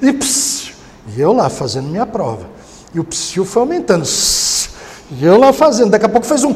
E, 0.01 0.13
psiu. 0.13 0.75
e 1.15 1.21
eu 1.21 1.33
lá 1.33 1.49
fazendo 1.49 1.87
minha 1.87 2.05
prova. 2.05 2.47
E 2.93 2.99
o 2.99 3.03
psiu 3.03 3.45
foi 3.45 3.61
aumentando. 3.63 4.05
E 5.11 5.25
eu 5.25 5.37
lá 5.37 5.51
fazendo. 5.53 5.89
Daqui 5.91 6.05
a 6.05 6.09
pouco 6.09 6.25
fez 6.25 6.43
um. 6.43 6.55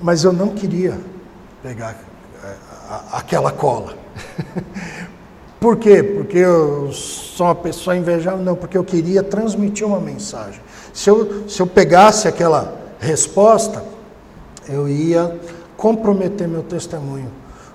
Mas 0.00 0.24
eu 0.24 0.32
não 0.32 0.48
queria 0.48 0.98
pegar 1.62 2.09
aquela 3.12 3.52
cola. 3.52 3.94
Por 5.60 5.76
quê? 5.76 6.02
Porque 6.02 6.38
eu 6.38 6.90
sou 6.92 7.46
uma 7.46 7.54
pessoa 7.54 7.94
invejável? 7.94 8.42
Não, 8.42 8.56
porque 8.56 8.78
eu 8.78 8.84
queria 8.84 9.22
transmitir 9.22 9.86
uma 9.86 10.00
mensagem. 10.00 10.60
Se 10.92 11.10
eu, 11.10 11.48
se 11.48 11.60
eu 11.60 11.66
pegasse 11.66 12.26
aquela 12.26 12.74
resposta, 12.98 13.84
eu 14.66 14.88
ia 14.88 15.38
comprometer 15.76 16.48
meu 16.48 16.62
testemunho 16.62 17.30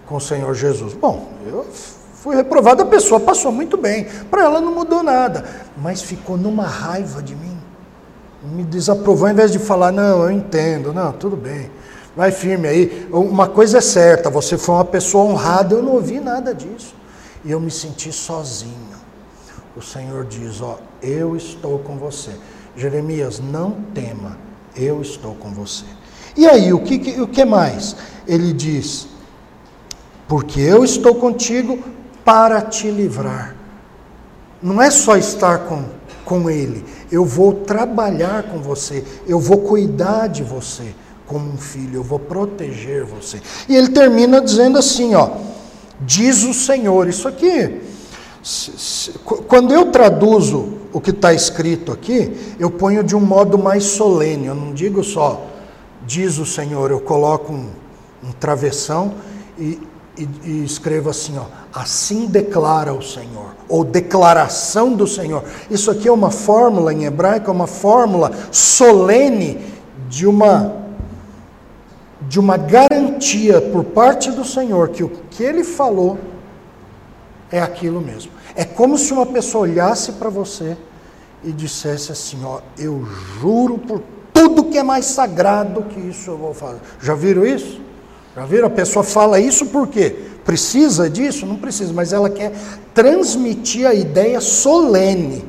com 0.07 0.15
o 0.15 0.21
Senhor 0.21 0.53
Jesus. 0.55 0.95
Bom, 0.95 1.29
eu 1.45 1.65
Fui 2.25 2.35
reprovado, 2.35 2.81
a 2.81 2.85
pessoa 2.87 3.19
passou 3.19 3.51
muito 3.51 3.77
bem. 3.77 4.07
Para 4.31 4.45
ela 4.45 4.59
não 4.59 4.73
mudou 4.73 5.03
nada, 5.03 5.45
mas 5.77 6.01
ficou 6.01 6.35
numa 6.35 6.65
raiva 6.65 7.21
de 7.21 7.35
mim. 7.35 7.55
Me 8.41 8.63
desaprovou, 8.63 9.27
ao 9.27 9.31
invés 9.31 9.51
de 9.51 9.59
falar, 9.59 9.91
não, 9.91 10.23
eu 10.23 10.31
entendo, 10.31 10.91
não, 10.91 11.11
tudo 11.11 11.35
bem. 11.35 11.69
Vai 12.15 12.31
firme 12.31 12.67
aí. 12.67 13.07
Uma 13.11 13.47
coisa 13.47 13.79
é 13.79 13.81
certa, 13.81 14.29
você 14.29 14.57
foi 14.57 14.75
uma 14.75 14.85
pessoa 14.85 15.25
honrada, 15.25 15.75
eu 15.75 15.83
não 15.83 15.93
ouvi 15.93 16.19
nada 16.19 16.53
disso. 16.53 16.95
E 17.43 17.51
eu 17.51 17.59
me 17.59 17.69
senti 17.69 18.11
sozinho. 18.11 18.95
O 19.75 19.81
Senhor 19.81 20.23
diz: 20.25 20.61
Ó, 20.61 20.79
eu 21.01 21.35
estou 21.35 21.79
com 21.79 21.97
você. 21.97 22.31
Jeremias, 22.77 23.39
não 23.39 23.71
tema, 23.93 24.37
eu 24.75 25.01
estou 25.01 25.35
com 25.35 25.51
você. 25.51 25.85
E 26.35 26.45
aí, 26.45 26.73
o 26.73 26.79
que, 26.79 27.21
o 27.21 27.27
que 27.27 27.43
mais? 27.43 27.95
Ele 28.25 28.53
diz: 28.53 29.07
Porque 30.27 30.61
eu 30.61 30.85
estou 30.85 31.15
contigo 31.15 31.79
para 32.23 32.61
te 32.61 32.89
livrar. 32.89 33.55
Não 34.61 34.81
é 34.81 34.89
só 34.89 35.17
estar 35.17 35.59
com, 35.67 35.83
com 36.23 36.49
Ele, 36.49 36.83
eu 37.11 37.25
vou 37.25 37.53
trabalhar 37.53 38.43
com 38.43 38.59
você, 38.59 39.03
eu 39.27 39.39
vou 39.39 39.59
cuidar 39.59 40.27
de 40.27 40.41
você 40.41 40.95
como 41.25 41.51
um 41.51 41.57
filho, 41.57 41.95
eu 41.95 42.03
vou 42.03 42.19
proteger 42.19 43.05
você. 43.05 43.41
E 43.67 43.75
ele 43.75 43.89
termina 43.89 44.41
dizendo 44.41 44.77
assim: 44.77 45.15
Ó, 45.15 45.29
diz 46.01 46.43
o 46.43 46.53
Senhor, 46.53 47.07
isso 47.07 47.27
aqui. 47.27 47.81
Quando 49.47 49.73
eu 49.73 49.87
traduzo 49.87 50.73
o 50.93 51.01
que 51.01 51.09
está 51.09 51.33
escrito 51.33 51.91
aqui, 51.91 52.31
eu 52.59 52.69
ponho 52.69 53.03
de 53.03 53.15
um 53.15 53.19
modo 53.19 53.57
mais 53.57 53.83
solene, 53.83 54.45
eu 54.45 54.55
não 54.55 54.73
digo 54.73 55.03
só 55.03 55.55
diz 56.05 56.37
o 56.37 56.45
Senhor, 56.45 56.91
eu 56.91 56.99
coloco 56.99 57.51
um, 57.51 57.69
um 58.23 58.31
travessão 58.31 59.13
e, 59.57 59.79
e, 60.17 60.29
e, 60.43 60.63
escrevo 60.63 61.09
assim, 61.09 61.37
ó, 61.37 61.45
assim 61.73 62.27
declara 62.27 62.93
o 62.93 63.01
Senhor, 63.01 63.55
ou 63.67 63.83
declaração 63.83 64.93
do 64.93 65.07
Senhor. 65.07 65.43
Isso 65.69 65.89
aqui 65.89 66.07
é 66.07 66.11
uma 66.11 66.31
fórmula 66.31 66.93
em 66.93 67.05
hebraico, 67.05 67.49
é 67.49 67.53
uma 67.53 67.67
fórmula 67.67 68.31
solene 68.51 69.59
de 70.07 70.27
uma 70.27 70.84
de 72.27 72.39
uma 72.39 72.57
garantia 72.57 73.61
por 73.61 73.83
parte 73.83 74.31
do 74.31 74.43
Senhor 74.43 74.89
que 74.89 75.03
o 75.03 75.09
que 75.29 75.43
ele 75.43 75.63
falou 75.63 76.17
é 77.51 77.61
aquilo 77.61 78.01
mesmo. 78.01 78.31
É 78.55 78.63
como 78.63 78.97
se 78.97 79.13
uma 79.13 79.25
pessoa 79.25 79.63
olhasse 79.63 80.13
para 80.13 80.29
você 80.29 80.77
e 81.43 81.51
dissesse 81.51 82.11
assim: 82.11 82.43
Ó, 82.43 82.59
eu 82.77 83.05
juro 83.39 83.77
por 83.77 84.01
tudo 84.33 84.65
que 84.65 84.77
é 84.77 84.83
mais 84.83 85.05
sagrado 85.05 85.83
que 85.83 85.99
isso 85.99 86.31
eu 86.31 86.37
vou 86.37 86.53
fazer. 86.53 86.79
Já 87.01 87.13
viram 87.13 87.45
isso? 87.45 87.79
Já 88.35 88.45
viram? 88.45 88.67
A 88.67 88.71
pessoa 88.71 89.03
fala 89.03 89.39
isso 89.39 89.67
por 89.67 89.87
quê? 89.87 90.15
Precisa 90.43 91.09
disso? 91.09 91.45
Não 91.45 91.55
precisa, 91.55 91.93
mas 91.93 92.11
ela 92.11 92.29
quer 92.29 92.51
transmitir 92.93 93.87
a 93.87 93.93
ideia 93.93 94.41
solene 94.41 95.45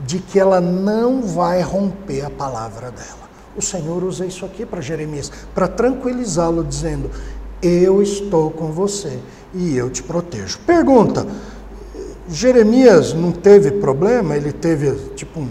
de 0.00 0.18
que 0.18 0.38
ela 0.38 0.60
não 0.60 1.22
vai 1.22 1.62
romper 1.62 2.24
a 2.24 2.30
palavra 2.30 2.90
dela. 2.90 3.25
O 3.56 3.62
Senhor 3.62 4.04
usa 4.04 4.26
isso 4.26 4.44
aqui 4.44 4.66
para 4.66 4.80
Jeremias, 4.80 5.32
para 5.54 5.66
tranquilizá-lo, 5.66 6.62
dizendo: 6.62 7.10
Eu 7.62 8.02
estou 8.02 8.50
com 8.50 8.70
você 8.70 9.18
e 9.54 9.76
eu 9.76 9.88
te 9.88 10.02
protejo. 10.02 10.58
Pergunta: 10.66 11.26
Jeremias 12.28 13.14
não 13.14 13.32
teve 13.32 13.70
problema, 13.70 14.36
ele 14.36 14.52
teve 14.52 14.92
tipo 15.14 15.40
um 15.40 15.48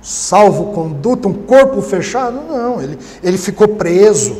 salvo-conduto, 0.00 1.28
um 1.28 1.32
corpo 1.32 1.80
fechado? 1.82 2.40
Não, 2.48 2.80
ele, 2.80 2.98
ele 3.22 3.38
ficou 3.38 3.68
preso, 3.68 4.36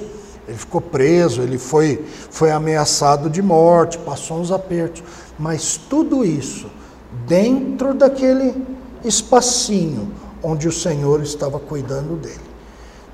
ele 0.47 0.57
ficou 0.57 0.81
preso, 0.81 1.43
ele 1.43 1.59
foi, 1.59 2.05
foi 2.31 2.51
ameaçado 2.51 3.31
de 3.31 3.41
morte, 3.41 3.99
passou 3.99 4.39
uns 4.39 4.51
apertos, 4.51 5.03
mas 5.39 5.77
tudo 5.77 6.25
isso 6.25 6.67
dentro 7.27 7.95
daquele 7.95 8.55
espacinho 9.05 10.13
onde 10.43 10.69
o 10.69 10.73
Senhor 10.73 11.23
estava 11.23 11.59
cuidando 11.59 12.17
dele. 12.17 12.52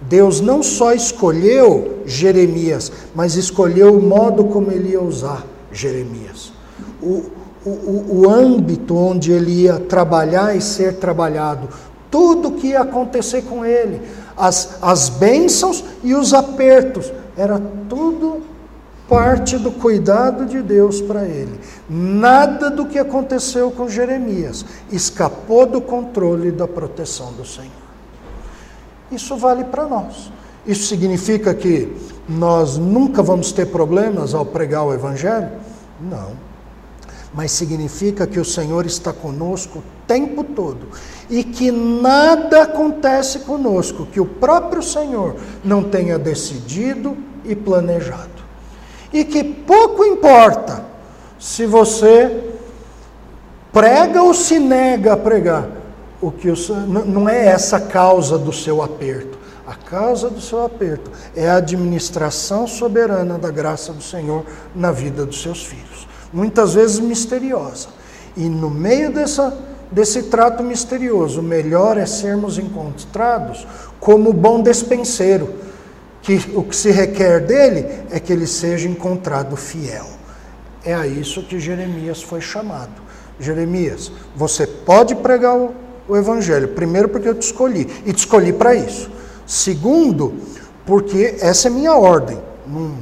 Deus 0.01 0.41
não 0.41 0.63
só 0.63 0.93
escolheu 0.93 2.03
Jeremias, 2.07 2.93
mas 3.15 3.35
escolheu 3.35 3.95
o 3.95 4.03
modo 4.03 4.45
como 4.45 4.71
ele 4.71 4.91
ia 4.91 5.03
usar 5.03 5.45
Jeremias. 5.73 6.53
O, 7.03 7.25
o, 7.65 8.21
o 8.21 8.31
âmbito 8.31 8.97
onde 8.97 9.33
ele 9.33 9.63
ia 9.63 9.79
trabalhar 9.79 10.57
e 10.57 10.61
ser 10.61 10.95
trabalhado, 10.97 11.69
tudo 12.11 12.53
que 12.53 12.69
ia 12.69 12.81
acontecer 12.81 13.43
com 13.43 13.65
ele, 13.65 14.01
as, 14.37 14.79
as 14.81 15.09
bênçãos 15.09 15.85
e 16.03 16.15
os 16.15 16.33
apertos, 16.33 17.13
era 17.37 17.61
tudo 17.89 18.43
parte 19.09 19.57
do 19.57 19.71
cuidado 19.71 20.45
de 20.47 20.63
Deus 20.63 21.01
para 21.01 21.25
ele. 21.25 21.59
Nada 21.89 22.71
do 22.71 22.87
que 22.87 22.99
aconteceu 22.99 23.71
com 23.71 23.89
Jeremias 23.89 24.65
escapou 24.93 25.67
do 25.67 25.81
controle 25.81 26.49
e 26.49 26.53
da 26.53 26.69
proteção 26.69 27.33
do 27.33 27.45
Senhor. 27.45 27.88
Isso 29.11 29.37
vale 29.37 29.65
para 29.65 29.87
nós. 29.87 30.31
Isso 30.67 30.87
significa 30.87 31.55
que 31.55 31.97
nós 32.29 32.77
nunca 32.77 33.23
vamos 33.23 33.53
ter 33.53 33.67
problemas 33.67 34.35
ao 34.35 34.45
pregar 34.45 34.85
o 34.85 34.93
Evangelho? 34.93 35.51
Não 36.01 36.49
mas 37.33 37.53
significa 37.53 38.27
que 38.27 38.41
o 38.41 38.45
Senhor 38.45 38.87
está 38.87 39.13
conosco 39.13 39.79
o 39.79 39.83
tempo 40.07 40.43
todo 40.43 40.89
e 41.29 41.45
que 41.45 41.71
nada 41.71 42.63
acontece 42.63 43.41
conosco 43.41 44.07
que 44.07 44.21
o 44.21 44.27
próprio 44.27 44.83
Senhor 44.83 45.37
não 45.63 45.83
tenha 45.83 46.19
decidido 46.19 47.17
e 47.45 47.55
planejado. 47.55 48.39
E 49.13 49.25
que 49.25 49.45
pouco 49.45 50.05
importa 50.05 50.85
se 51.39 51.67
você 51.67 52.45
prega 53.73 54.23
ou 54.23 54.35
se 54.35 54.59
nega 54.59 55.13
a 55.13 55.17
pregar, 55.17 55.69
o 56.21 56.31
que 56.31 56.53
não 56.87 57.29
é 57.29 57.47
essa 57.47 57.77
a 57.77 57.81
causa 57.81 58.39
do 58.39 58.53
seu 58.53 58.83
aperto. 58.83 59.39
A 59.67 59.75
causa 59.75 60.31
do 60.31 60.41
seu 60.41 60.65
aperto 60.65 61.11
é 61.37 61.49
a 61.49 61.57
administração 61.57 62.67
soberana 62.67 63.39
da 63.39 63.51
graça 63.51 63.93
do 63.93 64.03
Senhor 64.03 64.45
na 64.75 64.91
vida 64.91 65.27
dos 65.27 65.43
seus 65.43 65.63
filhos 65.63 66.09
muitas 66.33 66.75
vezes 66.75 66.99
misteriosa. 66.99 67.89
E 68.37 68.49
no 68.49 68.71
meio 68.71 69.13
dessa, 69.13 69.57
desse 69.91 70.25
trato 70.25 70.63
misterioso, 70.63 71.41
o 71.41 71.43
melhor 71.43 71.97
é 71.97 72.07
sermos 72.07 72.59
encontrados 72.59 73.67
como 73.99 74.33
bom 74.33 74.63
despenseiro, 74.63 75.55
que 76.23 76.37
o 76.55 76.63
que 76.63 76.77
se 76.77 76.91
requer 76.91 77.41
dele 77.41 77.87
é 78.11 78.21
que 78.21 78.33
ele 78.33 78.47
seja 78.47 78.89
encontrado 78.89 79.57
fiel. 79.57 80.07
É 80.85 80.95
a 80.95 81.07
isso 81.07 81.43
que 81.43 81.59
Jeremias 81.59 82.23
foi 82.23 82.41
chamado. 82.41 83.09
Jeremias, 83.41 84.11
você 84.35 84.67
pode 84.67 85.15
pregar 85.17 85.57
o, 85.57 85.75
o 86.09 86.17
evangelho, 86.17 86.69
primeiro 86.69 87.09
porque 87.09 87.29
eu 87.29 87.35
te 87.35 87.43
escolhi, 87.43 87.87
e 88.05 88.13
te 88.13 88.19
escolhi 88.19 88.53
para 88.53 88.75
isso. 88.75 89.11
Segundo, 89.47 90.35
porque 90.87 91.37
essa 91.41 91.69
é 91.69 91.71
minha 91.71 91.95
ordem. 91.95 92.39
Não, 92.67 92.93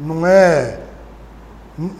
não 0.00 0.26
é 0.26 0.80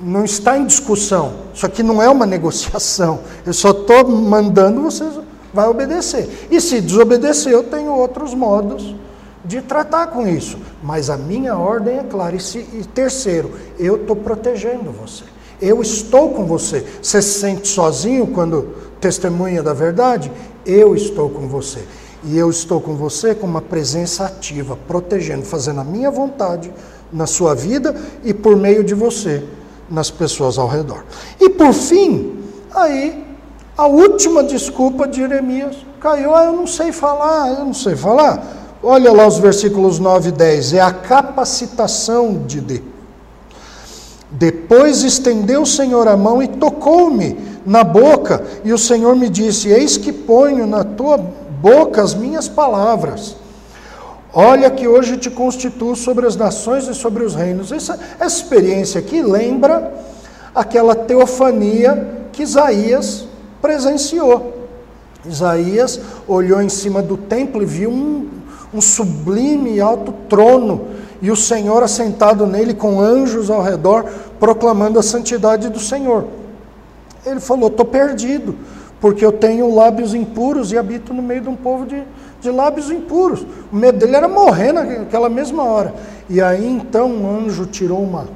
não 0.02 0.24
está 0.24 0.58
em 0.58 0.66
discussão. 0.66 1.34
Isso 1.54 1.64
aqui 1.64 1.82
não 1.82 2.02
é 2.02 2.08
uma 2.08 2.26
negociação. 2.26 3.20
Eu 3.46 3.52
só 3.52 3.70
estou 3.70 4.08
mandando 4.08 4.82
você 4.82 5.08
vai 5.52 5.68
obedecer. 5.68 6.46
E 6.50 6.60
se 6.60 6.80
desobedecer, 6.80 7.52
eu 7.52 7.62
tenho 7.62 7.92
outros 7.92 8.34
modos 8.34 8.94
de 9.44 9.62
tratar 9.62 10.08
com 10.08 10.26
isso. 10.26 10.58
Mas 10.82 11.08
a 11.08 11.16
minha 11.16 11.56
ordem 11.56 11.98
é 11.98 12.02
clara. 12.02 12.34
E, 12.36 12.40
se, 12.40 12.58
e 12.58 12.84
terceiro, 12.84 13.52
eu 13.78 13.96
estou 13.96 14.16
protegendo 14.16 14.90
você. 14.90 15.24
Eu 15.60 15.80
estou 15.80 16.30
com 16.30 16.44
você. 16.44 16.84
Você 17.02 17.22
se 17.22 17.40
sente 17.40 17.68
sozinho 17.68 18.26
quando 18.28 18.74
testemunha 19.00 19.62
da 19.62 19.72
verdade? 19.72 20.30
Eu 20.68 20.94
estou 20.94 21.30
com 21.30 21.48
você. 21.48 21.82
E 22.24 22.36
eu 22.36 22.50
estou 22.50 22.78
com 22.78 22.94
você 22.94 23.34
com 23.34 23.46
uma 23.46 23.62
presença 23.62 24.26
ativa, 24.26 24.76
protegendo, 24.86 25.44
fazendo 25.44 25.80
a 25.80 25.84
minha 25.84 26.10
vontade 26.10 26.70
na 27.10 27.26
sua 27.26 27.54
vida 27.54 27.96
e 28.22 28.34
por 28.34 28.54
meio 28.54 28.84
de 28.84 28.92
você 28.92 29.42
nas 29.88 30.10
pessoas 30.10 30.58
ao 30.58 30.68
redor. 30.68 31.04
E 31.40 31.48
por 31.48 31.72
fim, 31.72 32.38
aí 32.74 33.24
a 33.78 33.86
última 33.86 34.44
desculpa 34.44 35.08
de 35.08 35.20
Jeremias 35.20 35.76
caiu, 36.00 36.34
ah, 36.34 36.44
eu 36.44 36.52
não 36.52 36.66
sei 36.66 36.92
falar, 36.92 37.48
eu 37.48 37.64
não 37.64 37.74
sei 37.74 37.96
falar. 37.96 38.76
Olha 38.82 39.12
lá 39.12 39.26
os 39.26 39.38
versículos 39.38 39.98
9 39.98 40.28
e 40.28 40.32
10, 40.32 40.74
é 40.74 40.80
a 40.80 40.92
capacitação 40.92 42.42
de 42.46 42.60
Deus. 42.60 42.82
Depois 44.30 45.02
estendeu 45.02 45.62
o 45.62 45.66
Senhor 45.66 46.06
a 46.06 46.16
mão 46.16 46.42
e 46.42 46.48
tocou-me 46.48 47.38
na 47.68 47.84
boca, 47.84 48.42
e 48.64 48.72
o 48.72 48.78
Senhor 48.78 49.14
me 49.14 49.28
disse: 49.28 49.68
Eis 49.68 49.96
que 49.96 50.12
ponho 50.12 50.66
na 50.66 50.82
tua 50.82 51.16
boca 51.16 52.02
as 52.02 52.14
minhas 52.14 52.48
palavras 52.48 53.36
Olha 54.32 54.70
que 54.70 54.86
hoje 54.86 55.16
te 55.16 55.30
constituo 55.30 55.96
sobre 55.96 56.26
as 56.26 56.36
nações 56.36 56.86
e 56.86 56.94
sobre 56.94 57.24
os 57.24 57.34
reinos. 57.34 57.72
Essa, 57.72 57.98
essa 58.20 58.36
experiência 58.36 59.00
aqui 59.00 59.22
lembra 59.22 59.92
aquela 60.54 60.94
teofania 60.94 62.26
que 62.30 62.42
Isaías 62.42 63.26
presenciou. 63.62 64.68
Isaías 65.26 65.98
olhou 66.26 66.60
em 66.60 66.68
cima 66.68 67.02
do 67.02 67.16
templo 67.16 67.62
e 67.62 67.66
viu 67.66 67.90
um, 67.90 68.28
um 68.72 68.80
sublime 68.80 69.74
e 69.74 69.80
alto 69.80 70.12
trono 70.28 70.88
e 71.20 71.30
o 71.30 71.36
Senhor 71.36 71.82
assentado 71.82 72.46
nele 72.46 72.74
com 72.74 73.00
anjos 73.00 73.50
ao 73.50 73.62
redor, 73.62 74.04
proclamando 74.38 74.98
a 74.98 75.02
santidade 75.02 75.68
do 75.68 75.80
Senhor. 75.80 76.26
Ele 77.30 77.40
falou: 77.40 77.68
estou 77.68 77.84
perdido, 77.84 78.54
porque 79.00 79.24
eu 79.24 79.32
tenho 79.32 79.74
lábios 79.74 80.14
impuros 80.14 80.72
e 80.72 80.78
habito 80.78 81.14
no 81.14 81.22
meio 81.22 81.40
de 81.40 81.48
um 81.48 81.56
povo 81.56 81.86
de, 81.86 82.02
de 82.40 82.50
lábios 82.50 82.90
impuros. 82.90 83.46
O 83.72 83.76
medo 83.76 83.98
dele 83.98 84.16
era 84.16 84.28
morrer 84.28 84.72
naquela 84.72 85.28
mesma 85.28 85.64
hora. 85.64 85.94
E 86.28 86.40
aí 86.40 86.66
então 86.66 87.08
um 87.08 87.46
anjo 87.46 87.66
tirou 87.66 88.02
uma, 88.02 88.26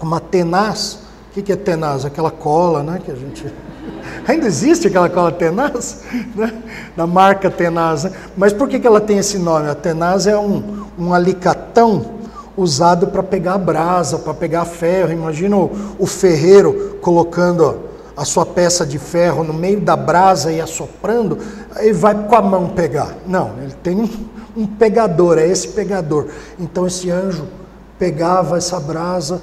uma 0.00 0.20
tenaz. 0.20 1.00
O 1.30 1.34
que, 1.34 1.42
que 1.42 1.52
é 1.52 1.56
tenaz? 1.56 2.04
Aquela 2.04 2.30
cola, 2.30 2.82
né? 2.82 3.00
Que 3.04 3.10
a 3.10 3.14
gente. 3.14 3.46
Ainda 4.26 4.46
existe 4.46 4.86
aquela 4.88 5.08
cola 5.08 5.30
tenaz, 5.30 6.02
né? 6.34 6.52
da 6.96 7.06
marca 7.06 7.50
tenaz. 7.50 8.04
Né? 8.04 8.12
Mas 8.36 8.52
por 8.52 8.68
que, 8.68 8.78
que 8.78 8.86
ela 8.86 9.00
tem 9.00 9.18
esse 9.18 9.38
nome? 9.38 9.68
A 9.68 9.74
tenaz 9.74 10.26
é 10.26 10.36
um, 10.36 10.86
um 10.98 11.12
alicatão 11.12 12.16
usado 12.56 13.08
para 13.08 13.22
pegar 13.22 13.58
brasa, 13.58 14.18
para 14.18 14.32
pegar 14.32 14.64
ferro. 14.64 15.12
Imagina 15.12 15.56
o, 15.56 15.70
o 15.98 16.06
ferreiro 16.06 16.98
colocando 17.00 17.85
a 18.16 18.24
sua 18.24 18.46
peça 18.46 18.86
de 18.86 18.98
ferro 18.98 19.44
no 19.44 19.52
meio 19.52 19.80
da 19.80 19.94
brasa 19.94 20.50
e 20.50 20.60
assoprando, 20.60 21.38
ele 21.78 21.92
vai 21.92 22.14
com 22.26 22.34
a 22.34 22.42
mão 22.42 22.68
pegar. 22.70 23.14
Não, 23.26 23.52
ele 23.62 23.74
tem 23.82 24.00
um, 24.56 24.66
pegador, 24.66 25.38
é 25.38 25.46
esse 25.46 25.68
pegador. 25.68 26.28
Então 26.58 26.86
esse 26.86 27.10
anjo 27.10 27.46
pegava 27.98 28.56
essa 28.56 28.80
brasa, 28.80 29.42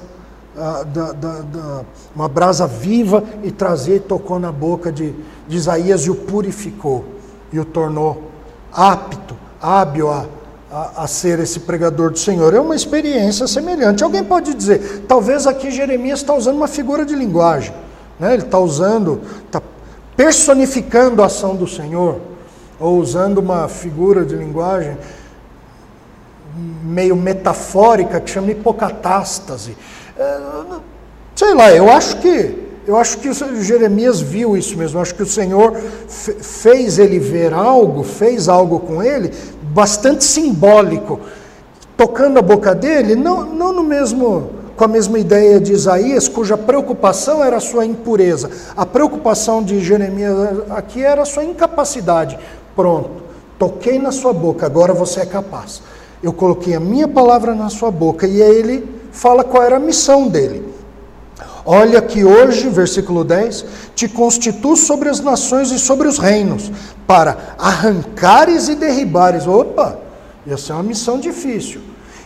uh, 0.55 0.85
da, 0.85 1.11
da, 1.11 1.41
da, 1.41 1.81
uma 2.15 2.27
brasa 2.27 2.65
viva, 2.65 3.23
e 3.43 3.51
trazia 3.51 3.97
e 3.97 3.99
tocou 3.99 4.39
na 4.39 4.51
boca 4.51 4.91
de, 4.91 5.13
de 5.47 5.57
Isaías 5.57 6.01
e 6.01 6.09
o 6.09 6.15
purificou, 6.15 7.05
e 7.51 7.59
o 7.59 7.65
tornou 7.65 8.31
apto, 8.71 9.35
hábil 9.61 10.11
a 10.11 10.25
a, 10.73 11.03
a, 11.03 11.07
ser 11.07 11.37
esse 11.39 11.59
pregador 11.59 12.09
do 12.09 12.17
Senhor. 12.17 12.51
É 12.51 12.59
uma 12.59 12.75
experiência 12.75 13.45
semelhante. 13.45 14.03
Alguém 14.03 14.23
pode 14.23 14.55
dizer, 14.55 15.05
talvez 15.07 15.45
aqui 15.45 15.69
Jeremias 15.69 16.19
está 16.19 16.33
usando 16.33 16.55
uma 16.55 16.67
figura 16.67 17.05
de 17.05 17.15
linguagem. 17.15 17.71
Né? 18.23 18.35
Ele 18.35 18.43
está 18.43 18.57
usando, 18.57 19.19
está 19.45 19.61
personificando 20.15 21.21
a 21.21 21.25
ação 21.25 21.57
do 21.57 21.67
Senhor, 21.67 22.21
ou 22.79 22.97
usando 22.97 23.39
uma 23.39 23.67
figura 23.67 24.23
de 24.23 24.33
linguagem 24.33 24.97
meio 26.83 27.17
metafórica 27.17 28.21
que 28.21 28.29
chama 28.29 28.51
hipocatástase. 28.51 29.75
É, 30.17 30.39
sei 31.35 31.53
lá, 31.53 31.73
eu 31.73 31.91
acho 31.91 32.17
que 32.21 32.63
eu 32.85 32.97
acho 32.97 33.17
que 33.17 33.31
Jeremias 33.61 34.21
viu 34.21 34.57
isso 34.57 34.77
mesmo. 34.77 34.97
Eu 34.97 35.01
acho 35.01 35.15
que 35.15 35.23
o 35.23 35.27
Senhor 35.27 35.73
fez 36.07 36.99
ele 36.99 37.19
ver 37.19 37.53
algo, 37.53 38.03
fez 38.03 38.47
algo 38.47 38.79
com 38.79 39.01
ele, 39.01 39.31
bastante 39.63 40.23
simbólico, 40.23 41.19
tocando 41.97 42.39
a 42.39 42.41
boca 42.41 42.75
dele, 42.75 43.15
não, 43.15 43.45
não 43.45 43.71
no 43.71 43.83
mesmo 43.83 44.62
com 44.75 44.83
a 44.83 44.87
mesma 44.87 45.19
ideia 45.19 45.59
de 45.59 45.71
Isaías, 45.71 46.27
cuja 46.27 46.57
preocupação 46.57 47.43
era 47.43 47.57
a 47.57 47.61
sua 47.61 47.85
impureza. 47.85 48.49
A 48.75 48.85
preocupação 48.85 49.63
de 49.63 49.79
Jeremias 49.83 50.35
aqui 50.69 51.03
era 51.03 51.21
a 51.21 51.25
sua 51.25 51.43
incapacidade. 51.43 52.37
Pronto, 52.75 53.11
toquei 53.59 53.99
na 53.99 54.11
sua 54.11 54.33
boca, 54.33 54.65
agora 54.65 54.93
você 54.93 55.21
é 55.21 55.25
capaz. 55.25 55.81
Eu 56.21 56.33
coloquei 56.33 56.73
a 56.73 56.79
minha 56.79 57.07
palavra 57.07 57.53
na 57.53 57.69
sua 57.69 57.91
boca 57.91 58.25
e 58.25 58.41
aí 58.41 58.55
ele 58.55 58.89
fala 59.11 59.43
qual 59.43 59.63
era 59.63 59.75
a 59.75 59.79
missão 59.79 60.27
dele. 60.27 60.73
Olha 61.65 62.01
que 62.01 62.25
hoje, 62.25 62.67
versículo 62.67 63.23
10, 63.23 63.65
te 63.95 64.07
constituo 64.07 64.75
sobre 64.75 65.07
as 65.07 65.21
nações 65.21 65.71
e 65.71 65.79
sobre 65.79 66.07
os 66.07 66.17
reinos, 66.17 66.69
para 67.07 67.55
arrancares 67.57 68.67
e 68.67 68.75
derribares. 68.75 69.47
Opa, 69.47 69.97
ia 70.45 70.57
ser 70.57 70.73
uma 70.73 70.83
missão 70.83 71.19
difícil. 71.19 71.81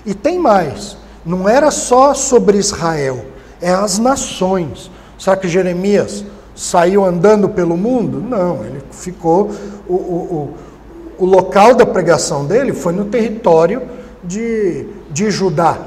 E 0.05 0.13
tem 0.15 0.39
mais, 0.39 0.97
não 1.27 1.47
era 1.47 1.69
só 1.71 2.13
sobre 2.13 2.57
Israel, 2.57 3.25
é 3.61 3.69
as 3.69 3.99
nações. 3.99 4.89
Será 5.19 5.35
que 5.35 5.49
Jeremias 5.49 6.23
saiu 6.55 7.03
andando 7.03 7.49
pelo 7.49 7.75
mundo? 7.75 8.21
Não, 8.21 8.63
ele 8.63 8.81
ficou. 8.91 9.51
O, 9.85 9.93
o, 9.93 10.53
o, 11.19 11.25
o 11.25 11.25
local 11.25 11.75
da 11.75 11.85
pregação 11.85 12.45
dele 12.45 12.71
foi 12.71 12.93
no 12.93 13.05
território 13.05 13.81
de, 14.23 14.87
de 15.11 15.29
Judá. 15.29 15.77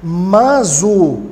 Mas 0.00 0.84
o, 0.84 1.22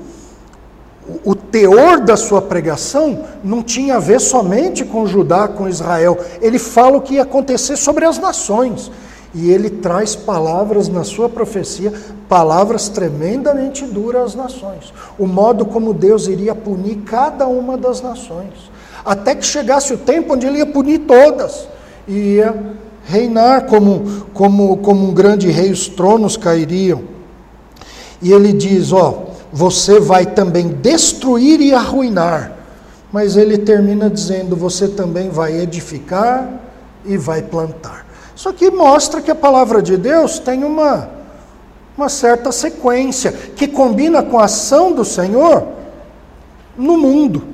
o 1.24 1.34
teor 1.36 2.00
da 2.00 2.16
sua 2.16 2.42
pregação 2.42 3.24
não 3.44 3.62
tinha 3.62 3.94
a 3.96 4.00
ver 4.00 4.20
somente 4.20 4.84
com 4.84 5.06
Judá, 5.06 5.46
com 5.46 5.68
Israel. 5.68 6.18
Ele 6.40 6.58
fala 6.58 6.96
o 6.96 7.00
que 7.00 7.14
ia 7.14 7.22
acontecer 7.22 7.76
sobre 7.76 8.04
as 8.06 8.18
nações. 8.18 8.90
E 9.34 9.50
ele 9.50 9.70
traz 9.70 10.14
palavras 10.14 10.88
na 10.88 11.04
sua 11.04 11.28
profecia, 11.28 11.92
palavras 12.28 12.88
tremendamente 12.88 13.84
duras 13.84 14.30
às 14.30 14.34
nações. 14.34 14.92
O 15.18 15.26
modo 15.26 15.64
como 15.64 15.94
Deus 15.94 16.26
iria 16.26 16.54
punir 16.54 16.96
cada 17.06 17.46
uma 17.46 17.78
das 17.78 18.02
nações. 18.02 18.70
Até 19.04 19.34
que 19.34 19.44
chegasse 19.44 19.94
o 19.94 19.98
tempo 19.98 20.34
onde 20.34 20.46
ele 20.46 20.58
ia 20.58 20.66
punir 20.66 21.00
todas. 21.00 21.66
E 22.06 22.36
ia 22.36 22.54
reinar 23.04 23.66
como, 23.66 24.26
como, 24.34 24.76
como 24.78 25.08
um 25.08 25.14
grande 25.14 25.50
rei, 25.50 25.70
os 25.70 25.88
tronos 25.88 26.36
cairiam. 26.36 27.02
E 28.20 28.32
ele 28.32 28.52
diz: 28.52 28.92
Ó 28.92 29.32
você 29.52 30.00
vai 30.00 30.24
também 30.24 30.68
destruir 30.68 31.60
e 31.60 31.74
arruinar. 31.74 32.52
Mas 33.12 33.36
ele 33.36 33.58
termina 33.58 34.08
dizendo: 34.08 34.56
você 34.56 34.88
também 34.88 35.28
vai 35.28 35.60
edificar 35.60 36.48
e 37.04 37.18
vai 37.18 37.42
plantar. 37.42 38.01
Isso 38.42 38.48
aqui 38.48 38.72
mostra 38.72 39.22
que 39.22 39.30
a 39.30 39.36
palavra 39.36 39.80
de 39.80 39.96
Deus 39.96 40.40
tem 40.40 40.64
uma, 40.64 41.08
uma 41.96 42.08
certa 42.08 42.50
sequência 42.50 43.30
que 43.30 43.68
combina 43.68 44.20
com 44.20 44.36
a 44.36 44.46
ação 44.46 44.90
do 44.90 45.04
Senhor 45.04 45.64
no 46.76 46.98
mundo. 46.98 47.46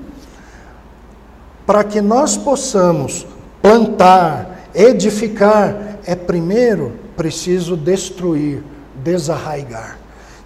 Para 1.67 1.85
que 1.85 2.01
nós 2.01 2.39
possamos 2.39 3.27
plantar, 3.61 4.71
edificar, 4.75 5.99
é 6.07 6.17
primeiro 6.17 6.95
preciso 7.15 7.77
destruir, 7.77 8.63
desarraigar. 8.95 9.99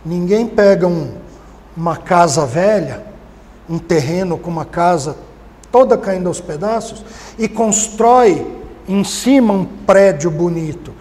Ninguém 0.05 0.49
pega 0.49 0.89
um 0.89 1.13
uma 1.77 1.97
casa 1.97 2.45
velha, 2.45 3.07
um 3.71 3.79
terreno 3.79 4.37
com 4.37 4.51
uma 4.51 4.65
casa 4.65 5.17
toda 5.71 5.97
caindo 5.97 6.27
aos 6.27 6.41
pedaços, 6.41 7.05
e 7.39 7.47
constrói 7.47 8.61
em 8.89 9.05
cima 9.05 9.53
um 9.53 9.65
prédio 9.65 10.31
bonito. 10.31 10.93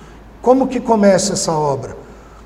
Como 0.42 0.68
que 0.68 0.80
começa 0.80 1.34
essa 1.34 1.52
obra? 1.52 1.96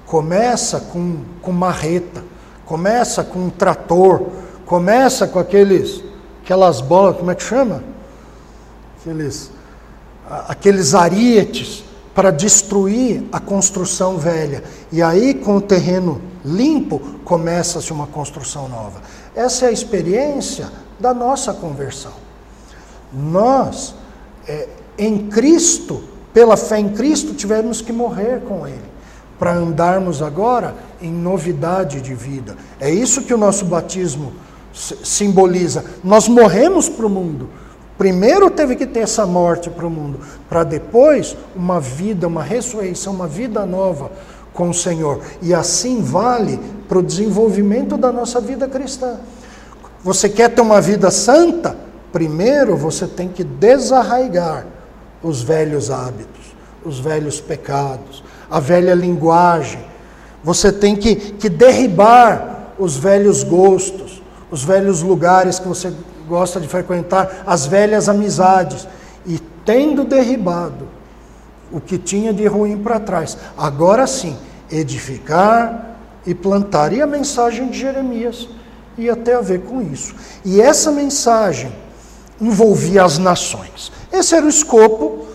Começa 0.06 0.80
com, 0.80 1.18
com 1.42 1.52
marreta, 1.52 2.24
começa 2.66 3.24
com 3.24 3.46
um 3.46 3.50
trator, 3.50 4.28
começa 4.66 5.28
com 5.28 5.40
aqueles, 5.40 6.04
aquelas 6.44 6.82
bolas, 6.82 7.18
como 7.18 7.32
é 7.32 7.36
que 7.36 7.44
chama? 7.44 7.84
Aqueles, 9.00 9.52
aqueles 10.48 10.94
arietes 10.94 11.84
para 12.14 12.32
destruir 12.32 13.26
a 13.32 13.40
construção 13.40 14.18
velha. 14.18 14.64
E 14.92 15.02
aí, 15.02 15.34
com 15.34 15.58
o 15.58 15.62
terreno 15.62 16.22
limpo, 16.44 17.00
começa-se 17.26 17.92
uma 17.92 18.08
construção 18.08 18.70
nova. 18.70 19.02
Essa 19.36 19.66
é 19.66 19.70
a 19.70 19.72
experiência 19.72 20.72
da 20.98 21.14
nossa 21.14 21.54
conversão. 21.54 22.14
Nós, 23.12 23.96
é, 24.48 24.68
em 24.98 25.28
Cristo, 25.28 26.04
pela 26.34 26.58
fé 26.58 26.80
em 26.80 26.90
Cristo, 26.90 27.34
tivemos 27.34 27.82
que 27.82 27.94
morrer 27.94 28.42
com 28.42 28.68
Ele, 28.68 28.82
para 29.38 29.54
andarmos 29.54 30.22
agora 30.22 30.76
em 31.02 31.12
novidade 31.12 32.02
de 32.02 32.14
vida. 32.14 32.56
É 32.80 32.90
isso 32.90 33.24
que 33.24 33.34
o 33.34 33.38
nosso 33.38 33.66
batismo 33.66 34.34
simboliza. 34.74 35.86
Nós 36.04 36.28
morremos 36.28 36.90
para 36.90 37.06
o 37.06 37.10
mundo. 37.10 37.50
Primeiro 37.98 38.50
teve 38.50 38.76
que 38.76 38.86
ter 38.86 39.00
essa 39.00 39.26
morte 39.26 39.70
para 39.70 39.88
o 39.88 39.90
mundo, 39.90 40.20
para 40.50 40.66
depois 40.66 41.38
uma 41.56 41.80
vida, 41.80 42.28
uma 42.28 42.44
ressurreição, 42.44 43.14
uma 43.14 43.28
vida 43.28 43.66
nova 43.66 44.12
com 44.54 44.70
o 44.70 44.74
Senhor. 44.74 45.22
E 45.42 45.54
assim 45.54 46.02
vale 46.02 46.60
para 46.90 47.00
o 47.00 47.04
desenvolvimento 47.04 47.96
da 47.96 48.12
nossa 48.12 48.42
vida 48.42 48.68
cristã. 48.68 49.18
Você 50.04 50.28
quer 50.28 50.50
ter 50.50 50.62
uma 50.62 50.82
vida 50.82 51.10
santa? 51.10 51.78
Primeiro 52.12 52.76
você 52.76 53.08
tem 53.08 53.30
que 53.30 53.44
desarraigar 53.44 54.75
os 55.22 55.42
velhos 55.42 55.90
hábitos, 55.90 56.56
os 56.84 57.00
velhos 57.00 57.42
pecados, 57.42 58.24
a 58.50 58.60
velha 58.60 58.94
linguagem. 58.94 59.84
Você 60.44 60.72
tem 60.72 60.96
que, 60.96 61.16
que 61.16 61.50
derribar 61.50 62.74
os 62.78 62.98
velhos 62.98 63.44
gostos, 63.44 64.22
os 64.52 64.64
velhos 64.64 65.02
lugares 65.02 65.60
que 65.60 65.68
você 65.68 65.94
gosta 66.28 66.60
de 66.60 66.68
frequentar, 66.68 67.44
as 67.46 67.66
velhas 67.66 68.08
amizades. 68.08 68.88
E 69.26 69.40
tendo 69.66 70.04
derribado 70.04 70.88
o 71.72 71.82
que 71.82 71.98
tinha 71.98 72.32
de 72.34 72.46
ruim 72.46 72.78
para 72.78 73.00
trás. 73.00 73.38
Agora 73.58 74.06
sim, 74.06 74.38
edificar 74.72 75.98
e 76.26 76.34
plantar. 76.34 76.94
E 76.94 77.02
a 77.02 77.08
mensagem 77.08 77.70
de 77.70 77.80
Jeremias 77.80 78.48
ia 78.98 79.16
ter 79.16 79.34
a 79.34 79.42
ver 79.42 79.62
com 79.62 79.82
isso. 79.82 80.16
E 80.44 80.62
essa 80.62 80.92
mensagem 80.92 81.72
envolvia 82.40 83.04
as 83.04 83.18
nações. 83.18 83.92
Esse 84.18 84.36
era 84.36 84.46
o 84.46 84.50
escopo 84.50 85.26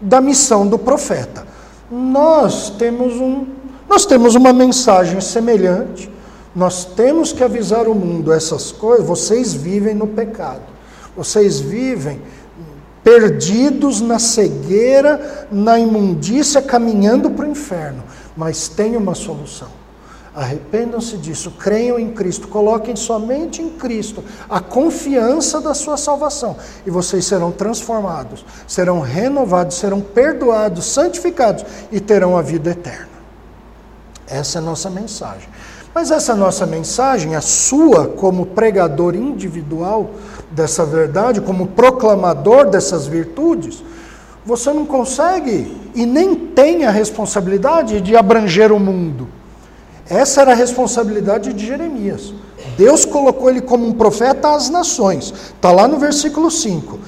da 0.00 0.20
missão 0.20 0.66
do 0.66 0.78
profeta. 0.78 1.46
Nós 1.90 2.70
temos 2.70 3.14
um 3.14 3.46
nós 3.88 4.06
temos 4.06 4.34
uma 4.34 4.54
mensagem 4.54 5.20
semelhante. 5.20 6.10
Nós 6.56 6.84
temos 6.84 7.32
que 7.32 7.44
avisar 7.44 7.86
o 7.86 7.94
mundo 7.94 8.32
essas 8.32 8.72
coisas, 8.72 9.06
vocês 9.06 9.52
vivem 9.52 9.94
no 9.94 10.06
pecado. 10.06 10.62
Vocês 11.16 11.60
vivem 11.60 12.22
perdidos 13.04 14.00
na 14.00 14.18
cegueira, 14.18 15.46
na 15.50 15.78
imundícia, 15.78 16.62
caminhando 16.62 17.30
para 17.30 17.46
o 17.46 17.50
inferno. 17.50 18.02
Mas 18.34 18.68
tem 18.68 18.96
uma 18.96 19.14
solução. 19.14 19.68
Arrependam-se 20.34 21.18
disso, 21.18 21.50
creiam 21.50 21.98
em 21.98 22.10
Cristo, 22.12 22.48
coloquem 22.48 22.96
somente 22.96 23.60
em 23.60 23.68
Cristo 23.68 24.24
a 24.48 24.60
confiança 24.60 25.60
da 25.60 25.74
sua 25.74 25.98
salvação 25.98 26.56
e 26.86 26.90
vocês 26.90 27.26
serão 27.26 27.52
transformados, 27.52 28.42
serão 28.66 29.00
renovados, 29.00 29.76
serão 29.76 30.00
perdoados, 30.00 30.86
santificados 30.86 31.66
e 31.90 32.00
terão 32.00 32.34
a 32.38 32.40
vida 32.40 32.70
eterna. 32.70 33.12
Essa 34.26 34.58
é 34.58 34.62
a 34.62 34.64
nossa 34.64 34.88
mensagem. 34.88 35.50
Mas 35.94 36.10
essa 36.10 36.34
nossa 36.34 36.64
mensagem, 36.64 37.36
a 37.36 37.42
sua 37.42 38.08
como 38.08 38.46
pregador 38.46 39.14
individual 39.14 40.12
dessa 40.50 40.86
verdade, 40.86 41.42
como 41.42 41.66
proclamador 41.66 42.70
dessas 42.70 43.06
virtudes, 43.06 43.84
você 44.46 44.72
não 44.72 44.86
consegue 44.86 45.76
e 45.94 46.06
nem 46.06 46.34
tem 46.34 46.86
a 46.86 46.90
responsabilidade 46.90 48.00
de 48.00 48.16
abranger 48.16 48.72
o 48.72 48.80
mundo. 48.80 49.41
Essa 50.08 50.42
era 50.42 50.52
a 50.52 50.56
responsabilidade 50.56 51.52
de 51.52 51.66
Jeremias. 51.66 52.34
Deus 52.76 53.04
colocou 53.04 53.50
ele 53.50 53.60
como 53.60 53.86
um 53.86 53.92
profeta 53.92 54.54
às 54.54 54.68
nações. 54.68 55.32
Está 55.54 55.70
lá 55.70 55.86
no 55.86 55.98
versículo 55.98 56.50
5. 56.50 56.98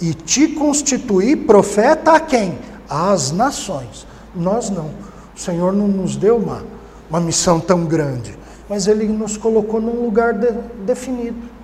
E 0.00 0.12
te 0.12 0.48
constituí 0.48 1.36
profeta 1.36 2.12
a 2.12 2.20
quem? 2.20 2.58
Às 2.88 3.30
nações. 3.30 4.06
Nós 4.34 4.70
não. 4.70 4.90
O 5.34 5.40
Senhor 5.40 5.72
não 5.72 5.88
nos 5.88 6.16
deu 6.16 6.36
uma, 6.36 6.64
uma 7.08 7.20
missão 7.20 7.58
tão 7.58 7.84
grande, 7.84 8.38
mas 8.68 8.86
Ele 8.86 9.06
nos 9.08 9.36
colocou 9.36 9.80
num 9.80 10.04
lugar 10.04 10.34
de, 10.34 10.52
definido. 10.84 11.54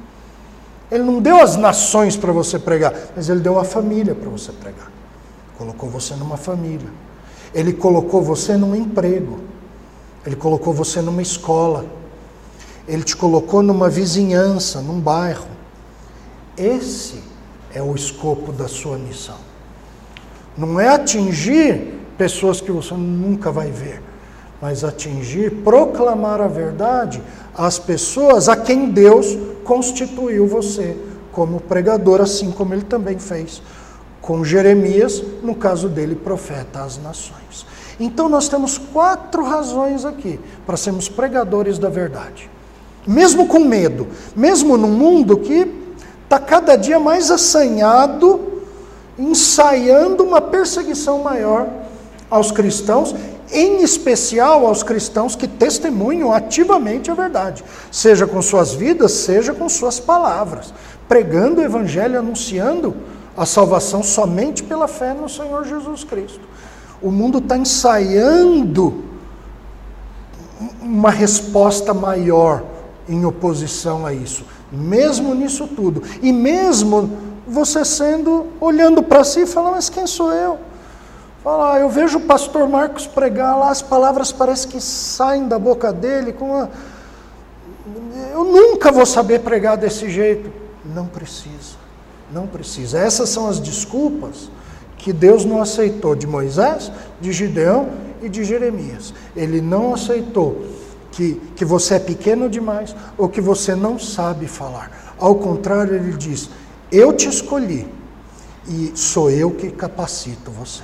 Ele 0.90 1.04
não 1.04 1.20
deu 1.20 1.40
as 1.40 1.56
nações 1.56 2.16
para 2.16 2.32
você 2.32 2.58
pregar, 2.58 2.92
mas 3.14 3.28
Ele 3.28 3.40
deu 3.40 3.58
a 3.58 3.64
família 3.64 4.14
para 4.14 4.28
você 4.28 4.50
pregar. 4.50 4.90
Colocou 5.56 5.88
você 5.88 6.14
numa 6.14 6.36
família. 6.36 6.88
Ele 7.54 7.72
colocou 7.72 8.22
você 8.22 8.56
num 8.56 8.74
emprego. 8.74 9.38
Ele 10.24 10.36
colocou 10.36 10.72
você 10.72 11.00
numa 11.00 11.22
escola. 11.22 11.84
Ele 12.86 13.02
te 13.02 13.16
colocou 13.16 13.62
numa 13.62 13.88
vizinhança, 13.88 14.80
num 14.80 15.00
bairro. 15.00 15.48
Esse 16.56 17.22
é 17.74 17.82
o 17.82 17.94
escopo 17.94 18.52
da 18.52 18.68
sua 18.68 18.98
missão. 18.98 19.38
Não 20.56 20.78
é 20.78 20.88
atingir 20.88 21.94
pessoas 22.18 22.60
que 22.60 22.70
você 22.70 22.94
nunca 22.94 23.50
vai 23.50 23.70
ver, 23.70 24.02
mas 24.60 24.84
atingir, 24.84 25.50
proclamar 25.62 26.40
a 26.40 26.48
verdade 26.48 27.22
às 27.54 27.78
pessoas 27.78 28.48
a 28.48 28.56
quem 28.56 28.90
Deus 28.90 29.38
constituiu 29.64 30.46
você 30.46 30.96
como 31.32 31.60
pregador, 31.60 32.20
assim 32.20 32.50
como 32.50 32.74
ele 32.74 32.82
também 32.82 33.18
fez 33.18 33.62
com 34.20 34.44
Jeremias, 34.44 35.22
no 35.42 35.54
caso 35.54 35.88
dele, 35.88 36.14
profeta 36.14 36.82
às 36.82 36.98
nações. 36.98 37.66
Então 38.00 38.30
nós 38.30 38.48
temos 38.48 38.78
quatro 38.78 39.44
razões 39.44 40.06
aqui 40.06 40.40
para 40.64 40.78
sermos 40.78 41.06
pregadores 41.06 41.78
da 41.78 41.90
verdade. 41.90 42.48
Mesmo 43.06 43.46
com 43.46 43.58
medo, 43.58 44.08
mesmo 44.34 44.78
num 44.78 44.88
mundo 44.88 45.36
que 45.36 45.70
está 46.24 46.38
cada 46.38 46.76
dia 46.76 46.98
mais 46.98 47.30
assanhado, 47.30 48.62
ensaiando 49.18 50.24
uma 50.24 50.40
perseguição 50.40 51.22
maior 51.22 51.68
aos 52.30 52.50
cristãos, 52.50 53.14
em 53.52 53.82
especial 53.82 54.66
aos 54.66 54.82
cristãos 54.82 55.36
que 55.36 55.46
testemunham 55.46 56.32
ativamente 56.32 57.10
a 57.10 57.14
verdade, 57.14 57.62
seja 57.90 58.26
com 58.26 58.40
suas 58.40 58.72
vidas, 58.72 59.12
seja 59.12 59.52
com 59.52 59.68
suas 59.68 60.00
palavras, 60.00 60.72
pregando 61.06 61.60
o 61.60 61.64
evangelho, 61.64 62.18
anunciando 62.18 62.94
a 63.36 63.44
salvação 63.44 64.02
somente 64.02 64.62
pela 64.62 64.88
fé 64.88 65.12
no 65.12 65.28
Senhor 65.28 65.64
Jesus 65.64 66.04
Cristo. 66.04 66.48
O 67.02 67.10
mundo 67.10 67.38
está 67.38 67.56
ensaiando 67.56 69.04
uma 70.82 71.10
resposta 71.10 71.94
maior 71.94 72.62
em 73.08 73.24
oposição 73.24 74.04
a 74.04 74.12
isso, 74.12 74.44
mesmo 74.70 75.34
nisso 75.34 75.66
tudo. 75.66 76.02
E 76.22 76.32
mesmo 76.32 77.10
você 77.46 77.84
sendo, 77.84 78.46
olhando 78.60 79.02
para 79.02 79.24
si 79.24 79.40
e 79.40 79.46
falando, 79.46 79.74
mas 79.74 79.88
quem 79.88 80.06
sou 80.06 80.32
eu? 80.32 80.58
Fala, 81.42 81.74
ah, 81.74 81.80
eu 81.80 81.88
vejo 81.88 82.18
o 82.18 82.20
pastor 82.20 82.68
Marcos 82.68 83.06
pregar 83.06 83.58
lá, 83.58 83.70
as 83.70 83.80
palavras 83.80 84.30
parecem 84.30 84.70
que 84.70 84.80
saem 84.80 85.48
da 85.48 85.58
boca 85.58 85.92
dele 85.92 86.32
com 86.32 86.50
uma... 86.50 86.70
Eu 88.32 88.44
nunca 88.44 88.92
vou 88.92 89.06
saber 89.06 89.40
pregar 89.40 89.76
desse 89.76 90.10
jeito. 90.10 90.52
Não 90.84 91.06
precisa, 91.06 91.76
não 92.30 92.46
precisa. 92.46 92.98
Essas 92.98 93.30
são 93.30 93.48
as 93.48 93.58
desculpas 93.58 94.50
que 95.00 95.12
Deus 95.12 95.44
não 95.44 95.60
aceitou 95.60 96.14
de 96.14 96.26
Moisés, 96.26 96.92
de 97.20 97.32
Gideão 97.32 97.88
e 98.22 98.28
de 98.28 98.44
Jeremias. 98.44 99.14
Ele 99.34 99.60
não 99.60 99.94
aceitou 99.94 100.64
que, 101.10 101.40
que 101.56 101.64
você 101.64 101.94
é 101.94 101.98
pequeno 101.98 102.48
demais 102.48 102.94
ou 103.16 103.28
que 103.28 103.40
você 103.40 103.74
não 103.74 103.98
sabe 103.98 104.46
falar. 104.46 105.14
Ao 105.18 105.34
contrário, 105.34 105.94
ele 105.94 106.12
diz: 106.12 106.50
Eu 106.92 107.12
te 107.12 107.28
escolhi 107.28 107.86
e 108.68 108.92
sou 108.94 109.30
eu 109.30 109.50
que 109.50 109.70
capacito 109.70 110.50
você. 110.50 110.82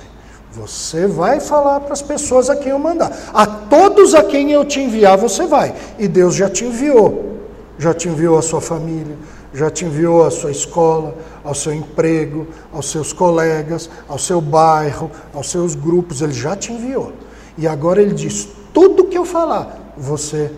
Você 0.51 1.05
vai 1.05 1.39
falar 1.39 1.81
para 1.81 1.93
as 1.93 2.01
pessoas 2.01 2.49
a 2.49 2.55
quem 2.55 2.71
eu 2.71 2.79
mandar. 2.79 3.15
A 3.33 3.45
todos 3.45 4.15
a 4.15 4.23
quem 4.23 4.51
eu 4.51 4.65
te 4.65 4.79
enviar, 4.79 5.17
você 5.17 5.45
vai. 5.45 5.75
E 5.99 6.07
Deus 6.07 6.33
já 6.35 6.49
te 6.49 6.65
enviou. 6.65 7.37
Já 7.77 7.93
te 7.93 8.09
enviou 8.09 8.39
a 8.39 8.41
sua 8.41 8.59
família, 8.59 9.15
já 9.53 9.69
te 9.69 9.85
enviou 9.85 10.25
à 10.25 10.31
sua 10.31 10.51
escola, 10.51 11.15
ao 11.43 11.55
seu 11.55 11.73
emprego, 11.73 12.47
aos 12.71 12.89
seus 12.89 13.13
colegas, 13.13 13.89
ao 14.07 14.19
seu 14.19 14.41
bairro, 14.41 15.09
aos 15.33 15.49
seus 15.49 15.75
grupos, 15.75 16.21
ele 16.21 16.33
já 16.33 16.55
te 16.55 16.71
enviou. 16.71 17.13
E 17.57 17.67
agora 17.67 18.01
ele 18.01 18.13
diz: 18.13 18.47
tudo 18.73 19.05
que 19.05 19.17
eu 19.17 19.25
falar, 19.25 19.93
você 19.97 20.51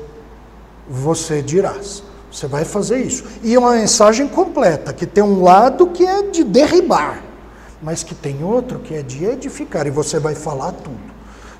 você 0.90 1.42
dirás. 1.42 2.04
Você 2.32 2.48
vai 2.48 2.64
fazer 2.64 3.00
isso. 3.02 3.24
E 3.44 3.56
é 3.56 3.60
uma 3.60 3.72
mensagem 3.72 4.28
completa, 4.28 4.94
que 4.94 5.06
tem 5.06 5.24
um 5.24 5.42
lado 5.42 5.88
que 5.88 6.06
é 6.06 6.24
de 6.24 6.44
derribar, 6.44 7.24
mas 7.82 8.04
que 8.04 8.14
tem 8.14 8.44
outro 8.44 8.80
que 8.80 8.94
é 8.94 9.02
de 9.02 9.26
edificar, 9.26 9.88
e 9.88 9.92
você 9.92 10.20
vai 10.20 10.36
falar 10.36 10.72
tudo. 10.74 11.10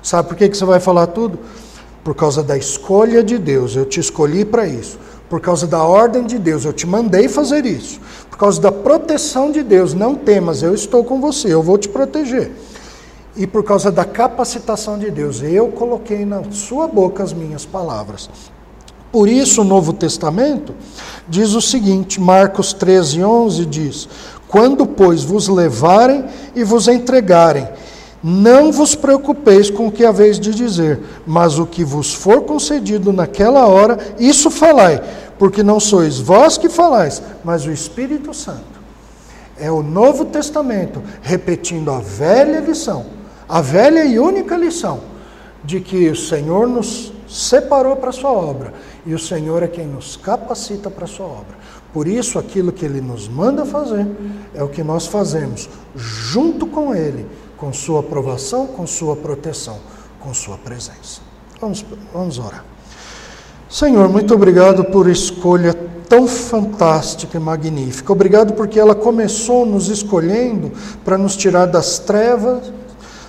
Sabe 0.02 0.28
por 0.28 0.36
que, 0.36 0.48
que 0.48 0.56
você 0.56 0.64
vai 0.64 0.78
falar 0.78 1.08
tudo? 1.08 1.38
Por 2.04 2.14
causa 2.14 2.42
da 2.42 2.56
escolha 2.56 3.22
de 3.22 3.36
Deus. 3.36 3.74
Eu 3.74 3.84
te 3.84 4.00
escolhi 4.00 4.44
para 4.44 4.66
isso 4.66 4.98
por 5.30 5.40
causa 5.40 5.64
da 5.64 5.84
ordem 5.84 6.26
de 6.26 6.36
Deus, 6.38 6.64
eu 6.64 6.72
te 6.72 6.88
mandei 6.88 7.28
fazer 7.28 7.64
isso, 7.64 8.00
por 8.28 8.36
causa 8.36 8.60
da 8.60 8.72
proteção 8.72 9.52
de 9.52 9.62
Deus, 9.62 9.94
não 9.94 10.16
temas, 10.16 10.60
eu 10.60 10.74
estou 10.74 11.04
com 11.04 11.20
você, 11.20 11.54
eu 11.54 11.62
vou 11.62 11.78
te 11.78 11.88
proteger. 11.88 12.50
E 13.36 13.46
por 13.46 13.62
causa 13.62 13.92
da 13.92 14.04
capacitação 14.04 14.98
de 14.98 15.08
Deus, 15.08 15.40
eu 15.40 15.68
coloquei 15.68 16.26
na 16.26 16.42
sua 16.50 16.88
boca 16.88 17.22
as 17.22 17.32
minhas 17.32 17.64
palavras. 17.64 18.28
Por 19.12 19.28
isso, 19.28 19.60
o 19.60 19.64
Novo 19.64 19.92
Testamento 19.92 20.74
diz 21.28 21.54
o 21.54 21.60
seguinte: 21.60 22.20
Marcos 22.20 22.72
13, 22.72 23.22
11 23.22 23.66
diz: 23.66 24.08
Quando, 24.48 24.84
pois, 24.84 25.22
vos 25.22 25.46
levarem 25.46 26.24
e 26.56 26.64
vos 26.64 26.88
entregarem, 26.88 27.68
não 28.22 28.70
vos 28.70 28.94
preocupeis 28.94 29.70
com 29.70 29.86
o 29.86 29.92
que 29.92 30.04
haveis 30.04 30.38
de 30.38 30.54
dizer, 30.54 31.00
mas 31.26 31.58
o 31.58 31.66
que 31.66 31.82
vos 31.82 32.12
for 32.12 32.42
concedido 32.42 33.12
naquela 33.12 33.66
hora, 33.66 33.98
isso 34.18 34.50
falai, 34.50 35.02
porque 35.38 35.62
não 35.62 35.80
sois 35.80 36.18
vós 36.18 36.58
que 36.58 36.68
falais, 36.68 37.22
mas 37.42 37.64
o 37.64 37.72
Espírito 37.72 38.34
Santo. 38.34 38.80
É 39.58 39.70
o 39.70 39.82
Novo 39.82 40.24
Testamento 40.26 41.02
repetindo 41.22 41.90
a 41.90 41.98
velha 41.98 42.60
lição, 42.60 43.06
a 43.48 43.60
velha 43.60 44.04
e 44.04 44.18
única 44.18 44.56
lição, 44.56 45.00
de 45.64 45.80
que 45.80 46.08
o 46.08 46.16
Senhor 46.16 46.66
nos 46.66 47.12
separou 47.28 47.96
para 47.96 48.10
a 48.10 48.12
sua 48.12 48.32
obra 48.32 48.72
e 49.06 49.14
o 49.14 49.18
Senhor 49.18 49.62
é 49.62 49.68
quem 49.68 49.86
nos 49.86 50.16
capacita 50.16 50.90
para 50.90 51.04
a 51.04 51.08
sua 51.08 51.26
obra. 51.26 51.60
Por 51.92 52.06
isso, 52.06 52.38
aquilo 52.38 52.72
que 52.72 52.84
Ele 52.84 53.00
nos 53.00 53.28
manda 53.28 53.64
fazer 53.64 54.06
é 54.54 54.62
o 54.62 54.68
que 54.68 54.82
nós 54.82 55.06
fazemos 55.06 55.68
junto 55.94 56.66
com 56.66 56.94
Ele 56.94 57.26
com 57.60 57.72
sua 57.74 58.00
aprovação, 58.00 58.66
com 58.66 58.86
sua 58.86 59.14
proteção, 59.14 59.78
com 60.18 60.32
sua 60.32 60.56
presença. 60.56 61.20
Vamos, 61.60 61.84
vamos 62.12 62.38
orar. 62.38 62.64
Senhor, 63.68 64.08
muito 64.08 64.34
obrigado 64.34 64.82
por 64.84 65.08
escolha 65.08 65.74
tão 66.08 66.26
fantástica 66.26 67.36
e 67.36 67.40
magnífica. 67.40 68.10
Obrigado 68.12 68.54
porque 68.54 68.80
ela 68.80 68.94
começou 68.94 69.66
nos 69.66 69.88
escolhendo 69.88 70.72
para 71.04 71.18
nos 71.18 71.36
tirar 71.36 71.66
das 71.66 71.98
trevas, 71.98 72.72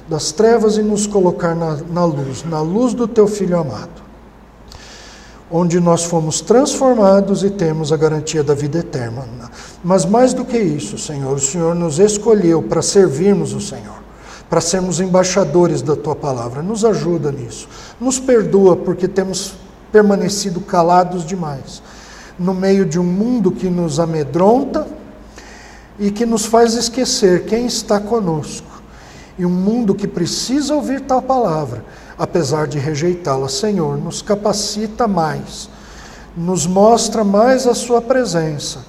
das 0.07 0.31
trevas 0.31 0.77
e 0.77 0.81
nos 0.81 1.05
colocar 1.05 1.53
na, 1.53 1.77
na 1.91 2.05
luz, 2.05 2.43
na 2.45 2.61
luz 2.61 2.93
do 2.93 3.07
teu 3.07 3.27
filho 3.27 3.59
amado. 3.59 4.01
Onde 5.51 5.81
nós 5.81 6.05
fomos 6.05 6.39
transformados 6.39 7.43
e 7.43 7.49
temos 7.49 7.91
a 7.91 7.97
garantia 7.97 8.41
da 8.41 8.53
vida 8.53 8.79
eterna. 8.79 9.25
Mas 9.83 10.05
mais 10.05 10.33
do 10.33 10.45
que 10.45 10.57
isso, 10.57 10.97
Senhor, 10.97 11.35
o 11.35 11.39
Senhor 11.39 11.75
nos 11.75 11.99
escolheu 11.99 12.63
para 12.63 12.81
servirmos 12.81 13.53
o 13.53 13.59
Senhor 13.59 14.00
para 14.51 14.61
sermos 14.61 14.99
embaixadores 14.99 15.81
da 15.81 15.95
tua 15.95 16.15
palavra. 16.15 16.61
Nos 16.61 16.85
ajuda 16.85 17.31
nisso. 17.31 17.67
Nos 17.99 18.19
perdoa 18.19 18.75
porque 18.75 19.07
temos 19.07 19.55
permanecido 19.91 20.61
calados 20.61 21.25
demais 21.25 21.81
no 22.37 22.53
meio 22.53 22.85
de 22.85 22.99
um 22.99 23.03
mundo 23.03 23.51
que 23.51 23.69
nos 23.69 23.99
amedronta, 23.99 24.87
e 25.99 26.09
que 26.09 26.25
nos 26.25 26.45
faz 26.45 26.73
esquecer 26.73 27.45
quem 27.45 27.67
está 27.67 27.99
conosco. 27.99 28.81
E 29.37 29.45
um 29.45 29.49
mundo 29.49 29.93
que 29.93 30.07
precisa 30.07 30.73
ouvir 30.73 31.01
tal 31.01 31.21
palavra, 31.21 31.85
apesar 32.17 32.65
de 32.67 32.79
rejeitá-la, 32.79 33.47
Senhor, 33.47 33.97
nos 33.97 34.21
capacita 34.21 35.07
mais, 35.07 35.69
nos 36.35 36.65
mostra 36.65 37.23
mais 37.23 37.67
a 37.67 37.75
Sua 37.75 38.01
presença, 38.01 38.79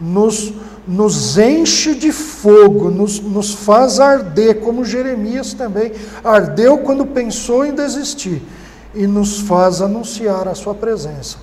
nos, 0.00 0.54
nos 0.90 1.38
enche 1.38 1.94
de 1.94 2.10
fogo, 2.10 2.90
nos, 2.90 3.20
nos 3.20 3.54
faz 3.54 4.00
arder, 4.00 4.58
como 4.58 4.84
Jeremias 4.84 5.54
também 5.54 5.92
ardeu 6.24 6.78
quando 6.78 7.06
pensou 7.06 7.64
em 7.64 7.72
desistir, 7.72 8.42
e 8.92 9.06
nos 9.06 9.38
faz 9.38 9.80
anunciar 9.80 10.48
a 10.48 10.54
Sua 10.56 10.74
presença, 10.74 11.38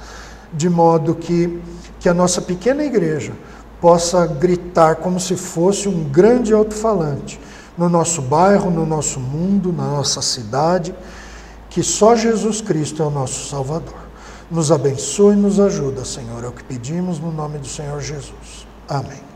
de 0.52 0.70
modo 0.70 1.16
que, 1.16 1.62
que 1.98 2.10
a 2.10 2.14
nossa 2.14 2.42
pequena 2.42 2.84
igreja 2.84 3.32
possa 3.80 4.28
gritar 4.28 4.98
como 4.98 5.18
se 5.18 5.38
fosse 5.38 5.88
um 5.88 6.04
grande 6.04 6.54
alto-falante 6.54 7.40
no 7.78 7.88
nosso 7.88 8.22
bairro, 8.22 8.70
no 8.70 8.86
nosso 8.86 9.18
mundo, 9.18 9.72
na 9.72 9.88
nossa 9.88 10.22
cidade, 10.22 10.94
que 11.70 11.82
só 11.82 12.18
Jesus 12.18 12.60
Cristo 12.60 13.02
é 13.02 13.06
o 13.06 13.12
nosso 13.12 13.50
Salvador. 13.50 14.08
Nos 14.52 14.74
abençoe 14.74 15.36
e 15.36 15.38
nos 15.38 15.58
ajuda, 15.58 16.04
Senhor, 16.04 16.44
é 16.44 16.48
o 16.48 16.52
que 16.52 16.66
pedimos 16.66 17.18
no 17.18 17.32
nome 17.32 17.60
do 17.60 17.68
Senhor 17.68 18.02
Jesus. 18.02 18.68
Amém. 18.90 19.27